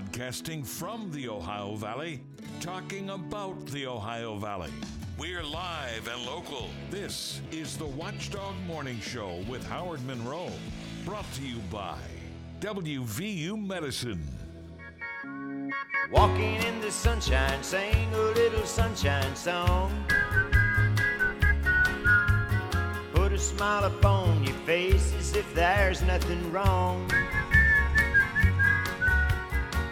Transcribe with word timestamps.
Broadcasting 0.00 0.64
from 0.64 1.10
the 1.12 1.28
Ohio 1.28 1.74
Valley, 1.74 2.22
talking 2.58 3.10
about 3.10 3.66
the 3.66 3.86
Ohio 3.86 4.38
Valley. 4.38 4.70
We're 5.18 5.42
live 5.42 6.08
and 6.08 6.24
local. 6.24 6.70
This 6.90 7.42
is 7.52 7.76
the 7.76 7.84
Watchdog 7.84 8.54
Morning 8.66 8.98
Show 9.00 9.44
with 9.46 9.62
Howard 9.68 10.02
Monroe. 10.06 10.52
Brought 11.04 11.30
to 11.34 11.42
you 11.42 11.58
by 11.70 11.98
WVU 12.60 13.62
Medicine. 13.62 14.26
Walking 16.10 16.54
in 16.62 16.80
the 16.80 16.90
sunshine, 16.90 17.62
sing 17.62 18.08
a 18.14 18.18
little 18.18 18.64
sunshine 18.64 19.36
song. 19.36 19.92
Put 23.12 23.34
a 23.34 23.38
smile 23.38 23.84
upon 23.84 24.44
your 24.44 24.56
face 24.64 25.12
as 25.18 25.36
if 25.36 25.54
there's 25.54 26.00
nothing 26.00 26.50
wrong. 26.50 27.06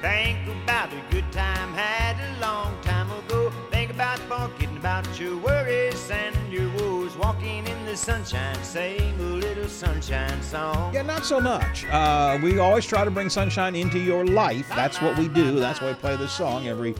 Think 0.00 0.38
about 0.62 0.92
a 0.92 1.02
good 1.10 1.30
time 1.32 1.72
had 1.72 2.14
a 2.36 2.40
long 2.40 2.80
time 2.82 3.10
ago. 3.10 3.50
Think 3.72 3.90
about 3.90 4.20
forgetting 4.20 4.76
about 4.76 5.18
your 5.18 5.36
worries 5.38 6.08
and 6.08 6.36
your 6.52 6.70
woes. 6.74 7.16
Walking 7.16 7.66
in 7.66 7.84
the 7.84 7.96
sunshine, 7.96 8.62
sing 8.62 9.18
a 9.18 9.22
little 9.22 9.66
sunshine 9.66 10.40
song. 10.40 10.94
Yeah, 10.94 11.02
not 11.02 11.24
so 11.24 11.40
much. 11.40 11.84
Uh, 11.86 12.38
we 12.40 12.60
always 12.60 12.86
try 12.86 13.04
to 13.04 13.10
bring 13.10 13.28
sunshine 13.28 13.74
into 13.74 13.98
your 13.98 14.24
life. 14.24 14.68
That's 14.68 15.02
what 15.02 15.18
we 15.18 15.26
do. 15.26 15.58
That's 15.58 15.80
why 15.80 15.88
we 15.88 15.94
play 15.94 16.14
this 16.14 16.30
song 16.30 16.68
every 16.68 16.94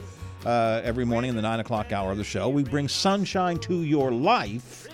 uh, 0.45 0.81
every 0.83 1.05
morning 1.05 1.29
in 1.29 1.35
the 1.37 1.41
nine 1.41 1.61
o'clock 1.61 1.93
hour 1.93 2.11
of 2.11 2.17
the 2.17 2.25
show. 2.25 2.49
We 2.49 2.63
bring 2.63 2.89
sunshine 2.89 3.59
to 3.59 3.75
your 3.83 4.11
life. 4.11 4.88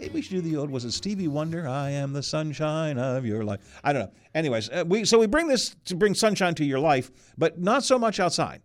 Maybe 0.00 0.14
we 0.14 0.22
should 0.22 0.36
do 0.36 0.40
the 0.40 0.56
old. 0.56 0.70
Was 0.70 0.86
it 0.86 0.92
Stevie 0.92 1.28
Wonder? 1.28 1.68
I 1.68 1.90
am 1.90 2.14
the 2.14 2.22
sunshine 2.22 2.98
of 2.98 3.26
your 3.26 3.44
life. 3.44 3.60
I 3.84 3.92
don't 3.92 4.04
know. 4.04 4.12
Anyways, 4.34 4.70
uh, 4.70 4.82
we 4.86 5.04
so 5.04 5.18
we 5.18 5.26
bring 5.26 5.46
this 5.46 5.76
to 5.84 5.94
bring 5.94 6.14
sunshine 6.14 6.54
to 6.54 6.64
your 6.64 6.78
life, 6.78 7.10
but 7.36 7.60
not 7.60 7.84
so 7.84 7.98
much 7.98 8.18
outside. 8.18 8.62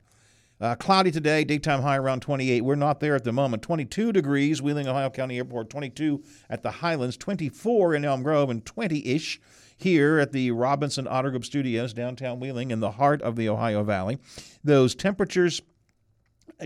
Uh, 0.62 0.76
cloudy 0.76 1.12
today, 1.12 1.44
daytime 1.44 1.82
high 1.82 1.98
around 1.98 2.22
28. 2.22 2.62
We're 2.62 2.76
not 2.76 3.02
there 3.02 3.16
at 3.16 3.26
the 3.26 3.34
moment. 3.34 3.64
22 3.64 4.14
degrees, 4.14 4.62
Wheeling, 4.62 4.88
Ohio 4.88 5.10
County 5.10 5.36
Airport. 5.36 5.70
22 5.70 6.24
at 6.50 6.64
the 6.64 6.72
Highlands. 6.72 7.18
24 7.18 7.96
in 7.96 8.06
Elm 8.06 8.24
Grove, 8.24 8.50
and 8.50 8.64
20-ish 8.64 9.42
here 9.76 10.20
at 10.20 10.32
the 10.32 10.52
Robinson 10.52 11.06
Auto 11.06 11.32
Group 11.32 11.44
Studios, 11.44 11.92
downtown 11.92 12.40
Wheeling, 12.40 12.72
in 12.72 12.80
the 12.80 12.92
heart 12.92 13.22
of 13.22 13.36
the 13.36 13.50
Ohio 13.50 13.84
Valley. 13.84 14.20
Those 14.64 14.96
temperatures 14.96 15.62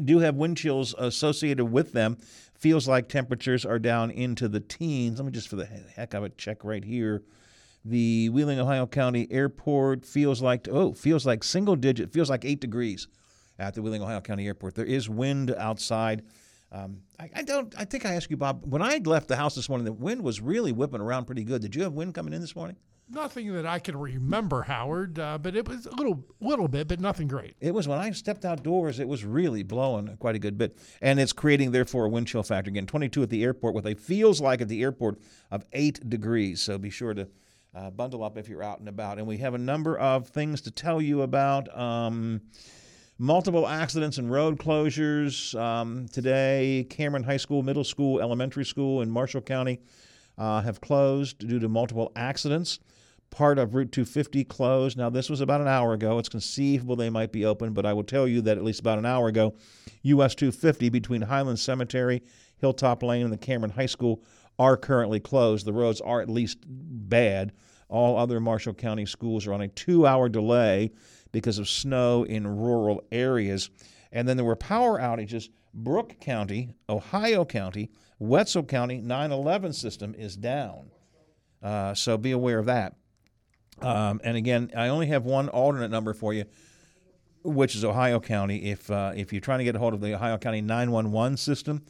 do 0.05 0.19
have 0.19 0.35
wind 0.35 0.57
chills 0.57 0.93
associated 0.99 1.65
with 1.65 1.93
them. 1.93 2.17
Feels 2.59 2.89
like 2.89 3.07
temperatures 3.07 3.65
are 3.65 3.79
down 3.79 4.11
into 4.11 4.49
the 4.49 4.59
teens. 4.59 5.17
Let 5.17 5.25
me 5.25 5.31
just, 5.31 5.47
for 5.47 5.55
the 5.55 5.65
heck 5.65 6.13
of 6.13 6.25
it, 6.25 6.37
check 6.37 6.65
right 6.65 6.83
here. 6.83 7.23
The 7.85 8.27
Wheeling, 8.29 8.59
Ohio 8.59 8.85
County 8.85 9.27
Airport 9.31 10.05
feels 10.05 10.41
like 10.41 10.67
oh, 10.69 10.91
feels 10.91 11.25
like 11.25 11.45
single 11.45 11.77
digit. 11.77 12.11
Feels 12.11 12.29
like 12.29 12.43
eight 12.43 12.59
degrees 12.59 13.07
at 13.57 13.75
the 13.75 13.81
Wheeling, 13.81 14.01
Ohio 14.01 14.19
County 14.19 14.45
Airport. 14.45 14.75
There 14.75 14.85
is 14.85 15.09
wind 15.09 15.55
outside. 15.57 16.23
Um, 16.73 16.97
I, 17.17 17.29
I, 17.37 17.43
don't. 17.43 17.73
I 17.77 17.85
think 17.85 18.05
I 18.05 18.15
asked 18.15 18.29
you, 18.29 18.35
Bob, 18.35 18.65
when 18.65 18.81
I 18.81 18.97
left 19.05 19.29
the 19.29 19.37
house 19.37 19.55
this 19.55 19.69
morning. 19.69 19.85
The 19.85 19.93
wind 19.93 20.21
was 20.21 20.41
really 20.41 20.73
whipping 20.73 20.99
around 20.99 21.25
pretty 21.25 21.45
good. 21.45 21.61
Did 21.61 21.75
you 21.75 21.83
have 21.83 21.93
wind 21.93 22.13
coming 22.13 22.33
in 22.33 22.41
this 22.41 22.57
morning? 22.57 22.75
Nothing 23.11 23.51
that 23.53 23.65
I 23.65 23.79
can 23.79 23.97
remember, 23.97 24.61
Howard, 24.61 25.17
uh, 25.17 25.39
but 25.39 25.55
it 25.55 25.67
was 25.67 25.87
a 25.87 25.95
little, 25.95 26.23
little 26.39 26.67
bit, 26.67 26.87
but 26.87 26.99
nothing 26.99 27.27
great. 27.27 27.55
It 27.59 27.73
was 27.73 27.87
when 27.87 27.97
I 27.97 28.11
stepped 28.11 28.45
outdoors. 28.45 28.99
It 28.99 29.07
was 29.07 29.25
really 29.25 29.63
blowing 29.63 30.15
quite 30.17 30.35
a 30.35 30.39
good 30.39 30.59
bit, 30.59 30.77
and 31.01 31.19
it's 31.19 31.33
creating 31.33 31.71
therefore 31.71 32.05
a 32.05 32.09
wind 32.09 32.27
chill 32.27 32.43
factor 32.43 32.69
again. 32.69 32.85
22 32.85 33.23
at 33.23 33.29
the 33.31 33.43
airport 33.43 33.73
with 33.73 33.87
a 33.87 33.95
feels 33.95 34.39
like 34.39 34.61
at 34.61 34.67
the 34.67 34.83
airport 34.83 35.19
of 35.49 35.65
eight 35.73 36.07
degrees. 36.07 36.61
So 36.61 36.77
be 36.77 36.91
sure 36.91 37.15
to 37.15 37.27
uh, 37.73 37.89
bundle 37.89 38.23
up 38.23 38.37
if 38.37 38.47
you're 38.47 38.61
out 38.61 38.79
and 38.79 38.87
about. 38.87 39.17
And 39.17 39.25
we 39.25 39.37
have 39.37 39.55
a 39.55 39.59
number 39.59 39.97
of 39.97 40.27
things 40.27 40.61
to 40.61 40.71
tell 40.71 41.01
you 41.01 41.23
about. 41.23 41.75
Um, 41.75 42.41
multiple 43.17 43.67
accidents 43.67 44.17
and 44.17 44.31
road 44.31 44.57
closures 44.59 45.59
um, 45.59 46.07
today. 46.09 46.85
Cameron 46.89 47.23
High 47.23 47.37
School, 47.37 47.63
Middle 47.63 47.83
School, 47.83 48.21
Elementary 48.21 48.65
School 48.65 49.01
in 49.01 49.09
Marshall 49.09 49.41
County 49.41 49.79
uh, 50.37 50.61
have 50.61 50.79
closed 50.79 51.39
due 51.39 51.59
to 51.59 51.67
multiple 51.67 52.11
accidents. 52.15 52.79
Part 53.31 53.59
of 53.59 53.75
Route 53.75 53.91
250 53.91 54.43
closed. 54.45 54.97
Now, 54.97 55.09
this 55.09 55.29
was 55.29 55.41
about 55.41 55.61
an 55.61 55.67
hour 55.67 55.93
ago. 55.93 56.17
It's 56.17 56.29
conceivable 56.29 56.95
they 56.95 57.09
might 57.09 57.31
be 57.31 57.45
open, 57.45 57.73
but 57.73 57.85
I 57.85 57.93
will 57.93 58.03
tell 58.03 58.27
you 58.27 58.41
that 58.41 58.57
at 58.57 58.63
least 58.63 58.79
about 58.79 58.97
an 58.97 59.05
hour 59.05 59.27
ago, 59.27 59.55
US 60.03 60.35
250 60.35 60.89
between 60.89 61.21
Highland 61.21 61.59
Cemetery, 61.59 62.23
Hilltop 62.57 63.03
Lane, 63.03 63.23
and 63.23 63.33
the 63.33 63.37
Cameron 63.37 63.71
High 63.71 63.85
School 63.85 64.23
are 64.57 64.75
currently 64.75 65.19
closed. 65.19 65.65
The 65.65 65.73
roads 65.73 66.01
are 66.01 66.21
at 66.21 66.29
least 66.29 66.57
bad. 66.67 67.53
All 67.87 68.17
other 68.17 68.39
Marshall 68.39 68.73
County 68.73 69.05
schools 69.05 69.47
are 69.47 69.53
on 69.53 69.61
a 69.61 69.67
two 69.67 70.05
hour 70.05 70.29
delay 70.29 70.91
because 71.31 71.57
of 71.57 71.69
snow 71.69 72.23
in 72.23 72.45
rural 72.47 73.03
areas. 73.11 73.69
And 74.11 74.27
then 74.27 74.37
there 74.37 74.45
were 74.45 74.55
power 74.55 74.99
outages. 74.99 75.49
Brooke 75.73 76.19
County, 76.19 76.73
Ohio 76.89 77.45
County, 77.45 77.89
Wetzel 78.17 78.63
County 78.63 78.99
911 79.01 79.73
system 79.73 80.15
is 80.15 80.35
down. 80.35 80.89
Uh, 81.61 81.93
so 81.93 82.17
be 82.17 82.31
aware 82.31 82.59
of 82.59 82.65
that. 82.65 82.95
Um, 83.81 84.19
and 84.23 84.35
again, 84.35 84.71
I 84.75 84.89
only 84.89 85.07
have 85.07 85.25
one 85.25 85.49
alternate 85.49 85.89
number 85.89 86.13
for 86.13 86.33
you, 86.33 86.45
which 87.43 87.75
is 87.75 87.85
Ohio 87.85 88.19
County. 88.19 88.69
If 88.69 88.89
uh, 88.91 89.13
if 89.15 89.31
you're 89.31 89.41
trying 89.41 89.59
to 89.59 89.65
get 89.65 89.75
a 89.75 89.79
hold 89.79 89.93
of 89.93 90.01
the 90.01 90.13
Ohio 90.13 90.37
County 90.37 90.61
911 90.61 91.37
system 91.37 91.83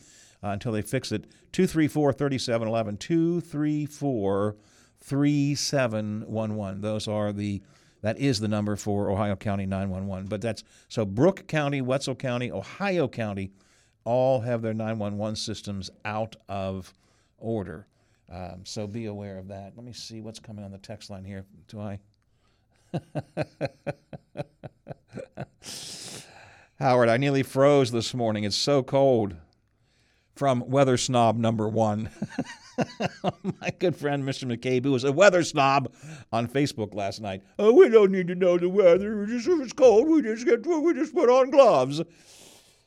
uh, 0.44 0.50
until 0.50 0.72
they 0.72 0.82
fix 0.82 1.12
it, 1.12 1.26
234 1.52 2.14
3711, 2.14 2.98
234 2.98 4.56
3711. 5.00 6.82
Those 6.82 7.08
are 7.08 7.34
the 7.34 7.62
that 8.02 8.18
is 8.18 8.40
the 8.40 8.48
number 8.48 8.76
for 8.76 9.10
Ohio 9.10 9.36
County 9.36 9.66
911. 9.66 10.28
But 10.28 10.42
that's 10.42 10.64
so 10.88 11.06
Brooke 11.06 11.48
County, 11.48 11.82
Wetzel 11.82 12.16
County, 12.16 12.52
Ohio 12.52 13.08
County 13.08 13.52
all 14.06 14.42
have 14.42 14.62
their 14.62 14.74
911 14.74 15.36
systems 15.36 15.90
out 16.06 16.36
of 16.48 16.94
order. 17.38 17.88
Um, 18.32 18.62
so 18.64 18.86
be 18.86 19.06
aware 19.08 19.38
of 19.38 19.48
that. 19.48 19.74
Let 19.76 19.86
me 19.86 19.94
see 19.94 20.22
what's 20.22 20.40
coming 20.40 20.64
on 20.64 20.72
the 20.72 20.78
text 20.78 21.10
line 21.10 21.24
here. 21.26 21.46
Do 21.68 21.80
I? 21.80 22.00
Howard, 26.80 27.10
I 27.10 27.18
nearly 27.18 27.44
froze 27.44 27.92
this 27.92 28.14
morning. 28.14 28.44
It's 28.44 28.56
so 28.56 28.84
cold. 28.84 29.36
From 30.36 30.70
Weather 30.70 30.96
Snob 30.96 31.38
number 31.38 31.68
one. 31.68 32.10
My 33.62 33.72
good 33.78 33.96
friend, 33.98 34.24
Mr. 34.24 34.46
McCabe, 34.46 34.86
who 34.86 34.94
was 34.94 35.04
a 35.04 35.12
weather 35.12 35.44
snob 35.44 35.92
on 36.32 36.48
Facebook 36.48 36.94
last 36.96 37.20
night. 37.20 37.44
Oh, 37.58 37.74
we 37.74 37.90
don't 37.90 38.12
need 38.12 38.28
to 38.28 38.36
know 38.36 38.58
the 38.58 38.70
weather. 38.70 39.26
Just, 39.26 39.50
if 39.50 39.60
it's 39.60 39.74
cold, 39.74 40.08
we 40.08 40.22
just 40.22 40.46
get 40.46 40.66
we 40.66 40.94
just 40.94 41.14
put 41.14 41.30
on 41.30 41.50
gloves. 41.50 42.02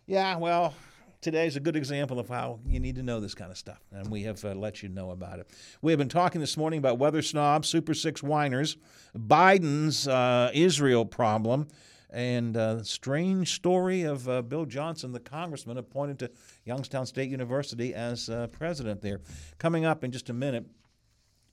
Yeah, 0.06 0.36
well, 0.36 0.72
today's 1.22 1.54
a 1.54 1.60
good 1.60 1.76
example 1.76 2.18
of 2.18 2.28
how 2.28 2.58
you 2.66 2.80
need 2.80 2.96
to 2.96 3.02
know 3.02 3.20
this 3.20 3.34
kind 3.34 3.50
of 3.50 3.56
stuff, 3.56 3.80
and 3.92 4.10
we 4.10 4.24
have 4.24 4.44
uh, 4.44 4.54
let 4.54 4.82
you 4.82 4.88
know 4.88 5.12
about 5.12 5.38
it. 5.38 5.48
We 5.80 5.92
have 5.92 5.98
been 5.98 6.08
talking 6.08 6.40
this 6.40 6.56
morning 6.56 6.78
about 6.78 6.98
weather 6.98 7.22
snobs, 7.22 7.68
Super 7.68 7.94
Six 7.94 8.22
whiners, 8.22 8.76
Biden's 9.16 10.08
uh, 10.08 10.50
Israel 10.52 11.06
problem, 11.06 11.68
and 12.10 12.56
uh, 12.56 12.82
strange 12.82 13.54
story 13.54 14.02
of 14.02 14.28
uh, 14.28 14.42
Bill 14.42 14.66
Johnson, 14.66 15.12
the 15.12 15.20
congressman 15.20 15.78
appointed 15.78 16.18
to 16.18 16.30
Youngstown 16.64 17.06
State 17.06 17.30
University 17.30 17.94
as 17.94 18.28
uh, 18.28 18.48
president 18.48 19.00
there. 19.00 19.20
Coming 19.58 19.84
up 19.84 20.02
in 20.02 20.10
just 20.10 20.28
a 20.28 20.34
minute, 20.34 20.66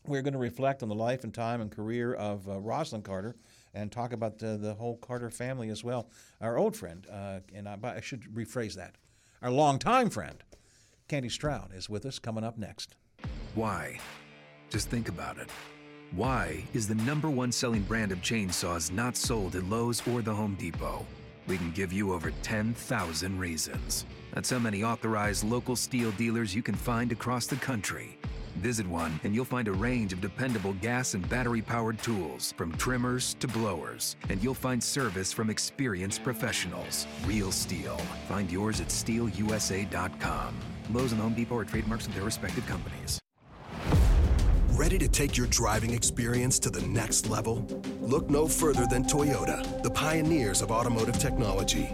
we're 0.08 0.24
going 0.24 0.34
to 0.34 0.40
reflect 0.40 0.82
on 0.82 0.90
the 0.90 0.96
life 0.96 1.24
and 1.24 1.32
time 1.34 1.62
and 1.62 1.70
career 1.70 2.16
of 2.16 2.50
uh, 2.50 2.54
Rosalynn 2.54 3.04
Carter 3.04 3.36
and 3.76 3.92
talk 3.92 4.14
about 4.14 4.40
the 4.40 4.76
whole 4.80 4.98
Carter 4.98 5.30
family 5.30 5.70
as 5.70 5.84
well. 5.84 6.10
Our 6.42 6.58
old 6.58 6.76
friend, 6.76 7.06
and 7.54 7.70
I, 7.70 7.78
I 7.84 8.02
should 8.02 8.24
rephrase 8.34 8.74
that 8.74 8.96
our 9.42 9.52
longtime 9.52 10.10
friend, 10.10 10.44
Kandy 11.08 11.32
Stroud, 11.32 11.72
is 11.74 11.90
with 11.90 12.06
us 12.06 12.20
coming 12.20 12.44
up 12.44 12.58
next. 12.58 12.96
Why? 13.56 14.00
Just 14.70 14.90
think 14.90 15.08
about 15.08 15.38
it. 15.38 15.50
Why 16.12 16.64
is 16.74 16.88
the 16.88 16.96
number 16.96 17.30
one 17.30 17.52
selling 17.52 17.84
brand 17.84 18.12
of 18.12 18.20
chainsaws 18.20 18.92
not 18.92 19.16
sold 19.16 19.56
at 19.56 19.64
Lowe's 19.64 20.06
or 20.08 20.22
the 20.22 20.34
Home 20.34 20.56
Depot? 20.56 21.06
We 21.48 21.58
can 21.58 21.72
give 21.72 21.94
you 21.94 22.14
over 22.14 22.32
10,000 22.44 23.40
reasons. 23.40 24.06
That's 24.34 24.50
how 24.50 24.60
many 24.60 24.84
authorized 24.84 25.44
local 25.44 25.76
Stihl 25.76 26.16
dealers 26.18 26.54
you 26.54 26.62
can 26.62 26.76
find 26.76 27.12
across 27.12 27.48
the 27.48 27.56
country. 27.56 28.18
Visit 28.60 28.86
one 28.88 29.20
and 29.24 29.34
you'll 29.34 29.46
find 29.46 29.68
a 29.68 29.72
range 29.72 30.12
of 30.14 30.22
dependable 30.22 30.74
gas 30.74 31.14
and 31.14 31.28
battery 31.30 31.62
powered 31.62 31.98
tools, 32.00 32.54
from 32.58 32.72
trimmers 32.74 33.36
to 33.36 33.48
blowers. 33.48 34.16
And 34.30 34.44
you'll 34.44 34.54
find 34.54 34.84
service 34.84 35.32
from 35.32 35.50
experienced 35.50 36.24
professionals. 36.24 37.08
Real 37.26 37.48
Stihl. 37.48 38.00
Find 38.28 38.52
yours 38.52 38.82
at 38.82 38.88
stihlusa.com. 38.88 40.56
Lowe's 40.92 41.12
and 41.12 41.22
Home 41.22 41.34
Depot 41.34 41.58
are 41.58 41.66
trademarks 41.66 42.08
of 42.08 42.14
their 42.14 42.24
respective 42.24 42.66
companies. 42.68 43.20
Ready 44.72 44.98
to 44.98 45.08
take 45.08 45.36
your 45.36 45.48
driving 45.48 45.94
experience 45.94 46.58
to 46.60 46.70
the 46.70 46.82
next 46.88 47.30
level? 47.30 47.68
Look 48.02 48.30
no 48.30 48.48
further 48.48 48.88
than 48.88 49.04
Toyota, 49.04 49.84
the 49.84 49.90
pioneers 49.92 50.62
of 50.62 50.72
automotive 50.72 51.20
technology. 51.20 51.90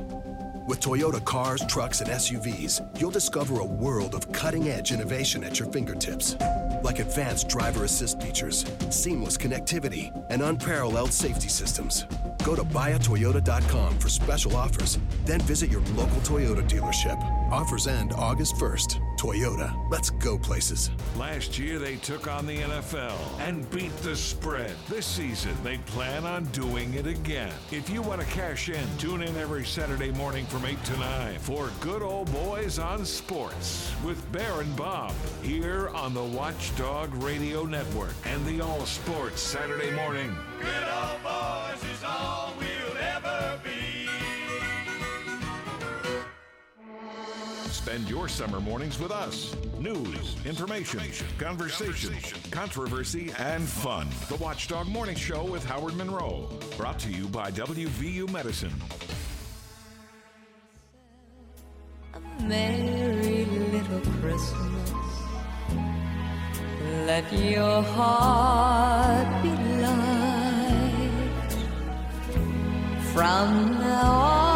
With 0.67 0.79
Toyota 0.79 1.23
cars, 1.23 1.63
trucks, 1.67 2.01
and 2.01 2.09
SUVs, 2.09 2.81
you'll 2.99 3.11
discover 3.11 3.59
a 3.59 3.65
world 3.65 4.15
of 4.15 4.31
cutting 4.31 4.69
edge 4.69 4.91
innovation 4.91 5.43
at 5.43 5.59
your 5.59 5.71
fingertips. 5.71 6.35
Like 6.81 6.97
advanced 6.97 7.49
driver 7.49 7.83
assist 7.83 8.19
features, 8.19 8.65
seamless 8.89 9.37
connectivity, 9.37 10.11
and 10.31 10.41
unparalleled 10.41 11.13
safety 11.13 11.49
systems. 11.49 12.07
Go 12.45 12.55
to 12.55 12.63
buyatoyota.com 12.63 13.97
for 13.97 14.07
special 14.07 14.55
offers, 14.55 14.99
then 15.25 15.41
visit 15.41 15.71
your 15.71 15.81
local 15.95 16.21
Toyota 16.21 16.61
dealership. 16.69 17.19
Offers 17.51 17.87
end 17.87 18.13
August 18.13 18.55
1st. 18.57 19.01
Toyota, 19.17 19.73
let's 19.89 20.11
go 20.11 20.37
places. 20.37 20.91
Last 21.17 21.57
year, 21.57 21.79
they 21.79 21.95
took 21.95 22.27
on 22.27 22.45
the 22.45 22.57
NFL 22.57 23.17
and 23.39 23.67
beat 23.71 23.95
the 23.97 24.15
spread. 24.15 24.75
This 24.87 25.07
season, 25.07 25.55
they 25.63 25.77
plan 25.79 26.23
on 26.25 26.45
doing 26.45 26.93
it 26.93 27.07
again. 27.07 27.51
If 27.71 27.89
you 27.89 28.03
want 28.03 28.21
to 28.21 28.27
cash 28.27 28.69
in, 28.69 28.85
tune 28.99 29.23
in 29.23 29.35
every 29.37 29.65
Saturday 29.65 30.11
morning 30.11 30.45
from 30.45 30.65
8 30.65 30.83
to 30.83 30.97
9 30.97 31.39
for 31.39 31.71
Good 31.79 32.03
Old 32.03 32.31
Boys 32.31 32.77
on 32.77 33.05
Sports 33.05 33.91
with 34.03 34.31
Bear 34.31 34.61
and 34.61 34.75
Bob 34.75 35.15
here 35.41 35.89
on 35.89 36.13
the 36.13 36.23
Watchdog 36.23 37.11
Radio 37.23 37.63
Network 37.63 38.13
and 38.25 38.45
the 38.45 38.61
All 38.61 38.85
Sports 38.85 39.41
Saturday 39.41 39.89
morning. 39.95 40.35
Good 40.59 40.67
old 40.67 41.23
boys 41.23 41.94
Spend 47.85 48.09
your 48.09 48.27
summer 48.27 48.59
mornings 48.59 48.97
with 48.97 49.11
us. 49.11 49.55
News, 49.77 50.35
information, 50.43 51.01
conversation, 51.37 52.15
controversy, 52.49 53.31
and 53.37 53.63
fun. 53.63 54.07
The 54.27 54.37
Watchdog 54.37 54.87
Morning 54.87 55.15
Show 55.15 55.43
with 55.43 55.63
Howard 55.65 55.95
Monroe. 55.95 56.49
Brought 56.77 56.97
to 57.01 57.11
you 57.11 57.27
by 57.27 57.51
WVU 57.51 58.27
Medicine. 58.31 58.73
A 62.15 62.41
merry 62.41 63.45
little 63.45 64.01
Christmas. 64.19 64.91
Let 67.05 67.31
your 67.33 67.83
heart 67.83 69.43
be 69.43 69.49
light. 69.83 71.11
From 73.13 73.77
now 73.79 74.11
on, 74.11 74.54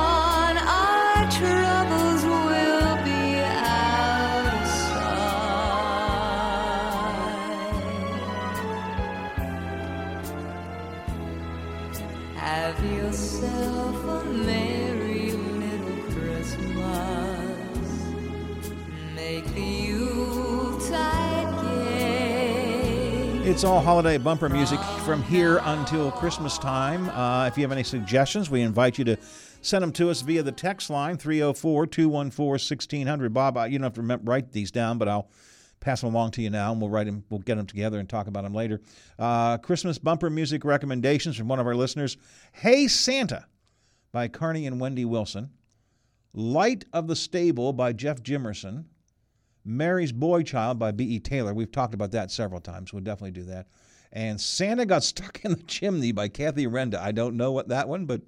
It's 23.50 23.64
all 23.64 23.82
holiday 23.82 24.18
bumper 24.18 24.48
music 24.48 24.80
from 25.04 25.24
here 25.24 25.60
until 25.64 26.12
Christmas 26.12 26.58
time. 26.58 27.10
Uh, 27.10 27.48
if 27.48 27.58
you 27.58 27.64
have 27.64 27.72
any 27.72 27.84
suggestions, 27.84 28.50
we 28.50 28.62
invite 28.62 28.98
you 28.98 29.04
to 29.06 29.18
send 29.62 29.82
them 29.82 29.92
to 29.94 30.10
us 30.10 30.22
via 30.22 30.44
the 30.44 30.52
text 30.52 30.90
line 30.90 31.18
304 31.18 31.88
214 31.88 32.46
1600. 32.48 33.34
Bob, 33.34 33.58
you 33.70 33.78
don't 33.78 33.84
have 33.84 33.94
to 33.96 34.02
remember, 34.02 34.32
write 34.32 34.52
these 34.52 34.72
down, 34.72 34.98
but 34.98 35.10
I'll 35.10 35.30
pass 35.80 36.02
them 36.02 36.14
along 36.14 36.32
to 36.32 36.42
you 36.42 36.50
now, 36.50 36.72
and 36.72 36.80
we'll 36.80 36.92
write 36.92 37.08
them. 37.08 37.24
We'll 37.30 37.42
get 37.42 37.56
them 37.56 37.66
together 37.66 38.00
and 38.00 38.08
talk 38.08 38.28
about 38.28 38.44
them 38.44 38.54
later. 38.54 38.82
Uh, 39.18 39.58
Christmas 39.58 39.98
bumper 39.98 40.30
music 40.30 40.64
recommendations 40.64 41.36
from 41.36 41.48
one 41.48 41.60
of 41.60 41.66
our 41.66 41.76
listeners. 41.76 42.18
Hey 42.52 42.88
Santa 42.88 43.48
by 44.12 44.28
Carnie 44.28 44.68
and 44.68 44.80
Wendy 44.80 45.06
Wilson. 45.06 45.50
Light 46.34 46.86
of 46.94 47.08
the 47.08 47.16
Stable 47.16 47.74
by 47.74 47.94
Jeff 47.94 48.22
Jimerson. 48.22 48.86
Mary's 49.66 50.12
Boy 50.12 50.44
Child 50.44 50.80
by 50.80 50.92
B.E. 50.92 51.20
Taylor. 51.20 51.54
We've 51.54 51.72
talked 51.72 51.94
about 51.94 52.12
that 52.12 52.32
several 52.32 52.62
times. 52.62 52.94
We'll 52.94 53.04
definitely 53.04 53.32
do 53.32 53.44
that. 53.44 53.68
And 54.12 54.40
Santa 54.40 54.86
Got 54.86 55.04
Stuck 55.04 55.44
in 55.44 55.52
the 55.52 55.64
Chimney 55.64 56.12
by 56.12 56.28
Kathy 56.28 56.66
Renda. 56.66 56.96
I 56.96 57.12
don't 57.12 57.38
know 57.38 57.52
what 57.52 57.68
that 57.68 57.88
one, 57.88 58.06
but 58.06 58.22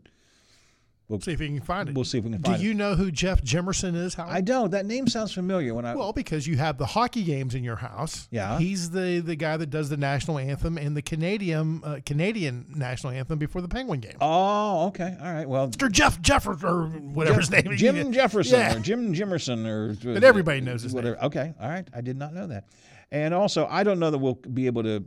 We'll 1.12 1.20
see 1.20 1.34
if 1.34 1.42
you 1.42 1.48
can 1.48 1.60
find 1.60 1.90
it. 1.90 1.96
we'll 1.96 2.06
see 2.06 2.20
if 2.20 2.24
we 2.24 2.32
can 2.32 2.38
find 2.42 2.44
Do 2.46 2.52
find 2.52 2.64
you 2.64 2.72
it. 2.72 2.78
know 2.78 2.96
who 2.96 3.12
Jeff 3.12 3.42
Jimerson 3.44 3.96
is? 3.96 4.14
Howard? 4.14 4.32
I 4.34 4.40
don't. 4.40 4.72
That 4.72 4.86
name 4.86 5.08
sounds 5.08 5.34
familiar 5.34 5.74
when 5.74 5.86
I. 5.86 5.94
Well, 5.94 6.14
because 6.14 6.48
you 6.48 6.56
have 6.58 6.78
the 6.78 6.86
hockey 6.86 7.24
games 7.24 7.54
in 7.54 7.64
your 7.66 7.76
house. 7.76 8.30
Yeah. 8.32 8.58
he's 8.58 8.90
the 8.92 9.20
the 9.20 9.36
guy 9.36 9.58
that 9.58 9.70
does 9.70 9.90
the 9.90 9.98
national 9.98 10.40
anthem 10.40 10.78
and 10.78 10.96
the 10.96 11.02
Canadian 11.02 11.82
uh, 11.84 12.00
Canadian 12.06 12.66
national 12.76 13.12
anthem 13.12 13.38
before 13.40 13.62
the 13.62 13.68
Penguin 13.68 14.00
game. 14.00 14.16
oh, 14.22 14.88
okay. 14.88 15.18
All 15.22 15.34
right. 15.34 15.48
Well, 15.50 15.68
Mr. 15.70 15.92
Jeff 15.92 16.22
Jefferson 16.22 16.66
or 16.68 16.84
whatever 16.88 17.40
his 17.42 17.52
name 17.52 17.70
is. 17.72 17.80
Jim 17.80 18.12
Jefferson 18.14 18.60
Yeah. 18.60 18.78
or 18.78 18.80
Jim 18.80 19.14
Jimerson 19.14 19.68
or 19.68 19.94
But 20.14 20.24
everybody 20.24 20.62
knows 20.62 20.84
his 20.84 20.94
whatever. 20.94 21.22
Okay, 21.26 21.54
all 21.60 21.70
right. 21.70 21.86
I 21.94 22.00
did 22.02 22.16
not 22.18 22.34
know 22.34 22.48
that. 22.48 22.68
And 23.12 23.34
also, 23.34 23.68
I 23.70 23.84
don't 23.84 24.00
know 24.00 24.12
that 24.12 24.18
we'll 24.20 24.36
be 24.36 24.68
able 24.68 24.84
to 24.84 25.04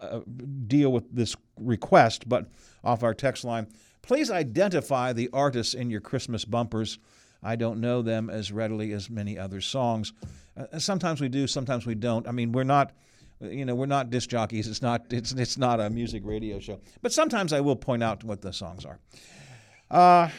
uh, 0.00 0.20
deal 0.66 0.90
with 0.92 1.14
this 1.14 1.36
request, 1.58 2.26
but 2.28 2.46
off 2.82 3.02
our 3.02 3.12
text 3.12 3.44
line, 3.44 3.66
please 4.02 4.30
identify 4.30 5.12
the 5.12 5.30
artists 5.32 5.74
in 5.74 5.90
your 5.90 6.00
Christmas 6.00 6.44
bumpers. 6.44 6.98
I 7.42 7.56
don't 7.56 7.80
know 7.80 8.02
them 8.02 8.30
as 8.30 8.52
readily 8.52 8.92
as 8.92 9.10
many 9.10 9.38
other 9.38 9.60
songs. 9.60 10.12
Uh, 10.56 10.78
sometimes 10.78 11.20
we 11.20 11.28
do, 11.28 11.46
sometimes 11.46 11.86
we 11.86 11.94
don't. 11.94 12.28
I 12.28 12.32
mean, 12.32 12.52
we're 12.52 12.64
not. 12.64 12.92
You 13.40 13.64
know, 13.64 13.74
we're 13.74 13.86
not 13.86 14.10
disc 14.10 14.30
jockeys. 14.30 14.68
It's 14.68 14.82
not. 14.82 15.06
It's 15.10 15.32
it's 15.32 15.58
not 15.58 15.80
a 15.80 15.90
music 15.90 16.22
radio 16.24 16.60
show. 16.60 16.78
But 17.00 17.12
sometimes 17.12 17.52
I 17.52 17.60
will 17.60 17.74
point 17.74 18.02
out 18.02 18.22
what 18.22 18.40
the 18.40 18.52
songs 18.52 18.84
are. 18.84 19.00
Uh, 19.90 20.30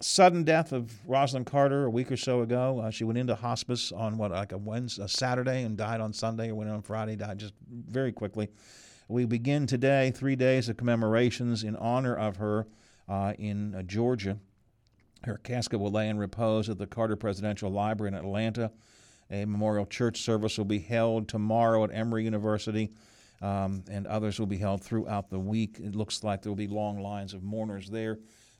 sudden 0.00 0.44
death 0.44 0.72
of 0.72 0.92
Rosalynn 1.08 1.44
Carter 1.44 1.86
a 1.86 1.90
week 1.90 2.12
or 2.12 2.16
so 2.16 2.42
ago. 2.42 2.80
Uh, 2.80 2.90
she 2.90 3.04
went 3.04 3.18
into 3.18 3.34
hospice 3.34 3.90
on 3.92 4.16
what, 4.16 4.30
like 4.30 4.52
a 4.52 4.58
Wednesday, 4.58 5.04
a 5.04 5.08
Saturday, 5.08 5.62
and 5.62 5.76
died 5.76 6.00
on 6.00 6.12
Sunday, 6.12 6.50
or 6.50 6.54
went 6.54 6.70
on 6.70 6.82
Friday, 6.82 7.16
died 7.16 7.38
just 7.38 7.54
very 7.68 8.12
quickly. 8.12 8.48
We 9.08 9.24
begin 9.24 9.66
today 9.66 10.12
three 10.14 10.36
days 10.36 10.68
of 10.68 10.76
commemorations 10.76 11.64
in 11.64 11.74
honor 11.76 12.14
of 12.14 12.36
her 12.36 12.66
uh, 13.08 13.32
in 13.38 13.74
uh, 13.74 13.82
Georgia. 13.82 14.38
Her 15.24 15.38
casket 15.38 15.80
will 15.80 15.90
lay 15.90 16.08
in 16.08 16.18
repose 16.18 16.68
at 16.68 16.78
the 16.78 16.86
Carter 16.86 17.16
Presidential 17.16 17.70
Library 17.70 18.08
in 18.08 18.14
Atlanta. 18.14 18.70
A 19.30 19.44
memorial 19.44 19.86
church 19.86 20.20
service 20.20 20.56
will 20.56 20.64
be 20.64 20.78
held 20.78 21.28
tomorrow 21.28 21.82
at 21.84 21.90
Emory 21.92 22.24
University, 22.24 22.92
um, 23.42 23.82
and 23.90 24.06
others 24.06 24.38
will 24.38 24.46
be 24.46 24.56
held 24.56 24.82
throughout 24.82 25.28
the 25.28 25.38
week. 25.38 25.78
It 25.80 25.96
looks 25.96 26.22
like 26.22 26.42
there 26.42 26.50
will 26.52 26.56
be 26.56 26.68
long 26.68 27.00
lines 27.00 27.34
of 27.34 27.42
mourners 27.42 27.90
there 27.90 28.18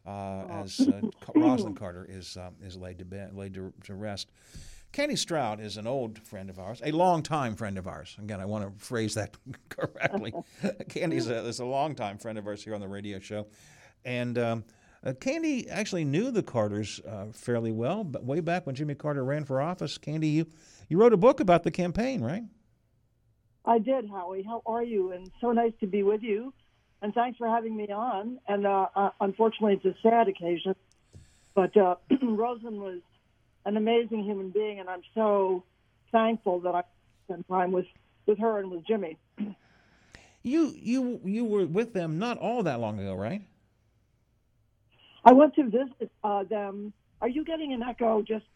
uh, 0.09 0.63
as 0.63 0.81
uh, 0.81 1.01
Rosalynn 1.37 1.77
Carter 1.77 2.07
is 2.09 2.37
um, 2.37 2.55
is 2.63 2.77
laid 2.77 2.99
to 2.99 3.05
bed, 3.05 3.35
laid 3.35 3.55
to, 3.55 3.73
to 3.85 3.95
rest. 3.95 4.31
Kandy 4.93 5.19
Stroud 5.19 5.61
is 5.61 5.77
an 5.77 5.87
old 5.87 6.19
friend 6.19 6.49
of 6.49 6.59
ours, 6.59 6.81
a 6.83 6.93
longtime 6.93 7.57
friend 7.57 7.77
of 7.77 7.87
ours. 7.87 8.17
Again, 8.19 8.41
I 8.41 8.47
want 8.47 8.65
to 8.65 8.85
phrase 8.85 9.15
that 9.15 9.37
correctly. 9.69 10.33
Kandy's 10.89 11.29
a, 11.29 11.45
is 11.45 11.61
a 11.61 11.65
longtime 11.65 12.17
friend 12.17 12.39
of 12.39 12.47
ours 12.47 12.65
here 12.65 12.75
on 12.75 12.81
the 12.81 12.89
radio 12.89 13.19
show, 13.19 13.47
and 14.07 14.39
um, 14.39 14.65
uh, 15.05 15.13
Kandy 15.13 15.69
actually 15.69 16.05
knew 16.05 16.31
the 16.31 16.43
Carters 16.43 17.01
uh, 17.07 17.27
fairly 17.33 17.73
well. 17.73 18.03
But 18.03 18.25
way 18.25 18.41
back 18.41 18.65
when 18.67 18.75
Jimmy 18.75 18.95
Carter 18.95 19.25
ran 19.25 19.45
for 19.45 19.61
office, 19.61 19.99
Kandy, 19.99 20.33
you 20.33 20.47
you 20.89 20.97
wrote 20.97 21.13
a 21.13 21.19
book 21.19 21.41
about 21.41 21.65
the 21.65 21.71
campaign, 21.71 22.23
right? 22.23 22.45
I 23.67 23.79
did, 23.79 24.09
Howie. 24.09 24.43
How 24.43 24.63
are 24.65 24.83
you? 24.83 25.13
And 25.13 25.31
so 25.43 25.53
nice 25.53 25.73
to 25.81 25.87
be 25.87 26.03
with 26.03 26.23
you. 26.23 26.55
And 27.01 27.15
thanks 27.15 27.39
for 27.39 27.49
having 27.49 27.77
me 27.77 27.89
on. 27.89 28.39
And 28.49 28.67
uh, 28.67 28.87
uh, 28.95 29.11
unfortunately, 29.21 29.81
it's 29.83 29.85
a 29.85 30.01
sad 30.03 30.29
occasion. 30.29 30.75
But 31.55 31.77
uh, 31.77 31.97
Rosen 32.23 32.81
was 32.81 33.01
an 33.65 33.77
amazing 33.77 34.25
human 34.25 34.51
being, 34.51 34.81
and 34.81 34.89
I'm 34.89 35.03
so 35.15 35.65
thankful 36.11 36.61
that 36.61 36.75
I 36.75 36.83
spent 37.27 37.47
time 37.49 37.73
with, 37.73 37.87
with 38.27 38.39
her 38.39 38.59
and 38.59 38.71
with 38.71 38.87
Jimmy. 38.87 39.19
You 40.45 40.73
you 40.77 41.21
you 41.25 41.45
were 41.45 41.67
with 41.67 41.93
them 41.93 42.19
not 42.19 42.39
all 42.39 42.63
that 42.63 42.79
long 42.79 43.01
ago, 43.01 43.15
right? 43.15 43.43
I 45.25 45.33
went 45.33 45.55
to 45.57 45.65
visit 45.65 46.11
uh, 46.23 46.45
them. 46.45 46.93
Are 47.21 47.29
you 47.29 47.45
getting 47.45 47.73
an 47.73 47.83
echo? 47.83 48.23
Just 48.23 48.47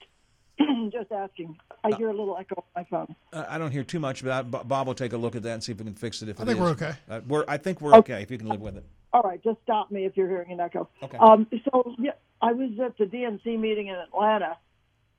just 0.93 1.11
asking. 1.13 1.57
I 1.85 1.95
hear 1.97 2.09
a 2.09 2.15
little 2.15 2.37
echo 2.39 2.57
on 2.57 2.65
my 2.77 2.85
phone. 2.85 3.15
Uh, 3.33 3.45
I 3.49 3.59
don't 3.59 3.71
hear 3.71 3.85
too 3.85 4.01
much 4.01 4.23
about. 4.23 4.51
Bo- 4.51 4.65
Bob 4.65 4.87
will 4.87 4.95
take 4.95 5.13
a 5.13 5.17
look 5.17 5.35
at 5.35 5.43
that 5.43 5.53
and 5.53 5.65
see 5.65 5.73
if 5.73 5.79
we 5.79 5.85
can 5.85 5.95
fix 5.95 6.23
it. 6.23 6.29
If 6.29 6.41
I 6.41 6.43
it 6.43 6.47
think 6.47 6.61
we're 6.61 6.71
okay. 6.71 6.95
Uh, 7.09 7.21
we're 7.27 7.45
I 7.49 7.57
think 7.57 7.81
we're 7.81 7.95
okay 7.97 8.23
if 8.23 8.31
you 8.31 8.39
can 8.39 8.49
live 8.49 8.61
with 8.61 8.77
it. 8.77 8.85
All 9.13 9.23
right, 9.23 9.43
just 9.43 9.59
stop 9.63 9.91
me 9.91 10.07
if 10.07 10.17
you're 10.17 10.29
hearing 10.29 10.53
an 10.53 10.61
echo. 10.61 10.89
Okay. 11.03 11.19
Um, 11.19 11.47
so 11.71 11.95
yeah, 11.99 12.13
I 12.41 12.53
was 12.53 12.71
at 12.85 12.97
the 12.99 13.05
DNC 13.05 13.59
meeting 13.59 13.89
in 13.89 13.95
Atlanta, 13.95 14.57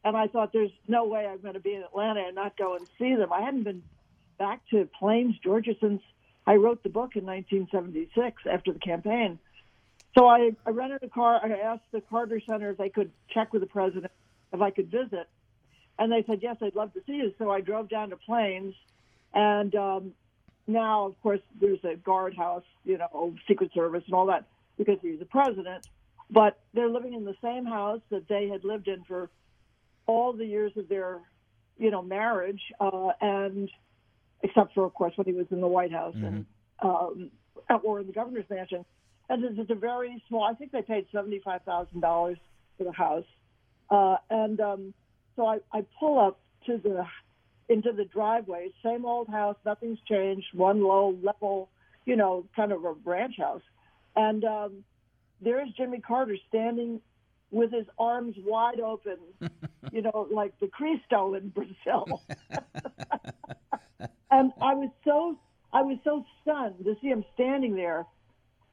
and 0.04 0.18
I 0.18 0.28
thought 0.28 0.52
there's 0.52 0.72
no 0.88 1.06
way 1.06 1.28
I'm 1.28 1.42
going 1.42 1.54
to 1.54 1.60
be 1.60 1.74
in 1.74 1.84
Atlanta 1.84 2.24
and 2.26 2.36
not 2.36 2.58
go 2.58 2.76
and 2.76 2.88
see 2.98 3.16
them. 3.16 3.32
I 3.32 3.42
hadn't 3.42 3.64
been 3.64 3.84
back 4.40 4.62
to 4.72 4.90
Plains, 5.00 5.36
Georgia, 5.44 5.76
since 5.80 6.02
I 6.46 6.56
wrote 6.56 6.84
the 6.84 6.90
book 6.90 7.16
in 7.16 7.26
1976 7.26 8.44
after 8.52 8.74
the 8.74 8.80
campaign. 8.80 9.40
So 10.18 10.28
I, 10.28 10.52
I 10.66 10.72
rented 10.72 11.04
a 11.04 11.10
car. 11.10 11.40
I 11.44 11.50
asked 11.60 11.86
the 11.92 12.02
Carter 12.02 12.42
Center 12.48 12.72
if 12.72 12.78
they 12.78 12.90
could 12.90 13.12
check 13.34 13.54
with 13.54 13.62
the 13.62 13.68
president 13.68 14.12
if 14.54 14.62
I 14.62 14.70
could 14.72 14.90
visit, 14.92 15.28
and 16.00 16.12
they 16.12 16.24
said 16.28 16.40
yes, 16.42 16.58
I'd 16.62 16.76
love 16.76 16.94
to 16.94 17.02
see 17.06 17.14
you. 17.14 17.34
So 17.38 17.52
I 17.52 17.62
drove 17.62 17.90
down 17.90 18.12
to 18.12 18.18
Plains, 18.18 18.76
and 19.34 19.74
um, 19.76 20.14
now, 20.68 21.08
of 21.08 21.22
course, 21.22 21.42
there's 21.60 21.84
a 21.84 21.96
guardhouse, 21.96 22.64
you 22.86 22.98
know, 22.98 23.36
Secret 23.48 23.72
Service 23.74 24.04
and 24.06 24.14
all 24.16 24.28
that 24.28 24.46
because 24.78 24.98
he's 25.02 25.20
the 25.20 25.26
president. 25.26 25.88
But 26.30 26.60
they're 26.74 26.90
living 26.90 27.14
in 27.14 27.26
the 27.26 27.36
same 27.44 27.66
house 27.66 28.02
that 28.10 28.28
they 28.28 28.48
had 28.48 28.64
lived 28.64 28.88
in 28.88 29.04
for 29.04 29.30
all 30.08 30.34
the 30.34 30.46
years 30.46 30.72
of 30.78 30.88
their, 30.88 31.20
you 31.78 31.92
know, 31.92 32.02
marriage, 32.02 32.62
uh, 32.80 33.10
and 33.22 33.70
except 34.42 34.74
for, 34.74 34.86
of 34.86 34.94
course, 34.94 35.14
when 35.16 35.26
he 35.26 35.34
was 35.34 35.48
in 35.52 35.62
the 35.62 35.68
White 35.68 35.92
House 35.92 36.16
and 36.16 36.46
um, 36.82 37.32
or 37.84 38.00
in 38.00 38.08
the 38.08 38.14
governor's 38.14 38.50
mansion. 38.50 38.84
and 39.30 39.44
it's, 39.44 39.58
it's 39.58 39.70
a 39.72 39.76
very 39.76 40.22
small. 40.28 40.44
I 40.44 40.54
think 40.54 40.72
they 40.72 40.82
paid 40.82 41.06
seventy 41.12 41.40
five 41.40 41.62
thousand 41.64 42.02
dollars 42.02 42.38
for 42.78 42.84
the 42.84 42.92
house, 42.92 43.26
uh, 43.90 44.18
and 44.30 44.60
um, 44.60 44.94
so 45.36 45.46
I, 45.46 45.60
I 45.72 45.86
pull 46.00 46.20
up 46.20 46.40
to 46.66 46.78
the 46.78 47.06
into 47.70 47.92
the 47.92 48.06
driveway. 48.06 48.70
Same 48.84 49.06
old 49.06 49.28
house, 49.30 49.56
nothing's 49.66 50.00
changed. 50.08 50.48
One 50.54 50.84
low 50.84 51.18
level, 51.22 51.70
you 52.06 52.16
know, 52.16 52.46
kind 52.56 52.72
of 52.72 52.84
a 52.84 52.94
ranch 53.04 53.36
house, 53.38 53.62
and 54.16 54.44
um, 54.44 54.84
there's 55.42 55.70
Jimmy 55.78 56.00
Carter 56.00 56.38
standing 56.50 57.02
with 57.52 57.72
his 57.72 57.86
arms 58.00 58.36
wide 58.44 58.80
open, 58.80 59.18
you 59.92 60.02
know, 60.02 60.28
like 60.32 60.60
the 60.60 60.68
Cristo 60.68 61.36
in 61.36 61.50
Brazil. 61.50 62.22
and 64.32 64.52
I 64.60 64.74
was 64.74 64.90
so 65.06 65.38
I 65.72 65.82
was 65.82 65.98
so 66.04 66.26
stunned 66.42 66.84
to 66.86 66.96
see 67.02 67.08
him 67.08 67.24
standing 67.34 67.76
there. 67.76 68.06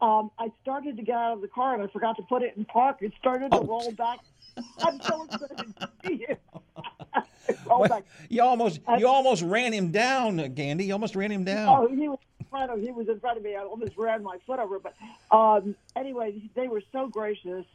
Um, 0.03 0.31
I 0.39 0.51
started 0.63 0.97
to 0.97 1.03
get 1.03 1.15
out 1.15 1.35
of 1.35 1.41
the 1.43 1.49
car 1.49 1.75
and 1.75 1.83
I 1.83 1.87
forgot 1.89 2.17
to 2.17 2.23
put 2.23 2.43
it 2.43 2.55
in 2.57 2.65
park. 2.65 2.99
It 3.01 3.13
started 3.19 3.51
to 3.53 3.59
Oh. 3.59 3.65
roll 3.65 3.93
back. 3.93 4.21
I'm 4.83 5.01
so 5.03 5.25
excited 5.25 5.75
to 5.79 5.91
see 6.05 6.25
you. 6.29 6.37
roll 7.67 7.87
back. 7.87 8.05
You 8.29 8.43
almost 8.43 8.81
I- 8.87 8.97
you 8.99 9.07
almost 9.09 9.43
ran 9.43 9.73
him 9.73 9.91
down, 9.91 10.39
Kandy. 10.55 10.87
You 10.87 10.95
almost 10.95 11.15
ran 11.17 11.31
him 11.31 11.45
down. 11.45 11.69
Oh, 11.69 11.87
he 11.89 12.09
was 12.09 12.19
in 12.39 12.47
front 12.47 12.71
of 12.73 12.81
he 12.81 12.91
was 12.91 13.09
in 13.09 13.21
front 13.21 13.37
of 13.39 13.45
me. 13.45 13.55
I 13.57 13.61
almost 13.63 13.97
ran 13.97 14.23
my 14.23 14.39
foot 14.47 14.59
over. 14.59 14.79
But 14.79 14.95
um, 15.31 15.75
anyway, 15.97 16.41
they 16.55 16.67
were 16.69 16.83
so 16.93 17.07
gracious, 17.09 17.67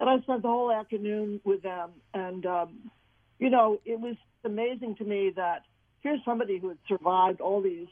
and 0.00 0.08
I 0.08 0.20
spent 0.20 0.42
the 0.42 0.48
whole 0.48 0.70
afternoon 0.72 1.40
with 1.44 1.62
them. 1.62 1.90
And 2.14 2.46
um, 2.46 2.90
you 3.38 3.50
know, 3.50 3.80
it 3.84 3.98
was 4.00 4.16
amazing 4.44 4.96
to 4.96 5.04
me 5.04 5.30
that 5.36 5.62
here's 6.02 6.24
somebody 6.24 6.58
who 6.58 6.68
had 6.68 6.78
survived 6.88 7.40
all 7.40 7.60
these 7.60 7.88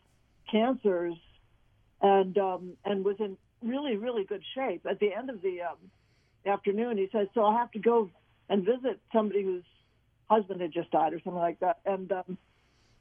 cancers, 0.50 1.14
and 2.00 2.36
um, 2.38 2.72
and 2.84 3.04
was 3.04 3.16
in 3.18 3.36
really 3.62 3.96
really 3.96 4.24
good 4.24 4.42
shape. 4.54 4.86
At 4.88 5.00
the 5.00 5.12
end 5.12 5.30
of 5.30 5.42
the 5.42 5.62
um, 5.62 5.78
afternoon, 6.46 6.98
he 6.98 7.08
said, 7.12 7.28
"So 7.34 7.44
I 7.44 7.58
have 7.58 7.70
to 7.72 7.78
go 7.78 8.10
and 8.48 8.64
visit 8.64 9.00
somebody 9.12 9.42
whose 9.42 9.64
husband 10.28 10.60
had 10.60 10.72
just 10.72 10.90
died, 10.90 11.12
or 11.12 11.18
something 11.20 11.34
like 11.34 11.60
that." 11.60 11.78
And 11.84 12.10
um, 12.12 12.38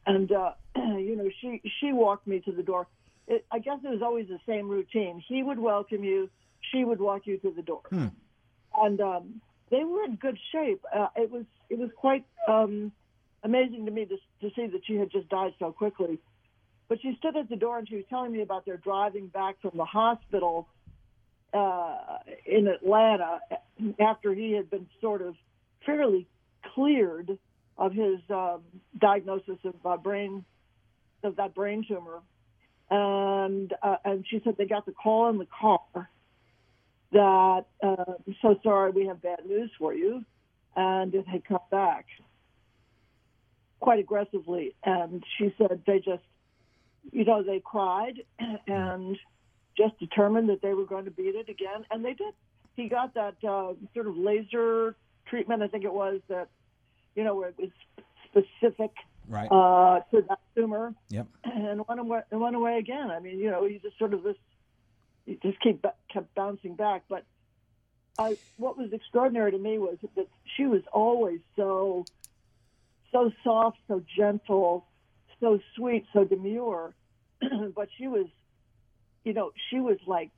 and 0.05 0.31
uh, 0.31 0.51
you 0.75 1.15
know 1.15 1.29
she 1.41 1.62
she 1.79 1.91
walked 1.91 2.27
me 2.27 2.39
to 2.41 2.51
the 2.51 2.63
door. 2.63 2.88
It, 3.27 3.45
I 3.51 3.59
guess 3.59 3.79
it 3.83 3.89
was 3.89 4.01
always 4.01 4.27
the 4.27 4.39
same 4.45 4.67
routine. 4.69 5.23
He 5.27 5.43
would 5.43 5.59
welcome 5.59 6.03
you, 6.03 6.29
she 6.71 6.83
would 6.83 7.00
walk 7.00 7.25
you 7.25 7.38
to 7.38 7.51
the 7.51 7.62
door, 7.62 7.81
and 8.81 9.00
um, 9.01 9.41
they 9.69 9.83
were 9.83 10.03
in 10.03 10.15
good 10.15 10.38
shape. 10.51 10.83
Uh, 10.95 11.07
it 11.15 11.31
was 11.31 11.45
it 11.69 11.77
was 11.77 11.89
quite 11.95 12.25
um, 12.47 12.91
amazing 13.43 13.85
to 13.85 13.91
me 13.91 14.05
to, 14.05 14.17
to 14.41 14.53
see 14.55 14.67
that 14.67 14.81
she 14.85 14.95
had 14.95 15.12
just 15.12 15.29
died 15.29 15.53
so 15.59 15.71
quickly. 15.71 16.19
But 16.88 17.02
she 17.02 17.16
stood 17.18 17.36
at 17.36 17.50
the 17.50 17.56
door 17.56 17.80
and 17.80 17.88
she 17.88 17.96
was 17.96 18.06
telling 18.10 18.32
me 18.32 18.42
about 18.42 18.66
their 18.66 18.78
driving 18.78 19.28
back 19.28 19.62
from 19.62 19.72
the 19.75 19.86
hospital 19.86 20.68
uh, 21.54 22.18
in 22.46 22.68
Atlanta 22.68 23.40
after 24.00 24.34
he 24.34 24.54
had 24.54 24.70
been 24.70 24.88
sort 25.02 25.22
of 25.22 25.36
fairly 25.86 26.28
cleared 26.74 27.38
of 27.78 27.94
his 27.94 28.20
um, 28.30 28.62
diagnosis 29.00 29.58
of 29.63 29.75
uh, 29.86 29.98
brain 29.98 30.46
of 31.24 31.38
that 31.38 31.56
brain 31.56 31.86
tumor, 31.88 32.20
and 32.90 33.74
uh, 33.82 33.96
and 34.04 34.25
she 34.30 34.42
said 34.44 34.56
they 34.58 34.66
got 34.66 34.86
the 34.86 34.92
call 34.92 35.30
in 35.30 35.38
the 35.38 35.48
car 35.48 36.10
that 37.12 37.66
uh, 37.82 37.96
I'm 38.08 38.36
so 38.42 38.60
sorry 38.63 38.92
we 38.92 39.08
have 39.08 39.22
bad 39.22 39.46
news 39.46 39.72
for 39.78 39.94
you, 39.94 40.24
and 40.75 41.13
it 41.13 41.28
had 41.28 41.46
come 41.46 41.60
back 41.72 42.06
quite 43.80 44.00
aggressively, 44.00 44.75
and 44.84 45.24
she 45.38 45.54
said 45.58 45.82
they 45.86 46.00
just 46.00 46.24
you 47.12 47.25
know 47.25 47.43
they 47.43 47.62
cried 47.63 48.22
and 48.67 49.17
just 49.77 49.98
determined 50.00 50.50
that 50.50 50.62
they 50.62 50.74
were 50.74 50.86
going 50.86 51.05
to 51.05 51.12
beat 51.12 51.36
it 51.36 51.50
again, 51.50 51.86
and 51.91 52.03
they 52.03 52.13
did. 52.13 52.33
He 52.75 52.89
got 52.89 53.13
that 53.13 53.36
uh, 53.48 53.74
sort 53.93 54.07
of 54.07 54.17
laser 54.17 54.95
treatment, 55.27 55.62
I 55.63 55.67
think 55.67 55.83
it 55.83 55.93
was 55.93 56.22
that 56.29 56.50
you 57.15 57.24
know 57.24 57.36
where 57.36 57.50
it 57.50 57.55
was 57.57 57.69
specific 58.29 58.91
Right. 59.27 59.48
uh, 59.50 60.01
to 60.12 60.22
that 60.27 60.39
tumor, 60.55 60.93
Yep. 61.10 61.27
and 61.45 61.83
went 61.88 62.00
away, 62.00 62.22
and 62.31 62.41
went 62.41 62.55
away 62.55 62.77
again. 62.77 63.10
I 63.10 63.19
mean, 63.19 63.39
you 63.39 63.50
know, 63.50 63.65
he 63.65 63.79
just 63.79 63.98
sort 63.98 64.13
of 64.13 64.24
this, 64.24 64.36
he 65.25 65.39
just 65.41 65.60
keep 65.62 65.86
kept 66.12 66.36
bouncing 66.36 66.75
back. 66.75 67.03
But 67.07 67.25
I, 68.19 68.38
what 68.57 68.77
was 68.77 68.91
extraordinary 68.91 69.51
to 69.51 69.57
me 69.57 69.77
was 69.77 69.98
that 70.15 70.27
she 70.57 70.65
was 70.65 70.81
always 70.91 71.39
so, 71.55 72.05
so 73.12 73.31
soft, 73.43 73.77
so 73.88 74.03
gentle, 74.17 74.86
so 75.43 75.59
sweet, 75.75 76.05
so 76.13 76.23
demure. 76.23 76.95
but 77.75 77.89
she 77.97 78.07
was, 78.07 78.27
you 79.25 79.33
know, 79.33 79.51
she 79.69 79.79
was 79.79 79.97
like, 80.07 80.31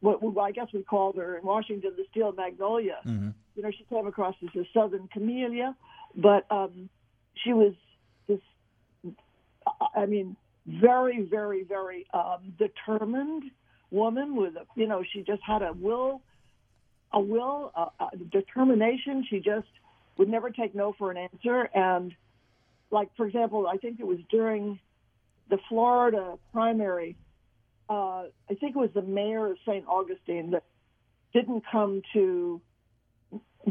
what 0.00 0.22
what 0.22 0.42
I 0.42 0.50
guess 0.50 0.68
we 0.72 0.82
called 0.82 1.16
her 1.16 1.36
in 1.36 1.44
Washington 1.44 1.92
the 1.96 2.04
steel 2.10 2.32
magnolia. 2.32 2.98
Mhm. 3.06 3.34
You 3.54 3.62
know, 3.62 3.70
she 3.70 3.84
came 3.84 4.06
across 4.06 4.34
as 4.42 4.48
a 4.56 4.66
southern 4.74 5.08
camellia, 5.08 5.76
but 6.16 6.50
um, 6.50 6.88
she 7.34 7.52
was 7.52 7.74
this 8.26 8.40
I 9.94 10.06
mean, 10.06 10.36
very, 10.66 11.22
very, 11.22 11.62
very 11.62 12.06
um, 12.12 12.54
determined 12.58 13.44
woman 13.90 14.36
with, 14.36 14.56
a, 14.56 14.66
you 14.74 14.86
know, 14.86 15.02
she 15.12 15.22
just 15.22 15.42
had 15.42 15.62
a 15.62 15.72
will, 15.72 16.22
a 17.12 17.20
will, 17.20 17.72
a, 17.74 18.04
a 18.04 18.16
determination. 18.30 19.26
She 19.28 19.40
just 19.40 19.68
would 20.16 20.28
never 20.28 20.50
take 20.50 20.74
no 20.74 20.94
for 20.98 21.10
an 21.10 21.16
answer. 21.16 21.68
And, 21.74 22.14
like, 22.90 23.08
for 23.16 23.26
example, 23.26 23.66
I 23.66 23.76
think 23.76 24.00
it 24.00 24.06
was 24.06 24.18
during 24.30 24.78
the 25.48 25.58
Florida 25.68 26.38
primary, 26.52 27.16
uh, 27.88 28.24
I 28.48 28.54
think 28.60 28.76
it 28.76 28.78
was 28.78 28.90
the 28.94 29.02
mayor 29.02 29.46
of 29.46 29.56
St. 29.66 29.84
Augustine 29.88 30.52
that 30.52 30.64
didn't 31.32 31.64
come 31.70 32.02
to 32.12 32.60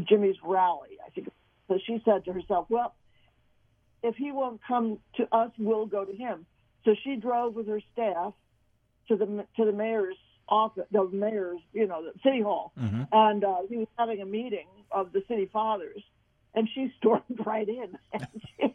Jimmy's 0.08 0.36
rally. 0.42 0.98
I 1.04 1.10
think 1.10 1.28
so. 1.68 1.78
She 1.86 2.00
said 2.04 2.24
to 2.26 2.32
herself, 2.32 2.66
"Well, 2.68 2.94
if 4.02 4.16
he 4.16 4.32
won't 4.32 4.60
come 4.66 4.98
to 5.16 5.28
us, 5.34 5.50
we'll 5.58 5.86
go 5.86 6.04
to 6.04 6.12
him." 6.14 6.46
So 6.84 6.94
she 7.04 7.16
drove 7.16 7.54
with 7.54 7.68
her 7.68 7.80
staff 7.92 8.32
to 9.08 9.16
the 9.16 9.46
to 9.56 9.64
the 9.64 9.72
mayor's 9.72 10.16
office, 10.48 10.86
the 10.90 11.04
mayor's, 11.12 11.60
you 11.72 11.86
know, 11.86 12.02
the 12.02 12.18
city 12.22 12.40
hall, 12.40 12.72
Mm-hmm. 12.78 13.02
and 13.12 13.44
uh, 13.44 13.58
he 13.68 13.76
was 13.76 13.86
having 13.98 14.20
a 14.20 14.26
meeting 14.26 14.66
of 14.90 15.12
the 15.12 15.22
city 15.28 15.46
fathers, 15.52 16.02
and 16.54 16.68
she 16.74 16.92
stormed 16.98 17.40
right 17.46 17.68
in, 17.68 17.96
and 18.12 18.26
she, 18.58 18.74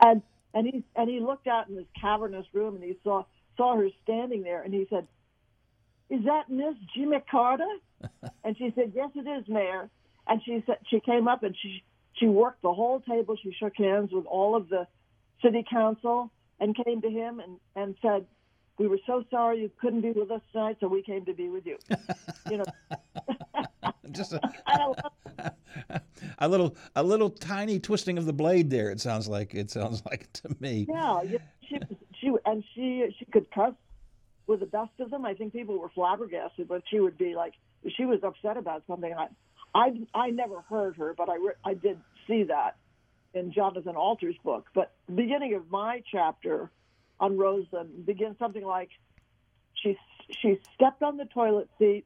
and 0.00 0.22
and 0.52 0.66
he 0.66 0.84
and 0.96 1.08
he 1.08 1.20
looked 1.20 1.46
out 1.46 1.68
in 1.68 1.76
this 1.76 1.86
cavernous 2.00 2.46
room, 2.52 2.76
and 2.76 2.84
he 2.84 2.96
saw 3.02 3.24
saw 3.56 3.76
her 3.76 3.88
standing 4.02 4.42
there, 4.42 4.62
and 4.62 4.72
he 4.72 4.86
said, 4.90 5.06
"Is 6.10 6.24
that 6.24 6.48
Miss 6.48 6.74
Jimmy 6.94 7.18
Carter?" 7.30 7.68
and 8.44 8.56
she 8.56 8.72
said, 8.74 8.92
"Yes, 8.94 9.10
it 9.14 9.28
is, 9.28 9.48
Mayor." 9.48 9.90
And 10.26 10.40
she 10.44 10.62
said 10.66 10.78
she 10.88 11.00
came 11.00 11.28
up 11.28 11.42
and 11.42 11.54
she 11.60 11.82
she 12.14 12.26
worked 12.26 12.62
the 12.62 12.72
whole 12.72 13.00
table. 13.00 13.36
She 13.42 13.52
shook 13.52 13.76
hands 13.76 14.10
with 14.12 14.26
all 14.26 14.56
of 14.56 14.68
the 14.68 14.86
city 15.42 15.64
council 15.68 16.30
and 16.60 16.76
came 16.84 17.02
to 17.02 17.10
him 17.10 17.40
and 17.40 17.58
and 17.76 17.96
said, 18.00 18.26
"We 18.78 18.86
were 18.86 19.00
so 19.06 19.24
sorry 19.30 19.60
you 19.60 19.70
couldn't 19.80 20.02
be 20.02 20.12
with 20.12 20.30
us 20.30 20.42
tonight, 20.52 20.78
so 20.80 20.88
we 20.88 21.02
came 21.02 21.24
to 21.26 21.34
be 21.34 21.48
with 21.48 21.66
you." 21.66 21.78
you 22.50 22.58
know, 22.58 22.64
Just 24.10 24.32
a, 24.32 24.40
a 26.38 26.48
little 26.48 26.76
a 26.94 27.02
little 27.02 27.30
tiny 27.30 27.78
twisting 27.80 28.18
of 28.18 28.26
the 28.26 28.32
blade 28.32 28.70
there. 28.70 28.90
It 28.90 29.00
sounds 29.00 29.28
like 29.28 29.54
it 29.54 29.70
sounds 29.70 30.02
like 30.10 30.32
to 30.34 30.56
me. 30.60 30.86
Yeah, 30.88 31.22
yeah, 31.22 31.38
she 31.68 31.78
she 32.20 32.32
and 32.44 32.64
she 32.74 33.14
she 33.18 33.24
could 33.26 33.50
cuss 33.50 33.74
with 34.46 34.60
the 34.60 34.66
best 34.66 34.92
of 35.00 35.10
them. 35.10 35.24
I 35.24 35.34
think 35.34 35.52
people 35.52 35.78
were 35.78 35.90
flabbergasted, 35.90 36.68
but 36.68 36.82
she 36.90 37.00
would 37.00 37.16
be 37.16 37.34
like, 37.34 37.54
she 37.96 38.04
was 38.04 38.20
upset 38.22 38.56
about 38.56 38.82
something. 38.86 39.12
I 39.12 39.28
I 39.74 39.92
I 40.14 40.30
never 40.30 40.60
heard 40.62 40.96
her, 40.96 41.14
but 41.16 41.28
I 41.28 41.36
I 41.64 41.74
did 41.74 41.98
see 42.26 42.44
that 42.44 42.76
in 43.34 43.52
Jonathan 43.52 43.96
Alter's 43.96 44.36
book. 44.44 44.66
But 44.74 44.92
the 45.06 45.12
beginning 45.12 45.54
of 45.54 45.70
my 45.70 46.02
chapter 46.10 46.70
on 47.20 47.36
Rosa 47.36 47.84
begins 48.04 48.38
something 48.38 48.64
like, 48.64 48.90
she 49.74 49.96
she 50.30 50.60
stepped 50.74 51.02
on 51.02 51.16
the 51.16 51.26
toilet 51.26 51.68
seat, 51.78 52.04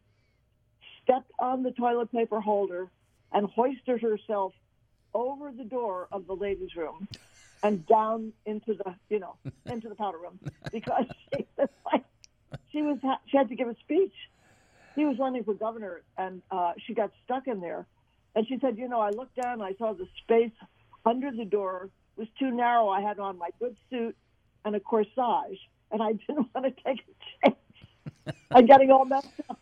stepped 1.09 1.31
on 1.38 1.62
the 1.62 1.71
toilet 1.73 2.11
paper 2.12 2.41
holder, 2.41 2.91
and 3.33 3.49
hoisted 3.50 4.00
herself 4.00 4.53
over 5.15 5.50
the 5.57 5.65
door 5.65 6.09
of 6.12 6.27
the 6.27 6.35
ladies' 6.35 6.75
room 6.77 7.09
and 7.62 7.87
down 7.87 8.33
into 8.47 8.75
the 8.75 8.95
you 9.09 9.19
know 9.19 9.37
into 9.71 9.88
the 9.88 9.95
powder 9.95 10.19
room 10.19 10.38
because 10.73 11.05
she 11.35 11.47
was 11.57 11.69
like 11.93 12.05
she 12.73 12.83
was 12.83 12.99
she 13.27 13.37
had 13.37 13.49
to 13.49 13.55
give 13.55 13.69
a 13.69 13.77
speech. 13.81 14.15
He 14.97 15.05
was 15.05 15.17
running 15.19 15.45
for 15.45 15.55
governor, 15.55 16.03
and 16.17 16.43
uh, 16.50 16.73
she 16.87 16.93
got 16.93 17.12
stuck 17.25 17.47
in 17.47 17.61
there. 17.61 17.87
And 18.35 18.47
she 18.49 18.59
said, 18.61 18.77
"You 18.77 18.88
know, 18.88 19.00
I 19.00 19.11
looked 19.11 19.37
down, 19.37 19.55
and 19.55 19.62
I 19.62 19.75
saw 19.79 19.93
the 19.93 20.07
space 20.23 20.53
under 21.05 21.31
the 21.31 21.45
door 21.45 21.91
was 22.17 22.29
too 22.38 22.50
narrow. 22.50 22.88
I 22.88 23.00
had 23.00 23.19
on 23.19 23.38
my 23.38 23.50
good 23.61 23.77
suit 23.91 24.17
and 24.65 24.75
a 24.75 24.81
corsage, 24.81 25.59
and 25.93 26.03
I 26.03 26.12
didn't 26.12 26.49
want 26.55 26.67
to 26.67 26.83
take 26.83 26.99
a 26.99 27.47
chance 27.49 27.57
on 28.53 28.67
getting 28.67 28.91
all 28.91 29.05
messed 29.05 29.27
up. 29.49 29.61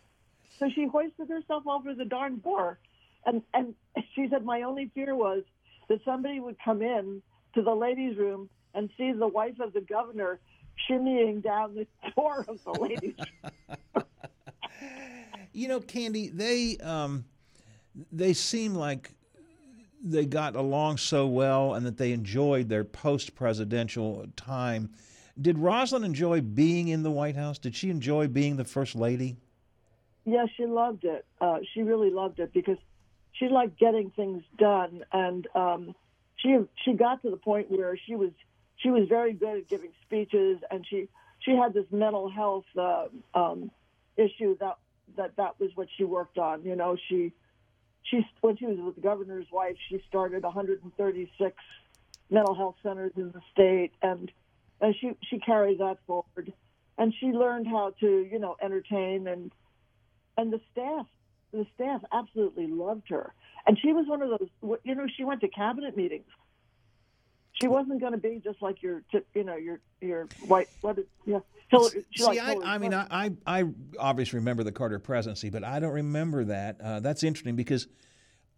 So 0.58 0.68
she 0.74 0.86
hoisted 0.86 1.28
herself 1.28 1.66
over 1.66 1.94
the 1.94 2.04
darn 2.04 2.38
door, 2.38 2.78
and 3.24 3.42
and 3.52 3.74
she 4.14 4.28
said, 4.30 4.44
my 4.44 4.62
only 4.62 4.90
fear 4.94 5.14
was 5.14 5.42
that 5.88 6.00
somebody 6.04 6.40
would 6.40 6.56
come 6.64 6.82
in 6.82 7.22
to 7.54 7.62
the 7.62 7.74
ladies' 7.74 8.16
room 8.16 8.48
and 8.74 8.90
see 8.96 9.12
the 9.12 9.28
wife 9.28 9.60
of 9.60 9.72
the 9.72 9.80
governor 9.80 10.40
shimmying 10.88 11.42
down 11.42 11.74
the 11.74 11.86
door 12.16 12.44
of 12.48 12.62
the 12.64 12.72
ladies. 12.72 13.14
room." 13.18 14.04
You 15.52 15.68
know, 15.68 15.80
Kandy, 15.80 16.30
they 16.30 16.76
um, 16.84 17.24
they 18.12 18.34
seem 18.34 18.74
like 18.74 19.12
they 20.04 20.26
got 20.26 20.54
along 20.54 20.98
so 20.98 21.26
well, 21.26 21.72
and 21.72 21.86
that 21.86 21.96
they 21.96 22.12
enjoyed 22.12 22.68
their 22.68 22.84
post-presidential 22.84 24.26
time. 24.36 24.90
Did 25.40 25.56
Rosalynn 25.56 26.04
enjoy 26.04 26.42
being 26.42 26.88
in 26.88 27.02
the 27.02 27.10
White 27.10 27.36
House? 27.36 27.58
Did 27.58 27.74
she 27.74 27.88
enjoy 27.88 28.28
being 28.28 28.56
the 28.56 28.66
first 28.66 28.94
lady? 28.94 29.38
Yeah, 30.26 30.46
she 30.56 30.66
loved 30.66 31.04
it. 31.04 31.24
Uh, 31.40 31.58
she 31.72 31.82
really 31.82 32.10
loved 32.10 32.40
it 32.40 32.52
because 32.52 32.78
she 33.32 33.48
liked 33.48 33.78
getting 33.78 34.10
things 34.10 34.42
done, 34.58 35.04
and 35.12 35.46
um, 35.54 35.94
she 36.36 36.58
she 36.84 36.94
got 36.94 37.22
to 37.22 37.30
the 37.30 37.36
point 37.36 37.70
where 37.70 37.96
she 37.96 38.16
was 38.16 38.32
she 38.76 38.90
was 38.90 39.08
very 39.08 39.32
good 39.32 39.58
at 39.58 39.68
giving 39.68 39.92
speeches, 40.04 40.58
and 40.68 40.84
she 40.90 41.08
she 41.38 41.52
had 41.52 41.72
this 41.74 41.86
mental 41.92 42.28
health 42.28 42.64
uh, 42.76 43.06
um, 43.34 43.70
issue 44.16 44.56
that 44.58 44.78
that 45.16 45.36
that 45.36 45.60
was 45.60 45.70
what 45.76 45.86
she 45.96 46.02
worked 46.02 46.38
on. 46.38 46.64
You 46.64 46.74
know, 46.74 46.96
she 47.08 47.32
she 48.02 48.26
when 48.40 48.56
she 48.56 48.66
was 48.66 48.78
with 48.78 48.96
the 48.96 49.02
governor's 49.02 49.46
wife, 49.52 49.76
she 49.88 50.02
started 50.08 50.42
136 50.42 51.56
mental 52.30 52.54
health 52.56 52.74
centers 52.82 53.12
in 53.16 53.30
the 53.30 53.40
state, 53.52 53.92
and 54.02 54.32
and 54.80 54.92
she 55.00 55.12
she 55.30 55.38
carried 55.38 55.78
that 55.78 55.98
forward, 56.04 56.52
and 56.98 57.14
she 57.20 57.26
learned 57.26 57.68
how 57.68 57.94
to 58.00 58.28
you 58.28 58.40
know 58.40 58.56
entertain 58.60 59.28
and 59.28 59.52
and 60.36 60.52
the 60.52 60.60
staff 60.72 61.06
the 61.52 61.66
staff 61.74 62.02
absolutely 62.12 62.66
loved 62.66 63.08
her, 63.08 63.32
and 63.66 63.78
she 63.78 63.92
was 63.92 64.06
one 64.06 64.22
of 64.22 64.30
those 64.30 64.78
you 64.84 64.94
know 64.94 65.06
she 65.16 65.24
went 65.24 65.40
to 65.40 65.48
cabinet 65.48 65.96
meetings. 65.96 66.26
She 67.52 67.68
wasn't 67.68 68.00
going 68.00 68.12
to 68.12 68.18
be 68.18 68.38
just 68.44 68.60
like 68.60 68.82
your, 68.82 69.02
you 69.34 69.42
know, 69.42 69.56
your 69.56 69.80
your 70.02 70.28
white. 70.46 70.68
What? 70.82 70.98
Is, 70.98 71.06
yeah, 71.24 71.38
Hillary, 71.68 72.04
she 72.10 72.22
See, 72.22 72.38
I, 72.38 72.54
I 72.62 72.78
mean, 72.78 72.92
I, 72.92 73.30
I, 73.46 73.64
obviously 73.98 74.38
remember 74.38 74.62
the 74.62 74.72
Carter 74.72 74.98
presidency, 74.98 75.48
but 75.48 75.64
I 75.64 75.80
don't 75.80 75.94
remember 75.94 76.44
that. 76.44 76.80
Uh, 76.80 77.00
that's 77.00 77.22
interesting 77.24 77.56
because 77.56 77.88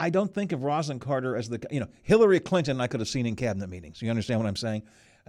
I 0.00 0.10
don't 0.10 0.32
think 0.32 0.52
of 0.52 0.60
Rosalynn 0.60 1.00
Carter 1.00 1.36
as 1.36 1.48
the, 1.48 1.60
you 1.70 1.80
know, 1.80 1.88
Hillary 2.02 2.40
Clinton. 2.40 2.80
I 2.80 2.86
could 2.86 3.00
have 3.00 3.08
seen 3.08 3.24
in 3.24 3.36
cabinet 3.36 3.68
meetings. 3.68 4.02
You 4.02 4.10
understand 4.10 4.40
what 4.40 4.48
I'm 4.48 4.56
saying? 4.56 4.82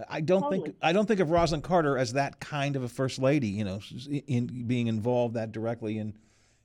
I 0.10 0.22
don't 0.22 0.50
think 0.50 0.76
I 0.82 0.94
don't 0.94 1.08
think 1.08 1.20
of 1.20 1.30
Rosalynn 1.30 1.64
Carter 1.64 1.98
as 1.98 2.14
that 2.14 2.40
kind 2.40 2.76
of 2.76 2.84
a 2.84 2.90
first 2.90 3.20
lady. 3.20 3.48
You 3.48 3.66
know, 3.66 3.80
in 4.28 4.66
being 4.66 4.88
involved 4.88 5.36
that 5.36 5.52
directly 5.52 5.98
in 5.98 6.14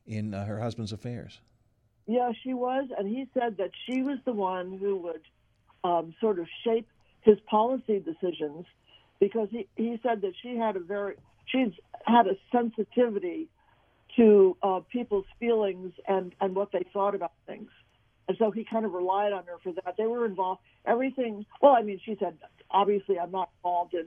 in 0.07 0.35
uh, 0.35 0.45
her 0.45 0.61
husband's 0.61 0.93
affairs. 0.93 1.41
Yeah, 2.07 2.33
she 2.43 2.53
was, 2.53 2.89
and 2.99 3.09
he 3.09 3.27
said 3.33 3.57
that 3.59 3.71
she 3.87 4.03
was 4.03 4.19
the 4.25 4.33
one 4.33 4.77
who 4.79 4.97
would 4.97 5.23
um, 5.85 6.15
sort 6.21 6.39
of 6.39 6.47
shape 6.65 6.87
his 7.23 7.39
policy 7.49 7.99
decisions 8.01 8.67
because 9.21 9.49
he, 9.51 9.67
he 9.77 9.99
said 10.03 10.21
that 10.21 10.33
she 10.43 10.57
had 10.57 10.77
a 10.77 10.81
very 10.81 11.15
she's 11.47 11.73
had 12.05 12.27
a 12.27 12.37
sensitivity 12.53 13.49
to 14.17 14.57
uh, 14.63 14.81
people's 14.93 15.25
feelings 15.41 15.93
and 16.07 16.35
and 16.41 16.55
what 16.55 16.73
they 16.73 16.85
thought 16.93 17.15
about 17.15 17.33
things, 17.47 17.71
and 18.29 18.37
so 18.39 18.51
he 18.51 18.65
kind 18.65 18.85
of 18.85 18.93
relied 18.93 19.33
on 19.33 19.45
her 19.47 19.57
for 19.63 19.73
that. 19.73 19.95
They 19.97 20.07
were 20.07 20.27
involved 20.27 20.61
everything. 20.85 21.47
Well, 21.63 21.73
I 21.73 21.83
mean, 21.83 22.01
she 22.05 22.17
said 22.21 22.37
obviously 22.71 23.19
I'm 23.19 23.31
not 23.31 23.49
involved 23.61 23.95
in 23.95 24.07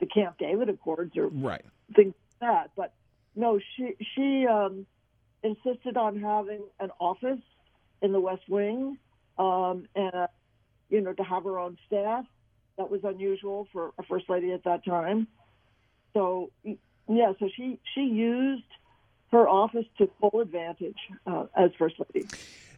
the 0.00 0.06
Camp 0.06 0.38
David 0.38 0.70
Accords 0.70 1.14
or 1.16 1.28
Right. 1.28 1.64
things 1.94 2.14
like 2.40 2.50
that. 2.50 2.70
But 2.74 2.94
no, 3.36 3.60
she 3.76 3.96
she 4.14 4.46
um, 4.46 4.86
insisted 5.42 5.96
on 5.96 6.20
having 6.20 6.62
an 6.80 6.90
office 7.00 7.40
in 8.02 8.12
the 8.12 8.20
West 8.20 8.48
Wing, 8.48 8.98
um, 9.38 9.86
and 9.94 10.14
uh, 10.14 10.26
you 10.88 11.00
know 11.00 11.12
to 11.12 11.22
have 11.22 11.44
her 11.44 11.58
own 11.58 11.76
staff. 11.86 12.24
That 12.76 12.90
was 12.90 13.00
unusual 13.02 13.66
for 13.72 13.92
a 13.98 14.04
first 14.04 14.30
lady 14.30 14.52
at 14.52 14.62
that 14.64 14.84
time. 14.84 15.26
So 16.14 16.50
yeah, 16.64 17.32
so 17.38 17.48
she 17.56 17.78
she 17.94 18.02
used 18.02 18.62
her 19.32 19.48
office 19.48 19.86
to 19.98 20.08
full 20.20 20.40
advantage 20.40 20.96
uh, 21.26 21.46
as 21.56 21.70
first 21.78 21.96
lady. 22.14 22.26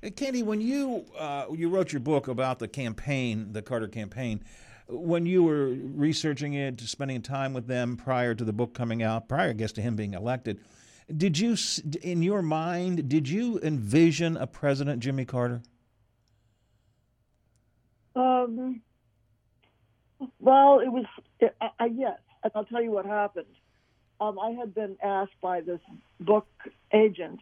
Kandy, 0.02 0.42
when 0.42 0.60
you 0.60 1.04
uh, 1.18 1.46
you 1.52 1.68
wrote 1.68 1.92
your 1.92 2.00
book 2.00 2.28
about 2.28 2.58
the 2.58 2.68
campaign, 2.68 3.52
the 3.52 3.62
Carter 3.62 3.88
campaign, 3.88 4.42
when 4.88 5.26
you 5.26 5.42
were 5.42 5.68
researching 5.68 6.54
it, 6.54 6.80
spending 6.80 7.22
time 7.22 7.52
with 7.52 7.66
them 7.66 7.96
prior 7.96 8.34
to 8.34 8.44
the 8.44 8.52
book 8.52 8.74
coming 8.74 9.02
out, 9.02 9.28
prior, 9.28 9.50
I 9.50 9.52
guess, 9.52 9.72
to 9.72 9.82
him 9.82 9.96
being 9.96 10.14
elected, 10.14 10.60
did 11.16 11.38
you, 11.38 11.56
in 12.02 12.22
your 12.22 12.42
mind, 12.42 13.08
did 13.08 13.28
you 13.28 13.58
envision 13.62 14.36
a 14.36 14.46
President 14.46 15.00
Jimmy 15.00 15.24
Carter? 15.24 15.62
Um, 18.14 18.82
well, 20.38 20.80
it 20.80 20.88
was 20.88 21.04
I, 21.60 21.70
I, 21.78 21.86
yes, 21.86 22.18
and 22.42 22.52
I'll 22.54 22.64
tell 22.64 22.82
you 22.82 22.90
what 22.90 23.06
happened. 23.06 23.46
Um, 24.20 24.38
I 24.38 24.50
had 24.50 24.74
been 24.74 24.96
asked 25.02 25.40
by 25.40 25.60
this 25.60 25.80
book 26.18 26.46
agent. 26.92 27.40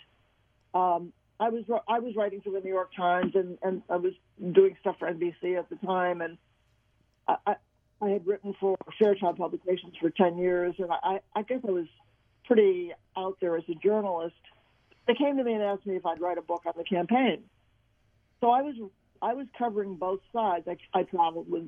Um, 0.74 1.12
I 1.40 1.48
was 1.48 1.64
I 1.88 1.98
was 2.00 2.14
writing 2.16 2.40
for 2.40 2.50
the 2.50 2.61
New 2.61 2.70
York 2.70 2.90
Times, 2.96 3.33
and, 3.35 3.59
and 3.62 3.83
I 3.88 3.96
was 3.96 4.12
doing 4.52 4.76
stuff 4.81 4.96
for 4.98 5.11
NBC 5.11 5.59
at 5.59 5.68
the 5.70 5.76
time, 5.76 6.20
and 6.20 6.37
I, 7.26 7.37
I, 7.46 7.54
I 8.02 8.09
had 8.11 8.26
written 8.26 8.54
for 8.61 8.76
Fairchild 8.98 9.38
Publications 9.38 9.94
for 10.00 10.11
ten 10.11 10.38
years, 10.38 10.74
and 10.78 10.90
I, 10.90 11.20
I 11.35 11.42
guess 11.42 11.61
I 11.66 11.70
was 11.70 11.87
pretty 12.48 12.92
out 13.16 13.37
there 13.40 13.56
as 13.56 13.64
a 13.68 13.74
journalist. 13.74 14.34
They 15.06 15.14
came 15.14 15.37
to 15.37 15.44
me 15.44 15.52
and 15.52 15.62
asked 15.62 15.87
me 15.87 15.94
if 15.94 16.04
I'd 16.04 16.20
write 16.20 16.38
a 16.38 16.42
book 16.42 16.62
on 16.66 16.72
the 16.76 16.84
campaign. 16.84 17.44
So 18.40 18.50
I 18.50 18.62
was 18.62 18.74
I 19.22 19.34
was 19.34 19.46
covering 19.56 19.94
both 19.94 20.20
sides. 20.32 20.66
I, 20.66 20.76
I 20.98 21.02
traveled 21.04 21.50
with 21.50 21.64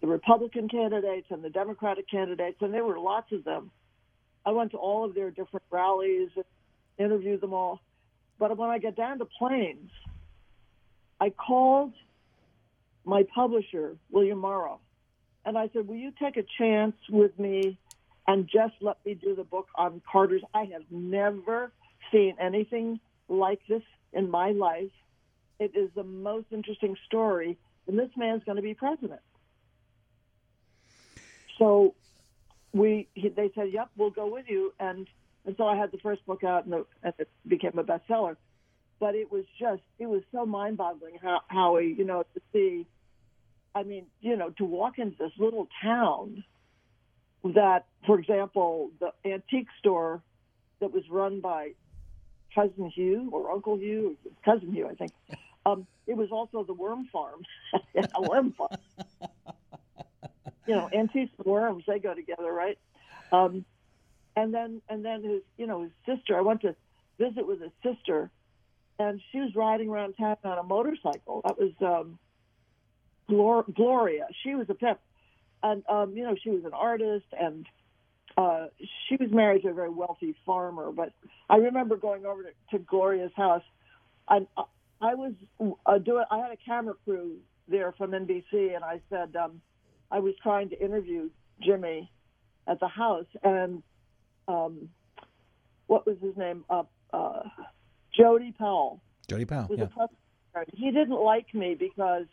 the 0.00 0.06
Republican 0.06 0.68
candidates 0.68 1.26
and 1.30 1.42
the 1.42 1.50
Democratic 1.50 2.10
candidates, 2.10 2.58
and 2.60 2.74
there 2.74 2.84
were 2.84 2.98
lots 2.98 3.30
of 3.32 3.44
them. 3.44 3.70
I 4.46 4.50
went 4.50 4.72
to 4.72 4.76
all 4.76 5.04
of 5.04 5.14
their 5.14 5.30
different 5.30 5.64
rallies 5.70 6.30
interviewed 6.98 7.40
them 7.40 7.52
all. 7.52 7.80
But 8.38 8.56
when 8.56 8.70
I 8.70 8.78
got 8.78 8.96
down 8.96 9.18
to 9.18 9.24
Plains, 9.24 9.90
I 11.20 11.30
called 11.30 11.92
my 13.04 13.24
publisher, 13.34 13.96
William 14.10 14.38
Morrow, 14.38 14.80
and 15.44 15.58
I 15.58 15.68
said, 15.72 15.86
Will 15.86 15.96
you 15.96 16.12
take 16.20 16.36
a 16.36 16.44
chance 16.58 16.96
with 17.10 17.38
me 17.38 17.78
and 18.26 18.48
just 18.48 18.74
let 18.80 18.96
me 19.04 19.14
do 19.14 19.34
the 19.34 19.44
book 19.44 19.68
on 19.74 20.00
Carter's? 20.10 20.42
I 20.54 20.64
have 20.64 20.84
never 20.90 21.72
seen 22.10 22.36
anything 22.40 23.00
like 23.28 23.60
this 23.68 23.82
in 24.12 24.30
my 24.30 24.50
life. 24.50 24.90
It 25.58 25.72
is 25.76 25.90
the 25.94 26.04
most 26.04 26.46
interesting 26.50 26.96
story, 27.06 27.58
and 27.86 27.98
this 27.98 28.10
man's 28.16 28.44
going 28.44 28.56
to 28.56 28.62
be 28.62 28.74
president. 28.74 29.20
So 31.58 31.94
we 32.72 33.08
he, 33.14 33.28
they 33.28 33.50
said, 33.54 33.72
"Yep, 33.72 33.90
we'll 33.96 34.10
go 34.10 34.26
with 34.26 34.46
you." 34.48 34.72
And 34.80 35.06
and 35.44 35.54
so 35.56 35.66
I 35.66 35.76
had 35.76 35.92
the 35.92 35.98
first 35.98 36.24
book 36.26 36.42
out, 36.42 36.64
and, 36.64 36.72
the, 36.72 36.86
and 37.02 37.14
it 37.18 37.28
became 37.46 37.78
a 37.78 37.84
bestseller. 37.84 38.36
But 38.98 39.14
it 39.14 39.30
was 39.30 39.44
just 39.60 39.82
it 39.98 40.06
was 40.06 40.22
so 40.32 40.44
mind-boggling 40.46 41.18
how 41.22 41.42
how 41.48 41.76
he 41.76 41.88
you 41.88 42.04
know 42.04 42.24
to 42.34 42.40
see. 42.52 42.86
I 43.76 43.82
mean, 43.82 44.06
you 44.20 44.36
know, 44.36 44.50
to 44.50 44.64
walk 44.64 44.98
into 44.98 45.16
this 45.18 45.32
little 45.36 45.68
town 45.82 46.44
that, 47.52 47.86
for 48.06 48.18
example, 48.18 48.90
the 49.00 49.12
antique 49.30 49.68
store 49.78 50.22
that 50.80 50.92
was 50.92 51.04
run 51.10 51.40
by 51.40 51.72
cousin 52.54 52.90
Hugh 52.90 53.28
or 53.32 53.50
Uncle 53.50 53.78
Hugh, 53.78 54.16
cousin 54.44 54.72
Hugh, 54.72 54.88
I 54.88 54.94
think. 54.94 55.12
Um, 55.66 55.86
it 56.06 56.16
was 56.16 56.30
also 56.30 56.62
the 56.64 56.74
worm 56.74 57.08
farm, 57.12 57.42
a 58.14 58.22
worm 58.22 58.52
farm. 58.52 58.70
you 60.66 60.74
know, 60.74 60.88
antiques 60.92 61.32
and 61.38 61.46
worms 61.46 61.84
they 61.86 61.98
go 61.98 62.14
together, 62.14 62.52
right? 62.52 62.78
Um, 63.32 63.64
and 64.36 64.52
then 64.52 64.82
and 64.88 65.04
then 65.04 65.22
his 65.22 65.42
you 65.56 65.66
know 65.66 65.82
his 65.82 65.92
sister. 66.06 66.36
I 66.36 66.40
went 66.40 66.62
to 66.62 66.74
visit 67.18 67.46
with 67.46 67.60
his 67.60 67.70
sister, 67.82 68.30
and 68.98 69.20
she 69.30 69.40
was 69.40 69.54
riding 69.54 69.88
around 69.88 70.14
town 70.14 70.36
on 70.44 70.58
a 70.58 70.62
motorcycle. 70.62 71.42
That 71.44 71.58
was 71.58 71.72
um, 71.80 72.18
Glor- 73.28 73.72
Gloria. 73.74 74.26
She 74.42 74.54
was 74.54 74.68
a 74.68 74.74
pimp, 74.74 74.98
and 75.64 75.82
um, 75.88 76.12
you 76.16 76.22
know 76.22 76.36
she 76.40 76.50
was 76.50 76.64
an 76.64 76.74
artist 76.74 77.26
and 77.38 77.66
uh, 78.36 78.66
she 79.08 79.16
was 79.16 79.30
married 79.30 79.62
to 79.62 79.68
a 79.68 79.72
very 79.74 79.90
wealthy 79.90 80.34
farmer. 80.44 80.92
But 80.92 81.12
I 81.48 81.56
remember 81.56 81.96
going 81.96 82.26
over 82.26 82.42
to, 82.42 82.50
to 82.72 82.78
Gloria's 82.84 83.32
house. 83.36 83.62
I, 84.28 84.46
I 85.00 85.14
was 85.14 85.32
uh, 85.86 85.98
doing. 85.98 86.24
I 86.30 86.38
had 86.38 86.50
a 86.52 86.56
camera 86.56 86.94
crew 87.04 87.36
there 87.68 87.92
from 87.92 88.10
NBC, 88.12 88.74
and 88.74 88.84
I 88.84 89.00
said 89.10 89.34
um, 89.36 89.60
I 90.10 90.18
was 90.20 90.34
trying 90.42 90.68
to 90.70 90.80
interview 90.84 91.30
Jimmy 91.62 92.10
at 92.66 92.80
the 92.80 92.88
house, 92.88 93.26
and 93.42 93.82
um, 94.48 94.88
what 95.86 96.06
was 96.06 96.16
his 96.22 96.36
name? 96.36 96.64
Uh, 96.68 96.84
uh, 97.12 97.42
Jody 98.16 98.52
Powell 98.58 99.00
Jody 99.28 99.44
Powell. 99.44 99.66
was 99.68 99.78
Yeah. 99.78 99.84
a 99.84 100.08
press. 100.52 100.68
He 100.72 100.90
didn't 100.90 101.20
like 101.20 101.52
me 101.54 101.74
because 101.74 102.26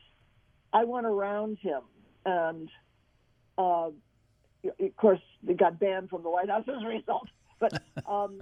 I 0.74 0.84
went 0.86 1.06
around 1.06 1.58
him, 1.60 1.82
and 2.26 2.70
uh, 3.62 3.92
of 4.80 4.96
course, 4.96 5.20
they 5.44 5.54
got 5.54 5.80
banned 5.80 6.10
from 6.10 6.24
the 6.24 6.30
White 6.30 6.50
House 6.50 6.66
as 6.68 6.84
a 6.84 6.88
result. 6.98 7.28
But 7.60 7.82
um, 8.08 8.42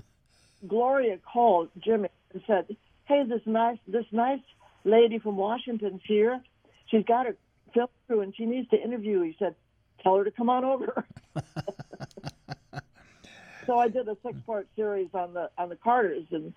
Gloria 0.67 1.17
called 1.17 1.69
Jimmy 1.79 2.09
and 2.33 2.41
said, 2.47 2.75
"Hey, 3.05 3.23
this 3.27 3.41
nice 3.45 3.77
this 3.87 4.05
nice 4.11 4.41
lady 4.83 5.19
from 5.19 5.35
Washington's 5.35 6.01
here. 6.05 6.41
She's 6.87 7.05
got 7.05 7.27
a 7.27 7.35
film 7.73 7.87
crew 8.07 8.21
and 8.21 8.35
she 8.35 8.45
needs 8.45 8.69
to 8.69 8.81
interview." 8.81 9.21
He 9.21 9.35
said, 9.39 9.55
"Tell 10.01 10.17
her 10.17 10.23
to 10.23 10.31
come 10.31 10.49
on 10.49 10.63
over." 10.65 11.05
so 13.65 13.77
I 13.77 13.89
did 13.89 14.07
a 14.07 14.17
six-part 14.25 14.67
series 14.75 15.09
on 15.13 15.33
the 15.33 15.49
on 15.57 15.69
the 15.69 15.75
Carters, 15.75 16.25
and 16.31 16.53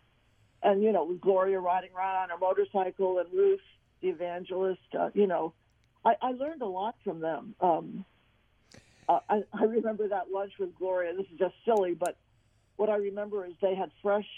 and 0.63 0.83
you 0.83 0.93
know 0.93 1.05
with 1.05 1.21
Gloria 1.21 1.59
riding 1.59 1.91
around 1.97 2.17
on 2.17 2.29
her 2.31 2.39
motorcycle 2.39 3.19
and 3.19 3.33
Ruth 3.33 3.61
the 4.01 4.09
evangelist. 4.09 4.81
Uh, 4.99 5.11
you 5.15 5.27
know, 5.27 5.55
I, 6.05 6.15
I 6.21 6.33
learned 6.33 6.63
a 6.63 6.67
lot 6.67 6.97
from 7.05 7.21
them. 7.21 7.55
Um, 7.61 8.05
uh, 9.13 9.21
I, 9.29 9.43
I 9.53 9.65
remember 9.65 10.09
that 10.09 10.31
lunch 10.33 10.53
with 10.59 10.75
Gloria. 10.77 11.15
This 11.17 11.27
is 11.33 11.39
just 11.39 11.55
silly, 11.65 11.95
but 11.95 12.17
what 12.77 12.89
I 12.89 12.97
remember 12.97 13.45
is 13.47 13.53
they 13.61 13.75
had 13.75 13.91
fresh, 14.03 14.29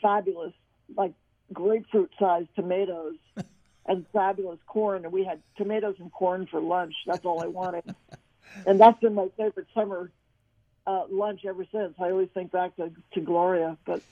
fabulous, 0.00 0.52
like 0.96 1.12
grapefruit-sized 1.52 2.48
tomatoes 2.54 3.16
and 3.86 4.06
fabulous 4.12 4.58
corn, 4.66 5.04
and 5.04 5.12
we 5.12 5.24
had 5.24 5.42
tomatoes 5.56 5.96
and 5.98 6.12
corn 6.12 6.46
for 6.46 6.60
lunch. 6.60 6.94
That's 7.06 7.24
all 7.24 7.42
I 7.42 7.46
wanted, 7.46 7.84
and 8.66 8.80
that's 8.80 9.00
been 9.00 9.14
my 9.14 9.28
favorite 9.36 9.66
summer 9.74 10.10
uh, 10.86 11.04
lunch 11.10 11.44
ever 11.46 11.66
since. 11.72 11.94
I 11.98 12.10
always 12.10 12.28
think 12.32 12.52
back 12.52 12.76
to, 12.76 12.90
to 13.14 13.20
Gloria, 13.20 13.76
but 13.84 14.02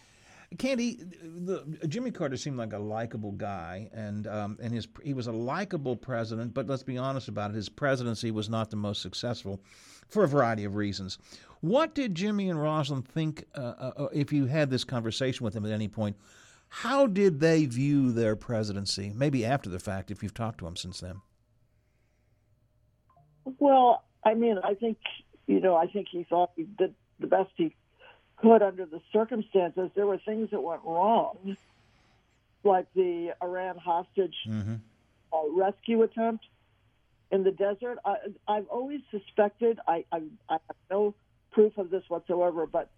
Kandy, 0.54 0.98
the, 1.20 1.86
Jimmy 1.88 2.10
Carter 2.10 2.36
seemed 2.36 2.56
like 2.56 2.72
a 2.72 2.78
likable 2.78 3.32
guy, 3.32 3.90
and 3.92 4.26
um, 4.28 4.58
and 4.62 4.72
his 4.72 4.86
he 5.02 5.12
was 5.12 5.26
a 5.26 5.32
likable 5.32 5.96
president. 5.96 6.54
But 6.54 6.68
let's 6.68 6.84
be 6.84 6.96
honest 6.96 7.28
about 7.28 7.50
it, 7.50 7.56
his 7.56 7.68
presidency 7.68 8.30
was 8.30 8.48
not 8.48 8.70
the 8.70 8.76
most 8.76 9.02
successful, 9.02 9.60
for 10.08 10.24
a 10.24 10.28
variety 10.28 10.64
of 10.64 10.76
reasons. 10.76 11.18
What 11.60 11.94
did 11.94 12.14
Jimmy 12.14 12.48
and 12.48 12.58
Rosalynn 12.60 13.04
think? 13.04 13.44
Uh, 13.54 13.92
uh, 13.96 14.08
if 14.12 14.32
you 14.32 14.46
had 14.46 14.70
this 14.70 14.84
conversation 14.84 15.44
with 15.44 15.54
them 15.54 15.66
at 15.66 15.72
any 15.72 15.88
point, 15.88 16.16
how 16.68 17.06
did 17.08 17.40
they 17.40 17.66
view 17.66 18.12
their 18.12 18.36
presidency? 18.36 19.12
Maybe 19.14 19.44
after 19.44 19.68
the 19.68 19.80
fact, 19.80 20.10
if 20.10 20.22
you've 20.22 20.34
talked 20.34 20.58
to 20.58 20.64
them 20.64 20.76
since 20.76 21.00
then. 21.00 21.22
Well, 23.58 24.04
I 24.24 24.34
mean, 24.34 24.58
I 24.62 24.74
think 24.74 24.98
you 25.46 25.60
know, 25.60 25.74
I 25.74 25.86
think 25.86 26.08
he 26.10 26.24
thought 26.24 26.50
he 26.56 26.64
did 26.64 26.94
the 27.18 27.26
best 27.26 27.50
he 27.56 27.74
could 28.36 28.62
under 28.62 28.84
the 28.86 29.00
circumstances. 29.12 29.90
There 29.94 30.06
were 30.06 30.18
things 30.18 30.50
that 30.50 30.60
went 30.60 30.82
wrong, 30.84 31.56
like 32.64 32.86
the 32.94 33.34
Iran 33.42 33.76
hostage 33.78 34.34
Mm-hmm. 34.48 34.74
uh, 35.32 35.48
rescue 35.56 36.02
attempt 36.02 36.44
in 37.30 37.44
the 37.44 37.50
desert. 37.50 37.98
I, 38.04 38.16
I've 38.46 38.66
always 38.68 39.00
suspected. 39.10 39.78
I, 39.86 40.04
I, 40.12 40.22
I 40.48 40.52
have 40.52 40.76
no 40.90 41.14
proof 41.52 41.78
of 41.78 41.90
this 41.90 42.04
whatsoever, 42.08 42.66
but 42.66 42.90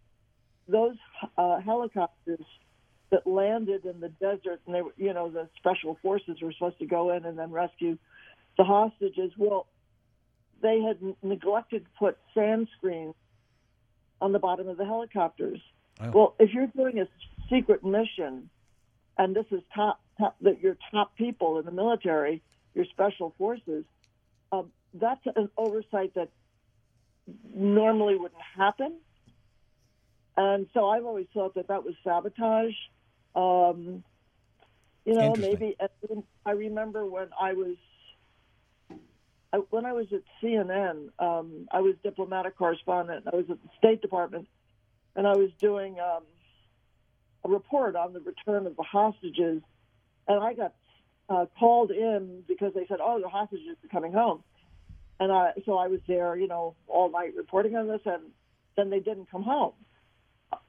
those 0.66 0.96
uh, 1.36 1.60
helicopters 1.60 2.44
that 3.10 3.26
landed 3.26 3.86
in 3.86 4.00
the 4.00 4.10
desert, 4.10 4.60
and 4.66 4.74
they 4.74 4.82
were, 4.82 4.92
you 4.98 5.14
know, 5.14 5.30
the 5.30 5.48
special 5.56 5.96
forces 6.02 6.42
were 6.42 6.52
supposed 6.52 6.78
to 6.78 6.86
go 6.86 7.10
in 7.14 7.24
and 7.24 7.38
then 7.38 7.50
rescue 7.50 7.96
the 8.58 8.64
hostages. 8.64 9.32
Well, 9.38 9.66
they 10.60 10.80
had 10.80 10.98
neglected 11.22 11.84
to 11.84 11.90
put 11.98 12.18
sand 12.34 12.68
screens 12.76 13.14
on 14.20 14.32
the 14.32 14.38
bottom 14.38 14.68
of 14.68 14.76
the 14.76 14.84
helicopters. 14.84 15.60
Oh. 16.00 16.10
Well, 16.10 16.34
if 16.38 16.52
you're 16.52 16.66
doing 16.68 17.00
a 17.00 17.08
secret 17.50 17.84
mission, 17.84 18.50
and 19.16 19.34
this 19.34 19.46
is 19.50 19.60
top, 19.74 20.00
top 20.18 20.36
that 20.42 20.60
your 20.60 20.76
top 20.90 21.16
people 21.16 21.58
in 21.58 21.64
the 21.64 21.72
military, 21.72 22.42
your 22.74 22.84
special 22.86 23.34
forces, 23.38 23.84
um, 24.52 24.70
that's 24.94 25.24
an 25.36 25.50
oversight 25.56 26.14
that 26.14 26.30
normally 27.54 28.16
wouldn't 28.16 28.40
happen. 28.56 28.94
And 30.36 30.68
so 30.72 30.88
I've 30.88 31.04
always 31.04 31.26
thought 31.34 31.54
that 31.56 31.68
that 31.68 31.84
was 31.84 31.94
sabotage. 32.04 32.74
Um, 33.34 34.04
you 35.04 35.14
know, 35.14 35.34
maybe 35.36 35.76
I 36.46 36.50
remember 36.52 37.04
when 37.06 37.28
I 37.40 37.54
was 37.54 37.76
When 39.70 39.84
I 39.84 39.92
was 39.92 40.06
at 40.12 40.22
CNN, 40.42 41.08
um, 41.18 41.68
I 41.70 41.80
was 41.80 41.94
diplomatic 42.02 42.56
correspondent. 42.56 43.26
I 43.32 43.36
was 43.36 43.46
at 43.50 43.62
the 43.62 43.68
State 43.78 44.02
Department, 44.02 44.48
and 45.16 45.26
I 45.26 45.36
was 45.36 45.50
doing 45.60 45.98
um, 46.00 46.22
a 47.44 47.48
report 47.48 47.96
on 47.96 48.12
the 48.12 48.20
return 48.20 48.66
of 48.66 48.76
the 48.76 48.82
hostages. 48.82 49.62
And 50.26 50.42
I 50.42 50.54
got 50.54 50.74
uh, 51.28 51.46
called 51.58 51.90
in 51.90 52.42
because 52.46 52.74
they 52.74 52.86
said, 52.86 52.98
"Oh, 53.00 53.20
the 53.20 53.28
hostages 53.28 53.76
are 53.84 53.88
coming 53.88 54.12
home," 54.12 54.42
and 55.20 55.32
I, 55.32 55.52
so 55.66 55.76
I 55.76 55.88
was 55.88 56.00
there, 56.06 56.36
you 56.36 56.48
know, 56.48 56.74
all 56.86 57.10
night 57.10 57.34
reporting 57.36 57.76
on 57.76 57.88
this, 57.88 58.00
and 58.04 58.22
then 58.76 58.90
they 58.90 59.00
didn't 59.00 59.30
come 59.30 59.42
home. 59.42 59.72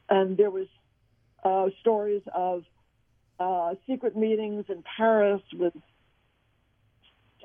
And 0.10 0.38
there 0.38 0.50
was 0.50 0.68
uh, 1.44 1.68
stories 1.82 2.24
of 2.34 2.64
uh, 3.40 3.76
secret 3.88 4.18
meetings 4.18 4.66
in 4.70 4.84
Paris 4.98 5.42
with, 5.54 5.74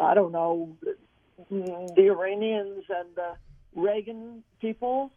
I 0.00 0.14
don't 0.14 0.32
know, 0.32 0.76
the 1.50 2.06
Iranians 2.10 2.84
and 2.88 3.08
the 3.14 3.34
Reagan 3.74 4.42
people 4.60 5.12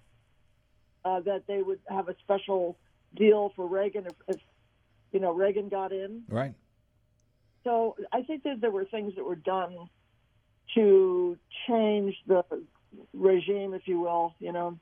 uh, 1.06 1.20
that 1.22 1.48
they 1.48 1.62
would 1.62 1.80
have 1.90 2.10
a 2.10 2.16
special 2.24 2.78
deal 3.16 3.52
for 3.56 3.68
Reagan 3.68 4.06
if, 4.08 4.14
if 4.28 4.42
you 5.12 5.20
know 5.20 5.34
Reagan 5.34 5.70
got 5.70 5.92
in. 5.92 6.24
Right. 6.28 6.54
So 7.64 7.96
I 8.12 8.22
think 8.24 8.44
that 8.44 8.62
there 8.62 8.72
were 8.72 8.86
things 8.86 9.16
that 9.16 9.26
were 9.26 9.36
done 9.36 9.90
to 10.76 11.38
change 11.68 12.16
the 12.26 12.44
regime, 13.14 13.74
if 13.74 13.88
you 13.88 14.00
will, 14.00 14.36
you 14.40 14.52
know, 14.52 14.78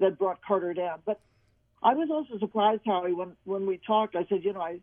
that 0.00 0.18
brought 0.18 0.42
Carter 0.42 0.74
down. 0.74 1.00
But 1.04 1.20
I 1.82 1.94
was 1.94 2.08
also 2.10 2.38
surprised, 2.38 2.82
Howie, 2.86 3.12
when 3.12 3.36
when 3.44 3.66
we 3.66 3.78
talked. 3.86 4.16
I 4.16 4.24
said, 4.28 4.44
you 4.44 4.52
know, 4.52 4.60
I, 4.60 4.80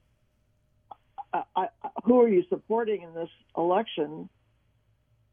I, 1.34 1.44
I 1.56 1.68
who 2.04 2.22
are 2.22 2.30
you 2.30 2.44
supporting 2.50 3.02
in 3.02 3.14
this 3.14 3.30
election? 3.58 4.30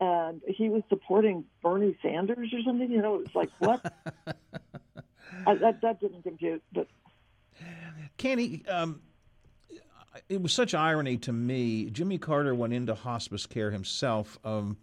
And 0.00 0.40
he 0.46 0.68
was 0.68 0.82
supporting 0.88 1.44
Bernie 1.62 1.96
Sanders 2.02 2.52
or 2.52 2.62
something. 2.64 2.90
You 2.90 3.02
know, 3.02 3.16
it 3.16 3.20
was 3.22 3.34
like 3.34 3.50
what? 3.58 3.92
I, 5.46 5.54
that 5.56 5.80
that 5.82 6.00
didn't 6.00 6.22
compute. 6.22 6.62
But 6.72 6.86
Kandy, 8.18 8.68
um, 8.70 9.00
it 10.28 10.40
was 10.40 10.52
such 10.52 10.74
irony 10.74 11.16
to 11.18 11.32
me. 11.32 11.90
Jimmy 11.90 12.18
Carter 12.18 12.54
went 12.54 12.72
into 12.72 12.94
hospice 12.94 13.46
care 13.46 13.70
himself. 13.70 14.38
Um, 14.44 14.76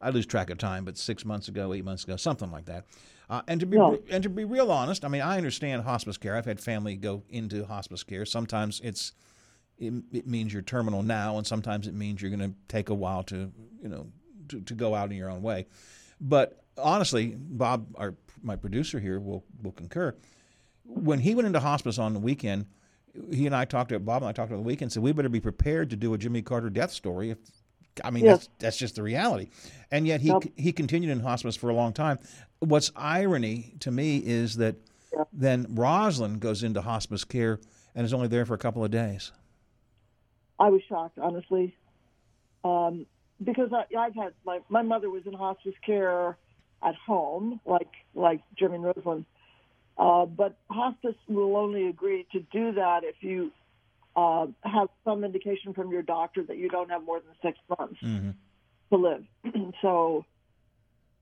I 0.00 0.10
lose 0.10 0.26
track 0.26 0.50
of 0.50 0.58
time, 0.58 0.84
but 0.84 0.96
six 0.98 1.24
months 1.24 1.48
ago, 1.48 1.72
eight 1.72 1.84
months 1.84 2.04
ago, 2.04 2.16
something 2.16 2.50
like 2.50 2.66
that. 2.66 2.84
Uh, 3.30 3.42
and 3.46 3.60
to 3.60 3.66
be 3.66 3.76
No. 3.76 3.98
and 4.10 4.22
to 4.22 4.30
be 4.30 4.44
real 4.44 4.70
honest, 4.72 5.04
I 5.04 5.08
mean, 5.08 5.20
I 5.20 5.36
understand 5.36 5.82
hospice 5.82 6.16
care. 6.16 6.36
I've 6.36 6.46
had 6.46 6.60
family 6.60 6.96
go 6.96 7.22
into 7.28 7.64
hospice 7.66 8.02
care. 8.02 8.24
Sometimes 8.24 8.80
it's 8.82 9.12
it, 9.78 9.92
it 10.12 10.26
means 10.26 10.52
you're 10.52 10.62
terminal 10.62 11.02
now, 11.02 11.36
and 11.36 11.46
sometimes 11.46 11.86
it 11.86 11.94
means 11.94 12.20
you're 12.20 12.30
going 12.34 12.50
to 12.50 12.56
take 12.68 12.88
a 12.88 12.94
while 12.94 13.22
to 13.24 13.52
you 13.82 13.88
know 13.88 14.06
to, 14.48 14.60
to 14.60 14.74
go 14.74 14.94
out 14.94 15.10
in 15.10 15.16
your 15.16 15.30
own 15.30 15.42
way. 15.42 15.66
But 16.20 16.62
honestly, 16.76 17.34
Bob, 17.36 17.86
our 17.96 18.14
my 18.42 18.56
producer 18.56 19.00
here, 19.00 19.20
will 19.20 19.44
will 19.62 19.72
concur. 19.72 20.14
When 20.84 21.20
he 21.20 21.34
went 21.34 21.46
into 21.46 21.60
hospice 21.60 21.98
on 21.98 22.14
the 22.14 22.20
weekend, 22.20 22.66
he 23.32 23.46
and 23.46 23.54
I 23.54 23.64
talked 23.64 23.90
to 23.90 23.98
Bob 23.98 24.22
and 24.22 24.28
I 24.28 24.32
talked 24.32 24.52
on 24.52 24.58
the 24.58 24.64
weekend. 24.64 24.92
Said 24.92 25.02
we 25.02 25.12
better 25.12 25.28
be 25.28 25.40
prepared 25.40 25.90
to 25.90 25.96
do 25.96 26.14
a 26.14 26.18
Jimmy 26.18 26.42
Carter 26.42 26.70
death 26.70 26.90
story. 26.92 27.30
If 27.30 27.38
I 28.04 28.10
mean 28.10 28.24
that's 28.24 28.48
that's 28.58 28.76
just 28.76 28.94
the 28.96 29.02
reality. 29.02 29.50
And 29.90 30.06
yet 30.06 30.20
he 30.20 30.28
Yep. 30.28 30.44
he 30.56 30.72
continued 30.72 31.10
in 31.10 31.20
hospice 31.20 31.56
for 31.56 31.70
a 31.70 31.74
long 31.74 31.92
time. 31.92 32.18
What's 32.60 32.90
irony 32.96 33.74
to 33.80 33.90
me 33.90 34.18
is 34.18 34.56
that 34.56 34.76
then 35.32 35.66
Rosalynn 35.66 36.38
goes 36.38 36.62
into 36.62 36.80
hospice 36.82 37.24
care 37.24 37.60
and 37.94 38.04
is 38.04 38.12
only 38.12 38.28
there 38.28 38.44
for 38.46 38.54
a 38.54 38.58
couple 38.58 38.84
of 38.84 38.90
days. 38.90 39.32
I 40.60 40.70
was 40.70 40.82
shocked, 40.88 41.18
honestly, 41.18 41.76
um, 42.64 43.06
because 43.42 43.70
I, 43.72 43.84
I've 43.96 44.14
had 44.14 44.32
my 44.44 44.60
my 44.68 44.82
mother 44.82 45.10
was 45.10 45.22
in 45.26 45.32
hospice 45.32 45.74
care 45.84 46.36
at 46.82 46.94
home, 46.94 47.60
like 47.64 47.90
like 48.14 48.40
Jimmy 48.58 48.76
and 48.76 48.84
Rosalynn, 48.84 49.24
uh, 49.96 50.26
but 50.26 50.56
hospice 50.70 51.16
will 51.28 51.56
only 51.56 51.88
agree 51.88 52.26
to 52.32 52.40
do 52.40 52.72
that 52.72 53.00
if 53.04 53.16
you 53.20 53.52
uh, 54.16 54.46
have 54.62 54.88
some 55.04 55.24
indication 55.24 55.74
from 55.74 55.90
your 55.90 56.02
doctor 56.02 56.42
that 56.44 56.58
you 56.58 56.68
don't 56.68 56.90
have 56.90 57.04
more 57.04 57.20
than 57.20 57.34
six 57.42 57.58
months 57.78 58.00
Mhm. 58.02 58.34
to 58.90 58.96
live. 58.96 59.24
so, 59.82 60.24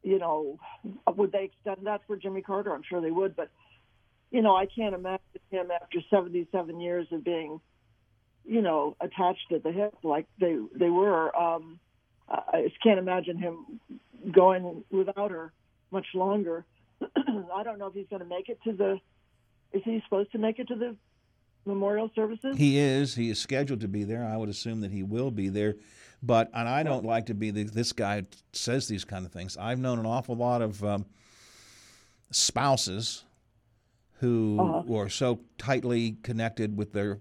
you 0.02 0.18
know, 0.18 0.59
would 1.14 1.33
they 1.33 1.44
extend 1.44 1.87
that 1.87 2.02
for 2.07 2.16
Jimmy 2.16 2.42
Carter? 2.42 2.74
I'm 2.74 2.83
sure 2.83 3.00
they 3.00 3.11
would, 3.11 3.37
but 3.37 3.50
you 4.31 4.42
know, 4.42 4.57
I 4.57 4.66
can't 4.66 4.94
imagine 4.94 5.20
him 5.50 5.70
after 5.70 6.00
77 6.11 6.81
years 6.81 7.07
of 7.12 7.22
being 7.22 7.61
you 8.46 8.62
know, 8.62 8.96
attached 9.00 9.52
at 9.52 9.62
the 9.62 9.72
hip 9.72 9.94
like 10.02 10.26
they 10.40 10.57
they 10.74 10.88
were. 10.88 11.37
Um, 11.37 11.81
I 12.28 12.62
just 12.68 12.82
can't 12.82 12.98
imagine 12.98 13.38
him 13.38 13.80
going 14.32 14.84
without 14.90 15.30
her 15.30 15.52
much 15.90 16.06
longer. 16.14 16.64
I 17.54 17.62
don't 17.62 17.78
know 17.78 17.86
if 17.86 17.94
he's 17.94 18.08
going 18.08 18.22
to 18.22 18.28
make 18.28 18.48
it 18.48 18.58
to 18.64 18.72
the. 18.72 19.00
Is 19.72 19.82
he 19.84 20.00
supposed 20.04 20.32
to 20.32 20.38
make 20.38 20.58
it 20.58 20.68
to 20.68 20.74
the 20.74 20.96
memorial 21.64 22.10
services? 22.14 22.56
He 22.56 22.78
is. 22.78 23.14
He 23.14 23.30
is 23.30 23.38
scheduled 23.40 23.80
to 23.80 23.88
be 23.88 24.04
there. 24.04 24.24
I 24.24 24.36
would 24.36 24.48
assume 24.48 24.80
that 24.80 24.90
he 24.90 25.02
will 25.02 25.30
be 25.30 25.48
there. 25.48 25.76
But 26.22 26.50
and 26.54 26.68
I 26.68 26.82
don't 26.82 27.04
like 27.04 27.26
to 27.26 27.34
be 27.34 27.50
the, 27.50 27.64
this 27.64 27.92
guy 27.92 28.20
who 28.22 28.26
says 28.52 28.88
these 28.88 29.04
kind 29.04 29.26
of 29.26 29.32
things. 29.32 29.56
I've 29.56 29.78
known 29.78 29.98
an 29.98 30.06
awful 30.06 30.34
lot 30.34 30.62
of 30.62 30.82
um, 30.82 31.06
spouses 32.30 33.24
who 34.20 34.58
Uh-huh. 34.60 34.94
are 34.94 35.08
so 35.08 35.40
tightly 35.58 36.16
connected 36.22 36.76
with 36.76 36.92
their 36.92 37.18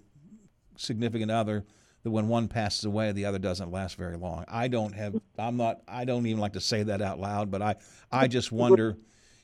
significant 0.78 1.30
other 1.32 1.66
that 2.06 2.12
when 2.12 2.30
one 2.30 2.48
passes 2.48 2.86
away, 2.86 3.12
the 3.12 3.26
other 3.26 3.40
doesn't 3.40 3.72
last 3.72 3.98
very 3.98 4.16
long. 4.16 4.46
I 4.48 4.70
don't 4.70 4.94
have. 4.94 5.16
I'm 5.38 5.58
not. 5.58 5.82
I 5.88 6.06
don't 6.06 6.26
even 6.28 6.40
like 6.40 6.54
to 6.54 6.62
say 6.62 6.84
that 6.84 7.02
out 7.02 7.20
loud. 7.20 7.52
But 7.52 7.62
I. 7.62 7.76
I 8.12 8.28
just 8.28 8.52
wonder 8.54 8.96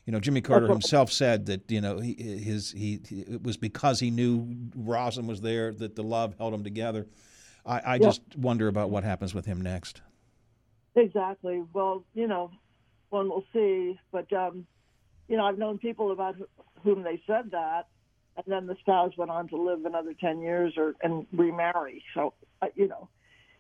You 0.06 0.14
know, 0.14 0.20
Jimmy 0.20 0.42
Carter 0.42 0.68
himself 0.68 1.12
said 1.12 1.48
that 1.48 1.70
you 1.72 1.82
know 1.82 2.00
he, 2.00 2.14
his 2.14 2.72
he 2.72 3.00
it 3.10 3.44
was 3.44 3.58
because 3.58 4.00
he 4.00 4.12
knew 4.12 4.46
Rosalynn 4.78 5.26
was 5.28 5.42
there 5.42 5.74
that 5.74 5.96
the 5.96 6.04
love 6.04 6.36
held 6.38 6.54
them 6.54 6.64
together. 6.64 7.08
I, 7.66 7.80
I 7.80 7.96
Yeah. 7.96 8.08
just 8.08 8.22
wonder 8.38 8.68
about 8.68 8.90
what 8.92 9.04
happens 9.04 9.34
with 9.34 9.46
him 9.46 9.60
next. 9.62 10.02
Exactly. 10.96 11.64
Well, 11.74 12.04
you 12.14 12.28
know, 12.28 12.52
one 13.10 13.30
will 13.30 13.44
see. 13.54 14.00
But 14.12 14.32
um, 14.34 14.68
you 15.28 15.38
know, 15.38 15.46
I've 15.46 15.58
known 15.58 15.78
people 15.78 16.12
about 16.12 16.36
whom 16.84 17.04
they 17.04 17.22
said 17.28 17.52
that, 17.52 17.88
and 18.38 18.46
then 18.48 18.68
the 18.68 18.76
spouse 18.80 19.16
went 19.18 19.32
on 19.32 19.48
to 19.50 19.58
live 19.58 19.86
another 19.86 20.14
ten 20.14 20.42
years 20.42 20.74
or 20.78 20.96
and 21.02 21.26
remarry. 21.32 22.04
So 22.14 22.34
uh, 22.62 22.68
you 22.76 22.88
know, 22.88 23.10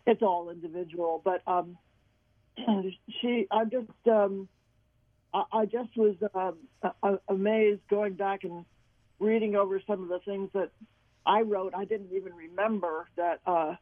it's 0.06 0.22
all 0.22 0.50
individual. 0.50 1.22
But 1.24 1.42
um, 1.48 1.78
she, 3.22 3.48
I 3.52 3.66
just, 3.66 4.08
um, 4.10 4.48
I, 5.34 5.66
just 5.66 5.96
was 5.96 6.16
um, 6.36 7.20
amazed 7.28 7.82
going 7.90 8.14
back 8.14 8.44
and 8.44 8.66
reading 9.20 9.56
over 9.56 9.82
some 9.88 10.04
of 10.04 10.10
the 10.10 10.20
things 10.20 10.50
that 10.54 10.72
I 11.26 11.42
wrote. 11.42 11.74
I 11.76 11.86
didn't 11.86 12.12
even 12.14 12.34
remember 12.34 13.08
that. 13.18 13.40
Uh, 13.46 13.76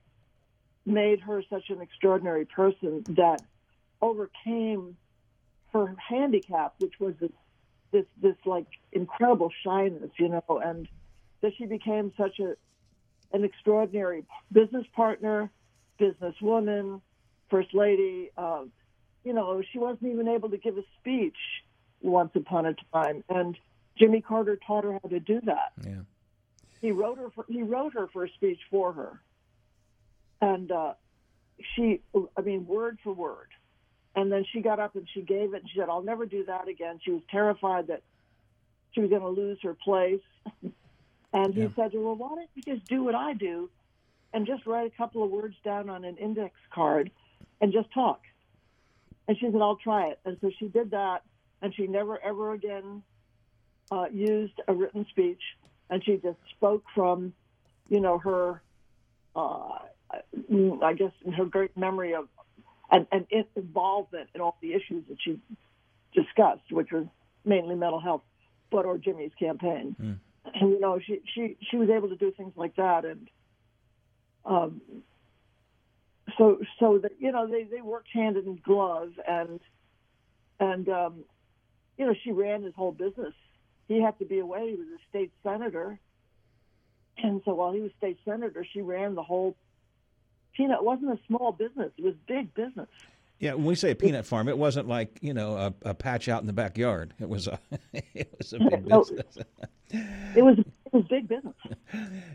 made 0.86 1.20
her 1.22 1.44
such 1.50 1.70
an 1.70 1.82
extraordinary 1.82 2.46
person 2.46 3.04
that 3.10 3.42
overcame 4.02 4.98
her 5.72 5.96
handicap, 6.10 6.74
which 6.80 7.00
was 7.00 7.14
this 7.20 7.32
this 7.92 8.06
this 8.22 8.36
like 8.46 8.68
incredible 8.92 9.52
shyness, 9.64 10.12
you 10.18 10.30
know, 10.30 10.62
and 10.64 10.88
that 11.42 11.54
she 11.58 11.66
became 11.66 12.12
such 12.18 12.40
a 12.40 12.56
an 13.32 13.44
extraordinary 13.44 14.26
business 14.52 14.86
partner, 14.96 15.50
businesswoman, 16.00 17.02
first 17.50 17.74
lady. 17.74 18.32
Uh, 18.38 18.64
you 19.24 19.34
know, 19.34 19.62
she 19.72 19.78
wasn't 19.78 20.12
even 20.12 20.28
able 20.28 20.50
to 20.50 20.58
give 20.58 20.78
a 20.78 20.84
speech 21.00 21.38
once 22.02 22.32
upon 22.36 22.66
a 22.66 22.76
time, 22.94 23.24
and 23.30 23.58
Jimmy 23.98 24.22
Carter 24.22 24.58
taught 24.66 24.84
her 24.84 24.94
how 24.94 25.10
to 25.10 25.20
do 25.20 25.42
that. 25.42 25.74
Yeah. 25.86 26.02
He 26.82 26.92
wrote 26.92 27.18
her. 27.18 27.30
For, 27.36 27.46
he 27.48 27.62
wrote 27.62 27.94
her 27.94 28.08
first 28.08 28.34
speech 28.36 28.60
for 28.72 28.94
her, 28.94 29.22
and 30.42 30.72
uh, 30.72 30.94
she, 31.76 32.02
I 32.38 32.42
mean, 32.42 32.66
word 32.66 33.00
for 33.04 33.14
word. 33.14 33.50
And 34.20 34.30
then 34.30 34.44
she 34.52 34.60
got 34.60 34.82
up 34.82 34.98
and 34.98 35.08
she 35.14 35.22
gave 35.22 35.54
it. 35.54 35.62
And 35.62 35.70
she 35.70 35.80
said, 35.80 35.88
"I'll 35.88 36.02
never 36.02 36.26
do 36.26 36.44
that 36.44 36.68
again." 36.68 37.00
She 37.02 37.12
was 37.12 37.22
terrified 37.32 37.88
that 37.88 38.02
she 38.92 39.00
was 39.00 39.10
going 39.10 39.22
to 39.22 39.30
lose 39.30 39.58
her 39.64 39.74
place. 39.82 40.20
and 41.34 41.54
he 41.54 41.62
Yeah. 41.62 41.68
said 41.74 41.94
to 41.94 42.00
her, 42.00 42.04
"Well, 42.04 42.18
why 42.18 42.36
don't 42.36 42.50
you 42.54 42.64
just 42.64 42.86
do 42.88 43.02
what 43.02 43.16
I 43.16 43.34
do, 43.34 43.70
and 44.34 44.46
just 44.46 44.66
write 44.66 44.92
a 44.92 44.98
couple 44.98 45.24
of 45.24 45.32
words 45.32 45.56
down 45.64 45.90
on 45.90 46.04
an 46.04 46.18
index 46.18 46.54
card, 46.76 47.12
and 47.62 47.72
just 47.72 47.94
talk." 47.94 48.20
And 49.30 49.38
she 49.38 49.46
said, 49.46 49.62
"I'll 49.62 49.78
try 49.78 50.08
it." 50.10 50.20
And 50.26 50.38
so 50.42 50.52
she 50.60 50.68
did 50.68 50.92
that, 50.92 51.24
and 51.62 51.74
she 51.74 51.88
never 51.88 52.22
ever 52.22 52.52
again 52.52 53.02
uh, 53.90 54.08
used 54.12 54.60
a 54.68 54.74
written 54.74 55.06
speech, 55.12 55.42
and 55.90 56.04
she 56.04 56.18
just 56.18 56.40
spoke 56.58 56.84
from, 56.94 57.34
you 57.88 58.02
know, 58.02 58.18
her, 58.18 58.62
uh, 59.34 59.80
I 60.84 60.94
guess, 60.94 61.14
her 61.38 61.46
great 61.46 61.78
memory 61.78 62.16
of 62.16 62.28
and, 62.92 63.08
and 63.12 63.26
in- 63.30 63.46
involvement 63.56 64.30
in 64.34 64.42
all 64.42 64.58
the 64.62 64.74
issues 64.74 65.04
that 65.10 65.18
she 65.24 65.40
discussed, 66.14 66.72
which 66.72 66.92
were 66.92 67.06
mainly 67.46 67.76
mental 67.76 68.00
health, 68.00 68.22
but 68.72 68.86
or 68.86 68.98
Jimmy's 68.98 69.32
campaign. 69.40 69.96
And 70.54 70.72
you 70.72 70.80
know, 70.80 71.00
she 71.00 71.22
she 71.34 71.58
she 71.70 71.78
was 71.78 71.90
able 71.90 72.10
to 72.10 72.16
do 72.16 72.32
things 72.32 72.54
like 72.56 72.76
that, 72.78 73.06
and 73.06 73.28
um, 74.46 74.82
so 76.38 76.60
so 76.80 76.98
that 77.00 77.12
you 77.20 77.32
know 77.32 77.48
they 77.48 77.64
they 77.64 77.82
worked 77.82 78.10
hand 78.12 78.38
in 78.38 78.60
glove, 78.64 79.12
and 79.28 79.60
and 80.60 80.90
um, 80.90 81.24
you 81.98 82.06
know 82.06 82.16
she 82.24 82.32
ran 82.32 82.64
his 82.64 82.74
whole 82.76 82.92
business. 82.92 83.34
He 83.88 84.02
had 84.02 84.18
to 84.20 84.26
be 84.26 84.40
away; 84.40 84.72
he 84.72 84.76
was 84.76 84.88
a 84.88 85.10
state 85.10 85.32
senator, 85.44 86.00
and 87.18 87.42
so 87.46 87.54
while 87.54 87.74
he 87.74 87.82
was 87.82 87.92
state 87.98 88.18
senator, 88.26 88.66
she 88.72 88.82
ran 88.82 89.16
the 89.16 89.24
whole. 89.24 89.56
Peanut 90.60 90.84
wasn't 90.84 91.10
a 91.10 91.20
small 91.26 91.54
business; 91.54 91.90
it 91.98 92.04
was 92.04 92.16
big 92.28 92.54
business. 92.54 92.90
Yeah, 93.40 93.54
when 93.54 93.64
we 93.64 93.76
say 93.76 93.92
a 93.92 93.96
peanut 93.96 94.26
farm, 94.26 94.50
it 94.50 94.58
wasn't 94.58 94.90
like 94.90 95.18
you 95.22 95.34
know 95.34 95.56
a, 95.56 95.74
a 95.84 95.94
patch 95.94 96.28
out 96.28 96.42
in 96.42 96.48
the 96.48 96.54
backyard. 96.54 97.14
It 97.18 97.30
was 97.30 97.48
a 97.48 97.58
it 97.94 98.36
was 98.38 98.52
a 98.52 98.60
big 98.60 98.86
business. 98.86 99.38
It 100.36 100.44
was 100.44 100.60
it 100.60 100.94
was 100.94 101.06
big 101.10 101.28
business. 101.28 101.56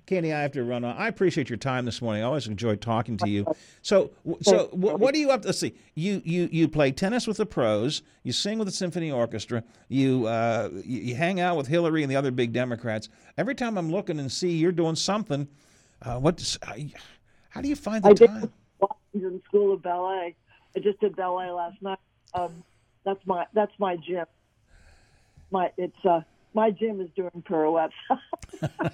Kandy, 0.09 0.35
I 0.35 0.43
have 0.43 0.51
to 0.53 0.65
run 0.65 0.83
on. 0.83 0.97
I 0.97 1.07
appreciate 1.07 1.49
your 1.49 1.57
time 1.57 1.85
this 1.85 2.03
morning. 2.03 2.25
I 2.25 2.27
always 2.27 2.49
enjoy 2.49 2.75
talking 2.75 3.17
to 3.19 3.29
you. 3.29 3.47
So, 3.83 4.11
so 4.41 4.71
what 4.73 5.15
are 5.15 5.19
you 5.19 5.31
up 5.31 5.43
to? 5.43 5.49
Let's 5.49 5.61
see. 5.61 5.77
You 5.95 6.21
you 6.25 6.49
you 6.51 6.67
play 6.67 6.91
tennis 6.91 7.29
with 7.29 7.37
the 7.37 7.47
pros. 7.47 8.03
You 8.25 8.33
sing 8.33 8.59
with 8.59 8.67
the 8.67 8.73
symphony 8.73 9.13
orchestra. 9.13 9.63
You 9.89 10.27
uh, 10.27 10.71
you, 10.85 11.01
you 11.03 11.15
hang 11.15 11.39
out 11.39 11.57
with 11.57 11.69
Hillary 11.69 12.03
and 12.03 12.11
the 12.11 12.17
other 12.17 12.33
big 12.33 12.53
Democrats. 12.53 13.09
Every 13.39 13.55
time 13.55 13.79
I'm 13.79 13.93
looking 13.93 14.19
and 14.19 14.33
see 14.33 14.51
you're 14.57 14.73
doing 14.73 14.97
something, 14.97 15.47
uh, 16.03 16.19
what? 16.19 16.59
How 17.55 17.61
do 17.61 17.69
you 17.69 17.77
find 17.77 18.03
the 18.03 18.09
I 18.09 18.13
did 18.15 18.27
time? 18.27 18.53
Washington 18.81 19.41
School 19.47 19.75
of 19.75 19.83
Ballet. 19.83 20.35
I 20.77 20.81
just 20.81 20.99
did 20.99 21.15
ballet 21.15 21.51
last 21.51 21.81
night. 21.81 22.01
Um, 22.35 22.65
that's 23.05 23.25
my 23.27 23.47
that's 23.53 23.71
my 23.79 23.95
gym. 23.97 24.27
My 25.53 25.71
it's 25.77 26.05
uh 26.05 26.23
my 26.53 26.73
gym 26.73 27.01
is 27.01 27.11
doing 27.15 27.45
pirouettes. 27.47 27.95
but 28.61 28.91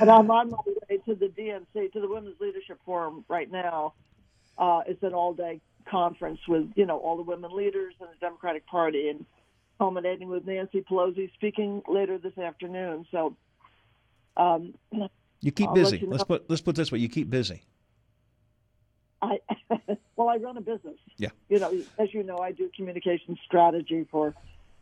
I'm 0.00 0.28
on 0.28 0.50
my 0.50 0.58
way 0.66 0.96
to 1.06 1.14
the 1.14 1.28
DNC 1.28 1.92
to 1.92 2.00
the 2.00 2.08
Women's 2.08 2.40
Leadership 2.40 2.80
Forum 2.84 3.24
right 3.28 3.48
now. 3.48 3.94
Uh, 4.58 4.82
it's 4.84 5.04
an 5.04 5.14
all 5.14 5.34
day 5.34 5.60
conference 5.88 6.40
with 6.48 6.72
you 6.74 6.84
know 6.84 6.98
all 6.98 7.16
the 7.16 7.22
women 7.22 7.54
leaders 7.54 7.94
in 8.00 8.08
the 8.08 8.16
Democratic 8.20 8.66
Party 8.66 9.08
and 9.08 9.24
culminating 9.78 10.28
with 10.28 10.44
Nancy 10.44 10.82
Pelosi 10.82 11.32
speaking 11.34 11.82
later 11.86 12.18
this 12.18 12.36
afternoon. 12.38 13.06
So. 13.12 13.36
Um, 14.34 14.72
You 15.42 15.52
keep 15.52 15.68
I'll 15.68 15.74
let 15.74 15.82
busy. 15.84 15.98
you 15.98 16.06
Let's 16.08 16.20
know. 16.22 16.24
put 16.38 16.48
let's 16.48 16.62
put 16.62 16.76
this 16.76 16.90
way. 16.90 16.98
You 17.00 17.08
keep 17.08 17.28
busy. 17.28 17.62
I 19.20 19.38
well, 20.16 20.28
I 20.28 20.36
run 20.36 20.56
a 20.56 20.60
business. 20.60 20.96
Yeah. 21.18 21.28
You 21.48 21.58
know, 21.58 21.72
as 21.98 22.14
you 22.14 22.22
know, 22.22 22.38
I 22.38 22.52
do 22.52 22.70
communication 22.74 23.36
strategy 23.44 24.06
for 24.10 24.34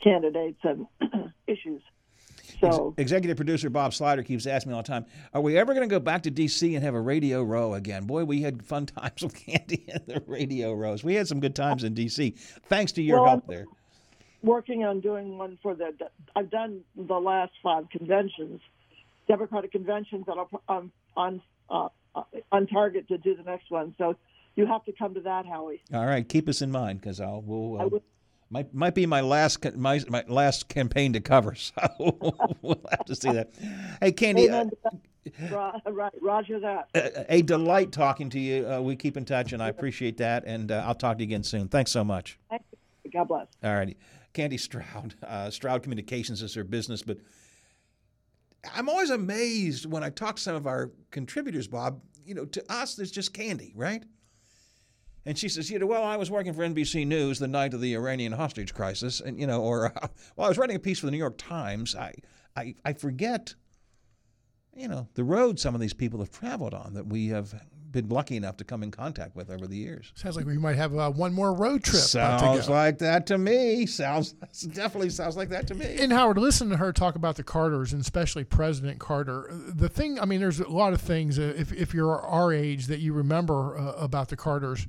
candidates 0.03 0.61
and 0.63 0.87
issues. 1.47 1.83
So 2.61 2.95
Executive 2.99 3.37
producer 3.37 3.71
Bob 3.71 3.95
Slider 3.95 4.23
keeps 4.23 4.47
asking 4.47 4.71
me 4.73 4.77
all 4.77 4.83
the 4.83 4.89
time, 4.89 5.07
"Are 5.33 5.41
we 5.41 5.57
ever 5.57 5.73
going 5.73 5.89
to 5.89 5.93
go 5.93 6.01
back 6.01 6.23
to 6.25 6.31
D.C. 6.31 6.75
and 6.75 6.85
have 6.85 6.95
a 6.95 7.01
radio 7.01 7.43
row 7.43 7.73
again?" 7.75 8.05
Boy, 8.07 8.25
we 8.25 8.43
had 8.43 8.63
fun 8.63 8.87
times 8.87 9.23
with 9.23 9.35
Kandy 9.35 9.89
and 9.89 10.03
the 10.07 10.23
radio 10.27 10.75
rows. 10.75 11.03
We 11.03 11.15
had 11.15 11.27
some 11.29 11.41
good 11.41 11.55
times 11.55 11.85
in 11.85 11.95
D.C. 11.95 12.35
Thanks 12.65 12.93
to 12.93 13.03
your 13.03 13.21
Well, 13.21 13.31
help 13.31 13.47
there. 13.47 13.67
working 14.43 14.85
on 14.85 15.01
doing 15.01 15.39
one 15.39 15.59
for 15.63 15.75
the. 15.75 15.93
I've 16.37 16.51
done 16.51 16.81
the 16.97 17.19
last 17.21 17.53
five 17.63 17.89
conventions, 17.91 18.61
Democratic 19.31 19.71
conventions, 19.71 20.27
I'm 20.29 20.61
on 20.67 20.91
on 21.17 21.41
uh, 21.71 21.89
on 22.51 22.67
target 22.67 23.07
to 23.07 23.17
do 23.19 23.37
the 23.37 23.45
next 23.45 23.71
one. 23.71 23.95
So 23.97 24.17
you 24.57 24.67
have 24.67 24.85
to 24.87 24.93
come 24.93 25.15
to 25.15 25.21
that, 25.21 25.47
Howie. 25.47 25.81
All 25.95 26.05
right, 26.05 26.29
keep 26.29 26.49
us 26.49 26.63
in 26.63 26.73
mind 26.73 27.01
because 27.01 27.21
I'll 27.21 27.41
we'll, 27.41 27.81
I 27.81 27.85
uh, 27.85 27.99
might 28.51 28.75
might 28.75 28.97
be 28.97 29.07
my 29.07 29.21
last 29.21 29.65
my 29.77 30.01
my 30.09 30.25
last 30.27 30.69
campaign 30.69 31.13
to 31.13 31.21
cover. 31.21 31.55
So 32.01 32.57
we'll 32.61 32.83
have 32.91 33.05
to 33.05 33.15
see 33.15 33.31
that. 33.31 33.53
Hey, 34.01 34.11
Kandy. 34.11 34.51
Uh, 34.51 34.55
Amen 34.55 34.71
to 34.71 34.77
that. 34.83 35.53
Ro- 35.53 35.93
right, 35.93 36.13
Roger 36.21 36.59
that. 36.59 36.89
a, 36.97 37.35
a 37.35 37.43
delight 37.43 37.93
talking 37.93 38.31
to 38.31 38.41
you. 38.41 38.69
Uh, 38.69 38.81
we 38.81 38.97
keep 38.97 39.17
in 39.17 39.25
touch, 39.25 39.53
and 39.53 39.63
I 39.63 39.69
appreciate 39.69 40.17
that. 40.17 40.43
And 40.45 40.73
uh, 40.73 40.83
I'll 40.85 40.95
talk 40.97 41.19
to 41.19 41.23
you 41.23 41.29
again 41.29 41.45
soon. 41.45 41.69
Thanks 41.69 41.93
so 41.93 42.03
much. 42.03 42.37
Thank 42.49 42.63
you. 42.73 43.11
God 43.13 43.29
bless. 43.29 43.47
All 43.63 43.75
righty. 43.75 43.97
Kandy 44.35 44.59
Stroud. 44.59 45.15
Uh, 45.23 45.51
Stroud 45.51 45.85
Communications 45.85 46.43
is 46.43 46.55
her 46.55 46.65
business, 46.65 47.03
but 47.03 47.19
I'm 48.75 48.89
always 48.89 49.11
amazed 49.11 49.87
when 49.87 50.03
I 50.03 50.11
talk 50.11 50.37
to 50.37 50.43
some 50.43 50.57
of 50.57 50.67
our 50.67 50.91
contributors, 51.11 51.67
Bob. 51.67 52.01
You 52.25 52.35
know, 52.35 52.45
to 52.45 52.73
us, 52.73 52.95
there's 52.95 53.11
just 53.11 53.33
Kandy, 53.33 53.73
right? 53.75 54.05
And 55.27 55.37
she 55.39 55.49
says, 55.49 55.71
you 55.71 55.79
know, 55.79 55.87
well, 55.87 56.05
I 56.05 56.17
was 56.17 56.31
working 56.31 56.53
for 56.53 56.63
NBC 56.63 57.07
News 57.07 57.39
the 57.39 57.49
night 57.49 57.75
of 57.75 57.81
the 57.81 57.95
Iranian 57.95 58.33
hostage 58.33 58.75
crisis, 58.75 59.21
and 59.21 59.39
you 59.39 59.47
know, 59.47 59.63
or 59.63 59.87
uh, 59.87 60.09
well, 60.37 60.47
I 60.47 60.49
was 60.49 60.59
writing 60.59 60.77
a 60.77 60.81
piece 60.81 60.99
for 60.99 61.07
the 61.07 61.13
New 61.13 61.19
York 61.19 61.39
Times. 61.39 61.95
I, 61.95 62.15
I, 62.57 62.75
I 62.85 62.93
forget, 62.93 63.55
you 64.75 64.89
know, 64.89 65.09
the 65.15 65.25
road 65.25 65.59
some 65.59 65.75
of 65.75 65.81
these 65.81 65.95
people 65.95 66.21
have 66.21 66.31
traveled 66.31 66.75
on 66.75 66.95
that 66.95 67.07
we 67.07 67.29
have 67.29 67.55
been 67.91 68.09
lucky 68.09 68.37
enough 68.37 68.57
to 68.59 68.65
come 68.65 68.83
in 68.83 68.91
contact 68.91 69.35
with 69.37 69.51
over 69.51 69.67
the 69.67 69.77
years. 69.77 70.13
Sounds 70.15 70.37
like 70.37 70.47
we 70.47 70.59
might 70.59 70.77
have 70.77 70.97
uh, 70.97 71.11
one 71.11 71.33
more 71.33 71.53
road 71.53 71.83
trip. 71.83 72.03
Sounds 72.03 72.69
like 72.69 72.99
that 72.99 73.27
to 73.27 73.39
me. 73.39 73.87
Sounds 73.87 74.33
definitely 74.73 75.11
sounds 75.11 75.37
like 75.37 75.49
that 75.51 75.67
to 75.69 75.75
me. 75.75 75.97
And 75.99 76.13
Howard, 76.13 76.39
listen 76.39 76.69
to 76.71 76.77
her 76.77 76.93
talk 76.93 77.15
about 77.15 77.37
the 77.37 77.43
Carters, 77.43 77.93
and 77.93 78.01
especially 78.01 78.45
President 78.45 78.99
Carter. 78.99 79.51
The 79.51 79.89
thing, 79.89 80.21
I 80.21 80.25
mean, 80.25 80.41
there's 80.41 80.61
a 80.61 80.69
lot 80.69 80.93
of 80.93 81.01
things 81.01 81.39
uh, 81.39 81.55
if, 81.57 81.73
if 81.73 81.95
you're 81.95 82.21
our 82.21 82.53
age 82.53 82.87
that 82.87 83.01
you 83.01 83.13
remember 83.13 83.77
uh, 83.79 83.93
about 83.93 84.29
the 84.29 84.37
Carters, 84.37 84.87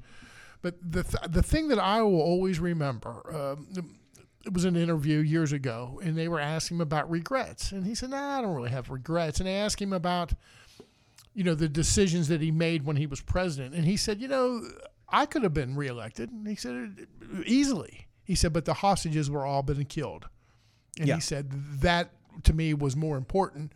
but 0.61 0.75
the 0.81 1.03
th- 1.03 1.23
the 1.29 1.43
thing 1.43 1.69
that 1.69 1.79
I 1.79 2.01
will 2.01 2.21
always 2.21 2.59
remember. 2.59 3.23
Um, 3.33 3.97
it 4.43 4.53
was 4.53 4.65
an 4.65 4.75
interview 4.75 5.19
years 5.19 5.51
ago, 5.51 5.99
and 6.03 6.17
they 6.17 6.27
were 6.27 6.39
asking 6.39 6.77
him 6.77 6.81
about 6.81 7.09
regrets, 7.09 7.71
and 7.71 7.85
he 7.85 7.93
said, 7.93 8.09
"Nah, 8.09 8.39
I 8.39 8.41
don't 8.41 8.55
really 8.55 8.71
have 8.71 8.89
regrets." 8.89 9.39
And 9.39 9.47
they 9.47 9.55
asked 9.55 9.81
him 9.81 9.93
about, 9.93 10.33
you 11.33 11.43
know, 11.43 11.55
the 11.55 11.69
decisions 11.69 12.27
that 12.27 12.41
he 12.41 12.51
made 12.51 12.85
when 12.85 12.95
he 12.97 13.05
was 13.07 13.21
president, 13.21 13.73
and 13.75 13.85
he 13.85 13.97
said, 13.97 14.21
"You 14.21 14.27
know, 14.27 14.61
I 15.09 15.25
could 15.25 15.43
have 15.43 15.53
been 15.53 15.75
reelected." 15.75 16.29
And 16.31 16.47
he 16.47 16.55
said, 16.55 17.07
"Easily." 17.45 18.07
He 18.23 18.35
said, 18.35 18.53
but 18.53 18.63
the 18.65 18.75
hostages 18.75 19.29
were 19.29 19.45
all 19.45 19.61
been 19.63 19.83
killed. 19.83 20.29
And 20.97 21.07
Yeah. 21.07 21.15
he 21.15 21.21
said 21.21 21.51
that 21.81 22.11
to 22.43 22.53
me 22.53 22.73
was 22.73 22.95
more 22.95 23.17
important. 23.17 23.73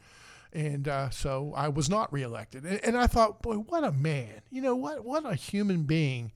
And 0.54 0.88
uh, 0.88 1.10
so 1.10 1.52
I 1.58 1.68
was 1.68 1.90
not 1.90 2.14
reelected. 2.14 2.64
And, 2.64 2.80
and 2.86 2.98
I 2.98 3.08
thought, 3.08 3.42
boy, 3.42 3.56
what 3.56 3.84
a 3.84 3.92
man. 3.92 4.42
You 4.52 4.62
know, 4.62 4.76
what, 4.76 5.04
what 5.04 5.26
a 5.26 5.36
human 5.36 5.84
being. 5.84 6.32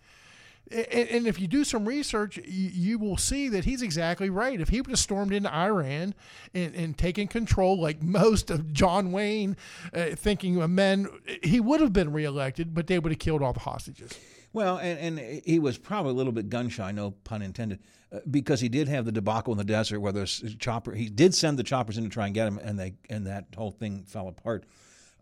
And, 0.72 1.26
if 1.26 1.40
you 1.40 1.48
do 1.48 1.64
some 1.64 1.88
research, 1.88 2.38
you, 2.38 2.44
you 2.46 3.00
will 3.00 3.18
see 3.18 3.50
that 3.50 3.66
he's 3.66 3.82
exactly 3.82 4.30
right. 4.30 4.62
If 4.62 4.70
he 4.70 4.82
would 4.82 4.92
have 4.92 5.00
stormed 5.00 5.34
into 5.34 5.52
Iran 5.52 6.14
and, 6.54 6.76
and 6.76 6.96
taken 6.96 7.28
control, 7.28 7.80
like 7.82 8.04
most 8.04 8.52
of 8.52 8.72
John 8.72 9.12
Wayne 9.12 9.58
uh, 9.94 10.16
thinking 10.16 10.62
of 10.62 10.70
men, 10.70 11.08
he 11.42 11.60
would 11.60 11.82
have 11.82 11.92
been 11.92 12.14
reelected, 12.14 12.76
but 12.76 12.86
they 12.86 13.00
would 13.00 13.12
have 13.12 13.20
killed 13.20 13.42
all 13.42 13.54
the 13.54 13.62
hostages. 13.62 14.12
Well, 14.54 14.78
and, 14.78 15.18
and 15.18 15.44
he 15.44 15.60
was 15.60 15.78
probably 15.78 16.12
a 16.12 16.16
little 16.16 16.34
bit 16.34 16.50
gun 16.50 16.70
shy, 16.70 16.92
no 16.92 17.12
pun 17.12 17.42
intended, 17.42 17.80
uh, 18.12 18.20
because 18.30 18.62
he 18.62 18.70
did 18.70 18.88
have 18.88 19.06
the 19.06 19.12
debacle 19.12 19.54
in 19.54 19.58
the 19.58 19.64
desert 19.64 20.00
where 20.00 20.12
there's 20.12 20.56
chopper. 20.60 20.94
He 20.94 21.10
did 21.10 21.34
send 21.36 21.58
the 21.58 21.64
choppers 21.64 21.98
in 21.98 22.04
to 22.04 22.10
try 22.10 22.26
and 22.26 22.34
get 22.34 22.48
him, 22.48 22.60
and 22.60 22.80
they 22.80 22.94
and 23.10 23.28
that 23.28 23.46
whole 23.56 23.72
thing 23.72 24.04
fell 24.08 24.28
apart. 24.28 24.66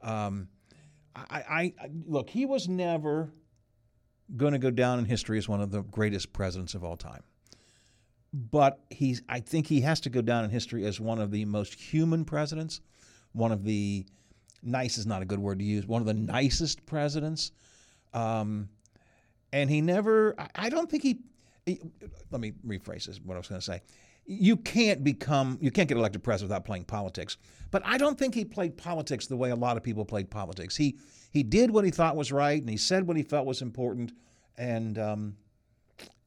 Um, 0.02 0.48
I, 1.16 1.24
I, 1.30 1.74
I 1.82 1.90
look, 2.06 2.30
he 2.30 2.46
was 2.46 2.68
never 2.68 3.34
going 4.36 4.54
to 4.54 4.60
go 4.60 4.70
down 4.72 5.00
in 5.00 5.06
history 5.06 5.38
as 5.38 5.48
one 5.48 5.62
of 5.62 5.72
the 5.72 5.82
greatest 5.84 6.34
presidents 6.34 6.74
of 6.76 6.84
all 6.84 6.98
time. 6.98 7.24
But 8.34 8.80
he's, 8.90 9.22
I 9.30 9.40
think 9.40 9.68
he 9.68 9.82
has 9.82 10.00
to 10.02 10.10
go 10.10 10.22
down 10.22 10.44
in 10.44 10.50
history 10.50 10.86
as 10.86 11.00
one 11.00 11.20
of 11.20 11.32
the 11.32 11.46
most 11.46 11.74
human 11.74 12.26
presidents, 12.26 12.82
one 13.32 13.52
of 13.52 13.64
the 13.64 14.06
nice 14.62 14.98
is 14.98 15.06
not 15.06 15.22
a 15.22 15.26
good 15.26 15.40
word 15.40 15.60
to 15.60 15.66
use, 15.66 15.88
one 15.88 16.02
of 16.02 16.08
the 16.08 16.14
nicest 16.14 16.86
presidents. 16.86 17.52
Um, 18.14 18.70
and 19.54 19.70
he 19.70 19.80
never 19.82 20.36
I- 20.38 20.50
i 20.56 20.70
don't 20.70 20.90
think 20.92 21.04
he, 21.04 21.20
he- 21.66 21.80
let 22.32 22.42
me 22.42 22.52
rephrase 22.66 23.06
this 23.06 23.20
what 23.24 23.36
i 23.36 23.38
was 23.38 23.48
going 23.48 23.60
to 23.62 23.66
say 23.66 23.82
you 24.26 24.58
can't 24.58 25.04
become 25.06 25.58
you 25.62 25.72
can't 25.72 25.88
get 25.88 25.98
elected 25.98 26.22
president 26.22 26.50
without 26.50 26.66
playing 26.66 26.84
politics 26.84 27.38
but 27.72 27.82
i 27.86 27.98
don't 27.98 28.20
think 28.20 28.36
he 28.36 28.44
played 28.44 28.78
politics 28.78 29.26
the 29.28 29.38
way 29.38 29.52
a 29.52 29.56
lot 29.56 29.78
of 29.78 29.84
people 29.84 30.04
played 30.04 30.30
politics 30.30 30.76
he 30.76 30.98
he 31.32 31.44
did 31.44 31.72
what 31.72 31.86
he 31.86 31.92
thought 31.92 32.16
was 32.16 32.32
right 32.32 32.60
and 32.60 32.70
he 32.70 32.78
said 32.78 33.08
what 33.08 33.18
he 33.18 33.24
felt 33.24 33.46
was 33.46 33.62
important 33.62 34.12
and 34.58 34.98
um 34.98 35.36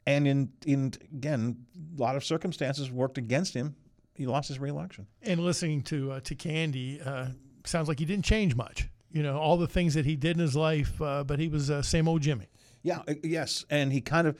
and 0.06 0.26
in 0.26 0.50
in 0.66 0.92
again 1.12 1.56
a 1.96 2.00
lot 2.00 2.16
of 2.16 2.24
circumstances 2.24 2.90
worked 2.90 3.18
against 3.18 3.54
him 3.54 3.74
he 4.14 4.26
lost 4.26 4.48
his 4.48 4.58
reelection 4.58 5.06
And 5.22 5.40
listening 5.40 5.82
to 5.84 6.12
uh, 6.12 6.20
to 6.20 6.34
Kandy 6.34 7.04
uh, 7.06 7.26
sounds 7.64 7.88
like 7.88 7.98
he 7.98 8.04
didn't 8.04 8.24
change 8.24 8.54
much. 8.54 8.88
You 9.12 9.22
know, 9.22 9.38
all 9.38 9.56
the 9.56 9.66
things 9.66 9.94
that 9.94 10.04
he 10.04 10.14
did 10.14 10.36
in 10.36 10.40
his 10.40 10.54
life, 10.54 11.00
uh, 11.02 11.24
but 11.24 11.38
he 11.40 11.48
was 11.48 11.68
uh, 11.70 11.82
same 11.82 12.06
old 12.06 12.20
Jimmy. 12.22 12.46
Yeah, 12.82 13.00
uh, 13.08 13.14
yes, 13.24 13.64
and 13.70 13.92
he 13.92 14.00
kind 14.02 14.26
of 14.28 14.38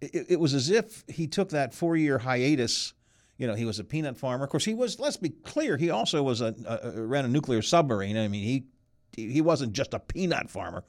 it, 0.00 0.26
it 0.30 0.40
was 0.40 0.52
as 0.54 0.70
if 0.70 1.02
he 1.08 1.26
took 1.26 1.48
that 1.50 1.72
four 1.74 1.96
year 1.96 2.18
hiatus. 2.18 2.92
You 3.38 3.46
know, 3.46 3.54
he 3.54 3.64
was 3.64 3.78
a 3.78 3.84
peanut 3.84 4.16
farmer. 4.18 4.44
Of 4.44 4.50
course, 4.50 4.64
he 4.66 4.74
was. 4.74 5.00
Let's 5.00 5.16
be 5.16 5.30
clear. 5.30 5.76
He 5.78 5.88
also 5.90 6.22
was 6.22 6.40
a, 6.42 6.54
a 6.66 6.88
a- 7.00 7.06
ran 7.06 7.24
a 7.24 7.28
nuclear 7.28 7.62
submarine. 7.62 8.16
I 8.18 8.28
mean, 8.28 8.44
he 8.44 8.66
he 9.16 9.40
wasn't 9.40 9.72
just 9.72 9.94
a 9.94 9.98
peanut 9.98 10.50
farmer. 10.50 10.84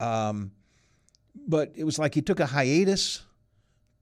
Um, 0.00 0.52
but 1.46 1.72
it 1.74 1.84
was 1.84 1.98
like 1.98 2.14
he 2.14 2.22
took 2.22 2.40
a 2.40 2.46
hiatus 2.46 3.22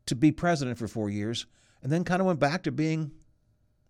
to 0.06 0.14
be 0.14 0.32
president 0.32 0.78
for 0.78 0.88
four 0.88 1.08
years, 1.08 1.46
and 1.82 1.90
then 1.90 2.04
kind 2.04 2.20
of 2.20 2.26
went 2.26 2.38
back 2.38 2.62
to 2.64 2.72
being 2.72 3.10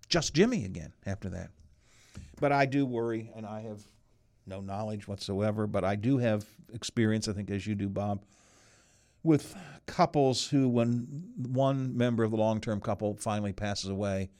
just 0.08 0.34
Jimmy 0.34 0.64
again 0.64 0.92
after 1.06 1.28
that. 1.30 1.50
But 2.40 2.52
I 2.52 2.66
do 2.66 2.86
worry, 2.86 3.30
and 3.34 3.46
I 3.46 3.62
have 3.62 3.82
no 4.46 4.60
knowledge 4.60 5.08
whatsoever, 5.08 5.66
but 5.66 5.84
I 5.84 5.96
do 5.96 6.18
have 6.18 6.44
experience, 6.72 7.28
I 7.28 7.32
think, 7.32 7.50
as 7.50 7.66
you 7.66 7.74
do, 7.74 7.88
Bob, 7.88 8.22
with 9.22 9.56
couples 9.86 10.46
who, 10.46 10.68
when 10.68 11.24
one 11.36 11.96
member 11.96 12.24
of 12.24 12.30
the 12.30 12.36
long 12.36 12.60
term 12.60 12.80
couple 12.80 13.14
finally 13.16 13.52
passes 13.52 13.90
away, 13.90 14.30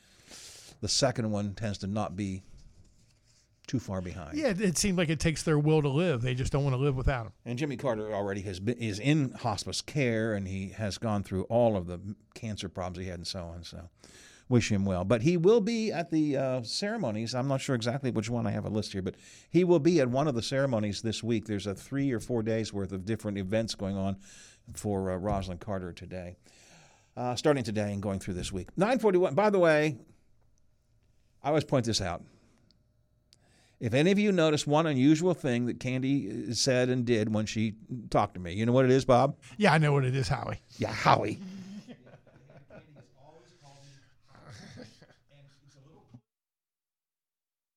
the 0.81 0.89
second 0.89 1.31
one 1.31 1.55
tends 1.55 1.79
to 1.79 1.87
not 1.87 2.17
be 2.17 2.43
too 3.67 3.79
far 3.79 4.01
behind. 4.01 4.37
Yeah, 4.37 4.49
it, 4.49 4.61
it 4.61 4.79
seemed 4.79 4.99
like 4.99 5.09
it 5.09 5.21
takes 5.21 5.43
their 5.43 5.59
will 5.59 5.83
to 5.83 5.89
live. 5.89 6.23
They 6.23 6.35
just 6.35 6.53
don't 6.53 6.65
want 6.65 6.75
to 6.75 6.81
live 6.83 6.97
without 6.97 7.27
him. 7.27 7.33
And 7.45 7.59
Jimmy 7.59 7.77
Carter 7.77 8.15
already 8.15 8.43
has 8.43 8.61
been 8.61 8.77
is 8.79 8.99
in 8.99 9.33
hospice 9.33 9.81
care, 9.81 10.35
and 10.35 10.47
he 10.47 10.69
has 10.71 10.99
gone 10.99 11.23
through 11.23 11.45
all 11.45 11.77
of 11.77 11.87
the 11.87 12.01
cancer 12.35 12.69
problems 12.69 12.99
he 12.99 13.07
had, 13.07 13.19
and 13.19 13.27
so 13.27 13.45
on. 13.45 13.65
So, 13.65 13.89
wish 14.49 14.71
him 14.71 14.85
well. 14.85 15.05
But 15.05 15.23
he 15.23 15.37
will 15.37 15.61
be 15.61 15.93
at 15.93 16.11
the 16.11 16.37
uh, 16.37 16.63
ceremonies. 16.63 17.35
I'm 17.35 17.49
not 17.49 17.61
sure 17.61 17.75
exactly 17.75 18.11
which 18.11 18.29
one. 18.29 18.47
I 18.47 18.51
have 18.51 18.65
a 18.65 18.71
list 18.71 18.93
here, 18.93 19.03
but 19.03 19.17
he 19.51 19.65
will 19.65 19.79
be 19.79 20.01
at 20.01 20.09
one 20.09 20.29
of 20.29 20.35
the 20.35 20.43
ceremonies 20.43 21.03
this 21.03 21.23
week. 21.23 21.47
There's 21.47 21.67
a 21.67 21.75
three 21.75 22.13
or 22.13 22.21
four 22.21 22.43
days 22.43 22.73
worth 22.73 22.93
of 22.93 23.05
different 23.05 23.39
events 23.39 23.75
going 23.75 23.97
on 23.97 24.17
for 24.75 25.11
uh, 25.11 25.19
Rosalynn 25.19 25.61
Carter 25.61 25.93
today, 25.93 26.37
uh, 27.17 27.35
starting 27.35 27.65
today 27.65 27.93
and 27.93 28.03
going 28.03 28.19
through 28.19 28.35
this 28.35 28.53
week. 28.53 28.69
9:41. 28.77 29.35
By 29.35 29.51
the 29.51 29.59
way, 29.59 29.97
I 31.43 31.49
always 31.49 31.65
point 31.65 31.87
this 31.87 32.01
out. 32.01 32.23
If 33.81 33.93
any 33.93 34.11
of 34.11 34.19
you 34.19 34.33
notice 34.33 34.67
one 34.67 34.87
unusual 34.87 35.35
thing 35.35 35.67
that 35.67 35.79
Kandy 35.79 36.51
uh, 36.51 36.55
said 36.55 36.89
and 36.89 37.05
did 37.05 37.35
when 37.35 37.47
she 37.47 37.75
talked 38.11 38.35
to 38.35 38.41
me, 38.41 38.55
you 38.55 38.65
know 38.65 38.73
what 38.73 38.85
it 38.85 38.91
is, 38.91 39.05
Bob? 39.05 39.37
Yeah, 39.57 39.73
I 39.73 39.79
know 39.79 39.93
what 39.93 40.05
it 40.05 40.15
is, 40.15 40.29
Howie. 40.29 40.61
Yeah, 40.79 40.93
Howie. 40.93 41.39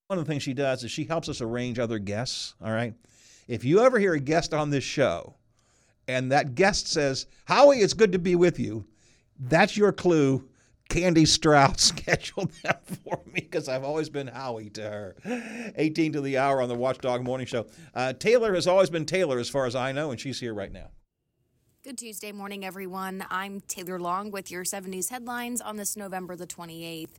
One 0.07 0.19
of 0.19 0.25
the 0.25 0.31
things 0.31 0.43
she 0.43 0.53
does 0.53 0.83
is 0.85 0.91
she 0.91 1.03
helps 1.03 1.27
us 1.27 1.41
arrange 1.41 1.79
other 1.79 1.99
guests. 1.99 2.53
All 2.63 2.71
right. 2.71 2.93
If 3.47 3.65
you 3.65 3.81
ever 3.81 3.99
hear 3.99 4.13
a 4.13 4.19
guest 4.19 4.53
on 4.53 4.69
this 4.69 4.83
show 4.83 5.35
and 6.07 6.31
that 6.31 6.55
guest 6.55 6.87
says, 6.87 7.25
Howie, 7.45 7.79
it's 7.79 7.93
good 7.93 8.13
to 8.13 8.19
be 8.19 8.35
with 8.35 8.59
you, 8.59 8.85
that's 9.39 9.75
your 9.75 9.91
clue. 9.91 10.46
Kandy 10.89 11.27
Stroud 11.27 11.79
scheduled 11.79 12.51
that 12.63 12.85
for 12.85 13.21
me 13.25 13.41
because 13.41 13.67
I've 13.67 13.83
always 13.83 14.09
been 14.09 14.27
Howie 14.27 14.69
to 14.71 14.81
her. 14.81 15.73
18 15.75 16.13
to 16.13 16.21
the 16.21 16.37
hour 16.37 16.61
on 16.61 16.69
the 16.69 16.75
Watchdog 16.75 17.23
Morning 17.23 17.47
Show. 17.47 17.67
Uh, 17.93 18.13
Taylor 18.13 18.53
has 18.55 18.67
always 18.67 18.89
been 18.89 19.05
Taylor 19.05 19.39
as 19.39 19.49
far 19.49 19.65
as 19.65 19.75
I 19.75 19.91
know, 19.91 20.11
and 20.11 20.19
she's 20.19 20.39
here 20.39 20.53
right 20.53 20.71
now. 20.71 20.89
Good 21.83 21.97
Tuesday 21.97 22.33
morning, 22.33 22.65
everyone. 22.65 23.25
I'm 23.29 23.61
Taylor 23.61 23.99
Long 23.99 24.29
with 24.31 24.51
your 24.51 24.65
7 24.65 24.91
News 24.91 25.09
headlines 25.09 25.61
on 25.61 25.77
this 25.77 25.95
November 25.95 26.35
the 26.35 26.47
28th. 26.47 27.15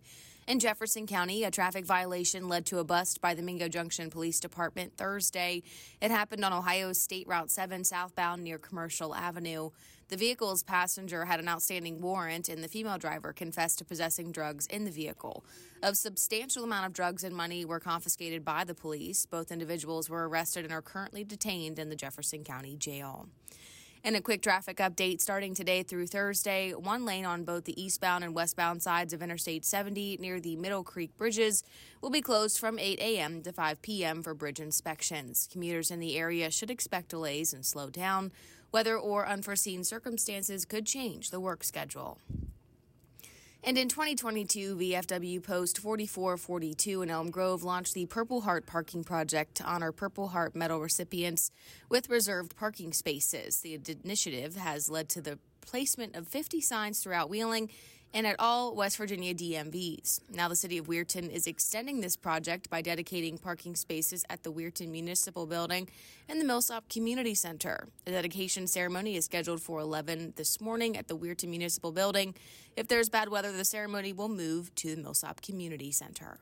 In 0.49 0.61
Jefferson 0.61 1.07
County, 1.07 1.45
a 1.45 1.51
traffic 1.51 1.85
violation 1.85 2.49
led 2.49 2.65
to 2.67 2.79
a 2.79 2.85
bust 2.85 3.21
by 3.21 3.35
the 3.35 3.43
Mingo 3.43 3.69
Junction 3.69 4.09
Police 4.09 4.41
Department 4.41 4.97
Thursday. 4.97 5.63
It 6.01 6.11
happened 6.11 6.43
on 6.43 6.55
Ohio 6.55 6.95
State 6.95 7.29
Route 7.29 7.51
7 7.51 7.85
southbound 7.85 8.43
near 8.43 8.57
Commercial 8.57 9.15
Avenue. 9.15 9.69
The 10.09 10.17
vehicle's 10.17 10.63
passenger 10.63 11.27
had 11.27 11.39
an 11.39 11.51
outstanding 11.51 12.01
warrant, 12.01 12.49
and 12.49 12.65
the 12.65 12.69
female 12.69 12.97
driver 12.97 13.35
confessed 13.35 13.77
to 13.81 13.85
possessing 13.85 14.33
drugs 14.33 14.67
in 14.69 14.87
the 14.87 14.91
vehicle. 14.91 15.45
A 15.83 15.95
substantial 15.95 16.65
amount 16.65 16.87
of 16.87 16.95
drugs 16.95 17.25
and 17.25 17.37
money 17.37 17.67
were 17.67 17.79
confiscated 17.79 18.43
by 18.43 18.65
the 18.65 18.75
police. 18.75 19.27
Both 19.27 19.53
individuals 19.53 20.09
were 20.09 20.27
arrested 20.31 20.65
and 20.65 20.73
are 20.73 20.81
currently 20.81 21.25
detained 21.25 21.79
in 21.79 21.91
the 21.91 21.95
Jefferson 21.95 22.43
County 22.43 22.75
Jail. 22.75 23.29
And 24.09 24.17
a 24.17 24.23
quick 24.23 24.41
traffic 24.41 24.79
update 24.79 25.21
starting 25.21 25.53
today 25.53 25.83
through 25.83 26.07
Thursday. 26.07 26.73
One 26.73 27.05
lane 27.05 27.27
on 27.27 27.45
both 27.45 27.65
the 27.65 27.79
eastbound 27.79 28.25
and 28.25 28.35
westbound 28.35 28.83
sides 28.83 29.13
of 29.13 29.21
Interstate 29.21 29.67
70 29.67 30.17
near 30.19 30.41
the 30.41 30.57
Middle 30.57 30.83
Creek 30.83 31.15
bridges 31.19 31.63
will 32.01 32.09
be 32.09 32.23
closed 32.23 32.59
from 32.59 32.79
8 32.79 32.99
a.m. 33.01 33.43
to 33.43 33.53
5 33.53 33.83
p.m. 33.83 34.23
for 34.23 34.33
bridge 34.33 34.61
inspections. 34.61 35.47
Commuters 35.53 35.91
in 35.91 36.01
the 36.01 36.17
area 36.17 36.51
should 36.51 36.71
expect 36.71 37.11
delays 37.11 37.53
and 37.53 37.67
slow 37.67 37.91
down. 37.91 38.33
Weather 38.73 38.97
or 38.97 39.29
unforeseen 39.29 39.85
circumstances 39.85 40.65
could 40.65 40.87
change 40.87 41.29
the 41.29 41.39
work 41.39 41.63
schedule. 41.63 42.19
And 43.65 43.77
in 43.77 43.89
2022, 43.89 44.77
VFW 44.77 45.43
Post 45.43 45.79
4442 45.79 47.03
in 47.03 47.11
Elm 47.11 47.31
Grove 47.31 47.65
launched 47.65 47.93
the 47.93 48.07
Purple 48.07 48.43
Heart 48.43 48.67
Parking 48.67 49.03
Project 49.03 49.57
to 49.57 49.65
honor 49.65 49.91
Purple 49.91 50.29
Heart 50.29 50.55
Medal 50.55 50.81
recipients 50.81 51.51
with 51.89 52.09
reserved 52.09 52.57
parking 52.57 52.93
spaces. 52.93 53.61
The 53.61 53.81
initiative 54.05 54.57
has 54.57 54.89
led 54.89 55.09
to 55.11 55.21
the 55.21 55.39
placement 55.61 56.17
of 56.17 56.29
50 56.29 56.61
signs 56.61 57.01
throughout 57.01 57.29
Wheeling 57.29 57.69
and 58.15 58.27
at 58.27 58.37
all 58.39 58.75
West 58.75 58.97
Virginia 58.97 59.35
DMVs. 59.35 60.21
Now, 60.31 60.49
the 60.49 60.57
city 60.57 60.79
of 60.79 60.87
Weirton 60.87 61.31
is 61.31 61.47
extending 61.47 62.01
this 62.01 62.17
project 62.17 62.71
by 62.71 62.83
dedicating 62.83 63.39
parking 63.39 63.75
spaces 63.75 64.25
at 64.29 64.43
the 64.43 64.53
Weirton 64.53 64.89
Municipal 64.89 65.47
Building 65.47 65.89
and 66.29 66.41
the 66.41 66.45
Millsop 66.45 66.89
Community 66.89 67.35
Center. 67.35 67.89
The 68.05 68.13
dedication 68.13 68.67
ceremony 68.67 69.17
is 69.17 69.25
scheduled 69.25 69.61
for 69.61 69.81
11 69.81 70.35
this 70.37 70.61
morning 70.61 70.97
at 70.97 71.09
the 71.09 71.17
Weirton 71.17 71.49
Municipal 71.49 71.93
Building. 71.93 72.35
If 72.77 72.89
there's 72.89 73.09
bad 73.09 73.29
weather, 73.29 73.53
the 73.53 73.65
ceremony 73.65 74.13
will 74.13 74.29
move 74.29 74.75
to 74.77 74.95
the 74.95 75.03
Millsop 75.03 75.43
Community 75.43 75.93
Center. 75.93 76.39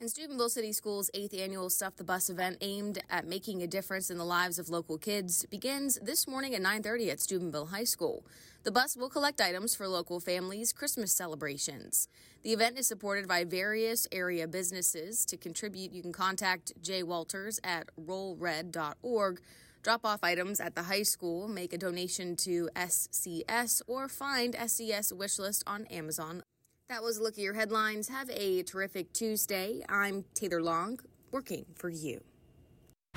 And 0.00 0.10
Steubenville 0.10 0.48
City 0.48 0.72
Schools' 0.72 1.08
eighth 1.14 1.34
annual 1.34 1.70
Stuff 1.70 1.96
the 1.96 2.04
Bus 2.04 2.28
event 2.28 2.58
aimed 2.60 2.98
at 3.08 3.26
making 3.26 3.62
a 3.62 3.66
difference 3.66 4.10
in 4.10 4.18
the 4.18 4.24
lives 4.24 4.58
of 4.58 4.68
local 4.68 4.98
kids 4.98 5.46
begins 5.46 5.98
this 6.02 6.26
morning 6.26 6.54
at 6.54 6.60
9:30 6.60 7.10
at 7.10 7.20
Steubenville 7.20 7.66
High 7.66 7.84
School. 7.84 8.24
The 8.64 8.72
bus 8.72 8.96
will 8.96 9.10
collect 9.10 9.42
items 9.42 9.74
for 9.74 9.86
local 9.86 10.20
families' 10.20 10.72
Christmas 10.72 11.12
celebrations. 11.12 12.08
The 12.42 12.54
event 12.54 12.78
is 12.78 12.88
supported 12.88 13.28
by 13.28 13.44
various 13.44 14.08
area 14.10 14.48
businesses. 14.48 15.26
To 15.26 15.36
contribute, 15.36 15.92
you 15.92 16.00
can 16.00 16.14
contact 16.14 16.72
Jay 16.80 17.02
Walters 17.02 17.60
at 17.62 17.90
rollred.org. 18.00 19.42
Drop 19.82 20.06
off 20.06 20.20
items 20.22 20.60
at 20.60 20.74
the 20.74 20.84
high 20.84 21.02
school, 21.02 21.46
make 21.46 21.74
a 21.74 21.78
donation 21.78 22.36
to 22.36 22.70
SCS, 22.74 23.82
or 23.86 24.08
find 24.08 24.54
SCS 24.54 25.12
wishlist 25.12 25.62
on 25.66 25.84
Amazon. 25.88 26.42
That 26.88 27.02
was 27.02 27.18
a 27.18 27.22
look 27.22 27.34
at 27.34 27.44
your 27.44 27.52
headlines. 27.52 28.08
Have 28.08 28.30
a 28.30 28.62
terrific 28.62 29.12
Tuesday. 29.12 29.84
I'm 29.90 30.24
Taylor 30.32 30.62
Long, 30.62 31.00
working 31.30 31.66
for 31.74 31.90
you. 31.90 32.22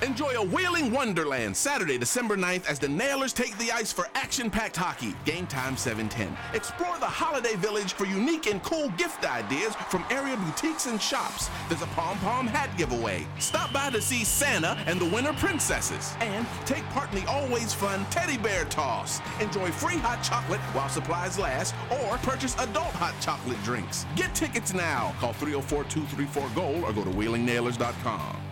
Enjoy 0.02 0.30
a 0.36 0.46
whaling 0.46 0.92
wonderland 0.92 1.56
Saturday, 1.56 1.98
December 1.98 2.36
9th 2.36 2.68
as 2.68 2.78
the 2.78 2.86
Nailers 2.86 3.32
take 3.32 3.58
the 3.58 3.72
ice 3.72 3.92
for 3.92 4.06
action-packed 4.14 4.76
hockey. 4.76 5.16
Game 5.24 5.44
time 5.48 5.76
710. 5.76 6.36
Explore 6.54 7.00
the 7.00 7.06
holiday 7.06 7.56
village 7.56 7.94
for 7.94 8.06
unique 8.06 8.46
and 8.46 8.62
cool 8.62 8.90
gift 8.90 9.28
ideas 9.28 9.74
from 9.90 10.04
area 10.08 10.36
boutiques 10.36 10.86
and 10.86 11.02
shops. 11.02 11.50
There's 11.68 11.82
a 11.82 11.86
pom-pom 11.86 12.46
hat 12.46 12.70
giveaway. 12.78 13.26
Stop 13.40 13.72
by 13.72 13.90
to 13.90 14.00
see 14.00 14.22
Santa 14.22 14.78
and 14.86 15.00
the 15.00 15.06
Winter 15.06 15.32
Princesses. 15.32 16.14
And 16.20 16.46
take 16.64 16.84
part 16.90 17.12
in 17.12 17.24
the 17.24 17.28
always 17.28 17.74
fun 17.74 18.06
teddy 18.08 18.38
bear 18.38 18.66
toss. 18.66 19.20
Enjoy 19.40 19.68
free 19.72 19.98
hot 19.98 20.22
chocolate 20.22 20.60
while 20.74 20.88
supplies 20.88 21.40
last 21.40 21.74
or 21.90 22.18
purchase 22.18 22.56
adult 22.60 22.94
hot 22.94 23.14
chocolate 23.20 23.60
drinks. 23.64 24.06
Get 24.14 24.32
tickets 24.32 24.72
now. 24.72 25.12
Call 25.18 25.34
304-234-GOAL 25.34 26.84
or 26.84 26.92
go 26.92 27.02
to 27.02 27.10
wheelingnailers.com. 27.10 28.47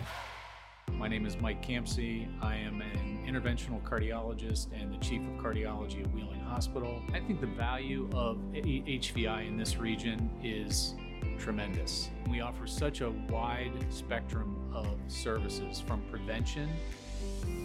My 0.97 1.07
name 1.07 1.27
is 1.27 1.37
Mike 1.39 1.61
Campsey. 1.61 2.27
I 2.41 2.55
am 2.55 2.81
an 2.81 3.19
interventional 3.23 3.79
cardiologist 3.83 4.69
and 4.73 4.91
the 4.91 4.97
chief 4.97 5.21
of 5.21 5.43
cardiology 5.43 6.03
at 6.03 6.11
Wheeling 6.11 6.39
Hospital. 6.39 7.03
I 7.13 7.19
think 7.19 7.39
the 7.39 7.45
value 7.45 8.09
of 8.13 8.37
HVI 8.55 9.47
in 9.47 9.57
this 9.57 9.77
region 9.77 10.31
is 10.43 10.95
tremendous. 11.37 12.09
We 12.31 12.41
offer 12.41 12.65
such 12.65 13.01
a 13.01 13.11
wide 13.29 13.73
spectrum 13.91 14.71
of 14.73 14.97
services 15.07 15.79
from 15.79 16.01
prevention 16.09 16.67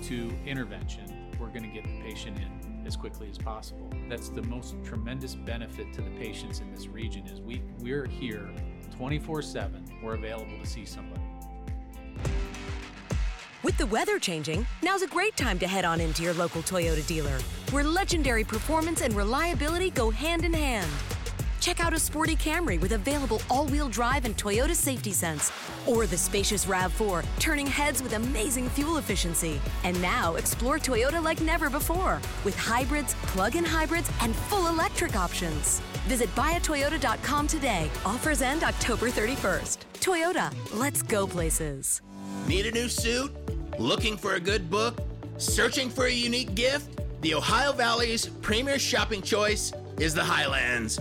to 0.03 0.31
intervention. 0.45 1.33
We're 1.41 1.49
going 1.49 1.63
to 1.63 1.69
get 1.69 1.85
the 1.85 2.03
patient 2.03 2.37
in 2.37 2.85
as 2.87 2.97
quickly 2.97 3.31
as 3.31 3.39
possible. 3.39 3.89
That's 4.11 4.29
the 4.29 4.43
most 4.43 4.75
tremendous 4.85 5.35
benefit 5.35 5.95
to 5.95 6.03
the 6.03 6.11
patients 6.11 6.61
in 6.61 6.71
this 6.71 6.87
region 6.87 7.27
is 7.29 7.41
we 7.41 7.63
we're 7.79 8.07
here 8.07 8.51
24/7. 8.99 10.03
We're 10.03 10.17
available 10.17 10.59
to 10.61 10.67
see 10.67 10.85
somebody. 10.85 11.23
With 13.63 13.79
the 13.79 13.87
weather 13.87 14.19
changing, 14.19 14.67
now's 14.83 15.03
a 15.03 15.07
great 15.07 15.37
time 15.37 15.57
to 15.61 15.69
head 15.69 15.85
on 15.85 16.01
into 16.01 16.25
your 16.25 16.35
local 16.35 16.63
Toyota 16.63 17.07
dealer, 17.07 17.39
where 17.71 17.85
legendary 17.85 18.43
performance 18.43 19.03
and 19.03 19.15
reliability 19.15 19.91
go 19.91 20.11
hand 20.11 20.45
in 20.45 20.53
hand. 20.53 20.91
Check 21.61 21.79
out 21.79 21.93
a 21.93 21.99
sporty 22.01 22.35
Camry 22.35 22.81
with 22.81 22.91
available 22.91 23.41
all-wheel 23.49 23.89
drive 23.89 24.25
and 24.25 24.37
Toyota 24.37 24.75
Safety 24.75 25.13
Sense, 25.13 25.53
or 25.87 26.09
the 26.09 26.19
spacious 26.19 26.67
RAV4, 26.67 27.25
turning 27.39 27.69
heads 27.69 28.03
with 28.03 28.15
amazing 28.15 28.69
fuel 28.69 28.97
efficiency. 28.97 29.61
And 29.85 30.01
now 30.03 30.35
explore 30.35 30.81
Toyota 30.81 31.23
like 31.23 31.41
never 31.41 31.71
before, 31.71 32.21
with 32.45 32.57
hybrids, 32.57 33.15
plug-in 33.29 33.65
hybrids, 33.65 34.11
and 34.23 34.35
full 34.35 34.67
electric 34.67 35.15
options. 35.15 35.79
Visit 36.09 36.35
buyatoyota.com 36.35 37.47
today. 37.47 37.89
Offers 38.05 38.43
end 38.43 38.65
October 38.65 39.09
31st. 39.09 39.79
Toyota, 40.01 40.53
let's 40.75 41.03
go 41.03 41.29
places. 41.29 42.03
Need 42.49 42.67
a 42.67 42.73
new 42.73 42.89
suit? 42.89 43.31
Looking 43.79 44.17
for 44.17 44.35
a 44.35 44.41
good 44.41 44.71
book? 44.71 45.01
Searching 45.39 45.89
for 45.89 46.05
a 46.05 46.13
unique 46.13 46.55
gift? 46.55 47.01
The 47.23 47.35
Ohio 47.35 47.73
Valley's 47.73 48.27
premier 48.27 48.79
shopping 48.79 49.23
choice 49.23 49.73
is 49.99 50.15
the 50.15 50.25
Highlands. 50.25 50.99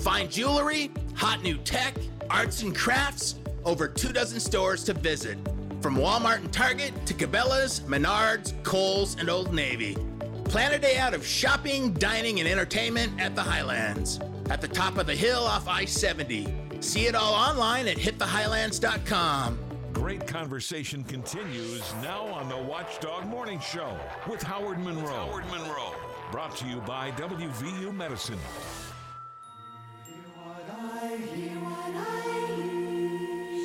Find 0.00 0.30
jewelry, 0.30 0.90
hot 1.14 1.42
new 1.42 1.56
tech, 1.58 1.94
arts 2.28 2.62
and 2.62 2.76
crafts, 2.76 3.36
over 3.64 3.88
two 3.88 4.12
dozen 4.12 4.40
stores 4.40 4.84
to 4.84 4.94
visit. 4.94 5.38
From 5.80 5.96
Walmart 5.96 6.38
and 6.38 6.52
Target 6.52 6.92
to 7.06 7.14
Cabela's, 7.14 7.80
Menards, 7.80 8.52
Kohl's, 8.64 9.16
and 9.18 9.30
Old 9.30 9.54
Navy. 9.54 9.96
Plan 10.44 10.72
a 10.72 10.78
day 10.78 10.98
out 10.98 11.14
of 11.14 11.26
shopping, 11.26 11.92
dining, 11.94 12.40
and 12.40 12.48
entertainment 12.48 13.18
at 13.20 13.34
the 13.34 13.42
Highlands. 13.42 14.20
At 14.50 14.60
the 14.60 14.68
top 14.68 14.98
of 14.98 15.06
the 15.06 15.14
hill 15.14 15.44
off 15.44 15.68
I 15.68 15.84
70. 15.84 16.52
See 16.80 17.06
it 17.06 17.14
all 17.14 17.32
online 17.34 17.88
at 17.88 17.96
hitthehighlands.com. 17.96 19.69
Great 20.00 20.26
conversation 20.26 21.04
continues 21.04 21.82
now 22.02 22.24
on 22.24 22.48
the 22.48 22.56
Watchdog 22.56 23.26
Morning 23.26 23.60
Show 23.60 23.94
with 24.26 24.42
Howard 24.42 24.78
Monroe. 24.78 25.10
Howard 25.10 25.44
Monroe. 25.48 25.94
Brought 26.32 26.56
to 26.56 26.66
you 26.66 26.80
by 26.86 27.10
WVU 27.10 27.94
Medicine. 27.94 28.38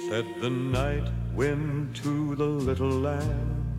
Said 0.10 0.26
the 0.42 0.50
night 0.50 1.10
wind 1.34 1.96
to 2.04 2.36
the 2.36 2.44
little 2.44 2.90
lamb. 2.90 3.78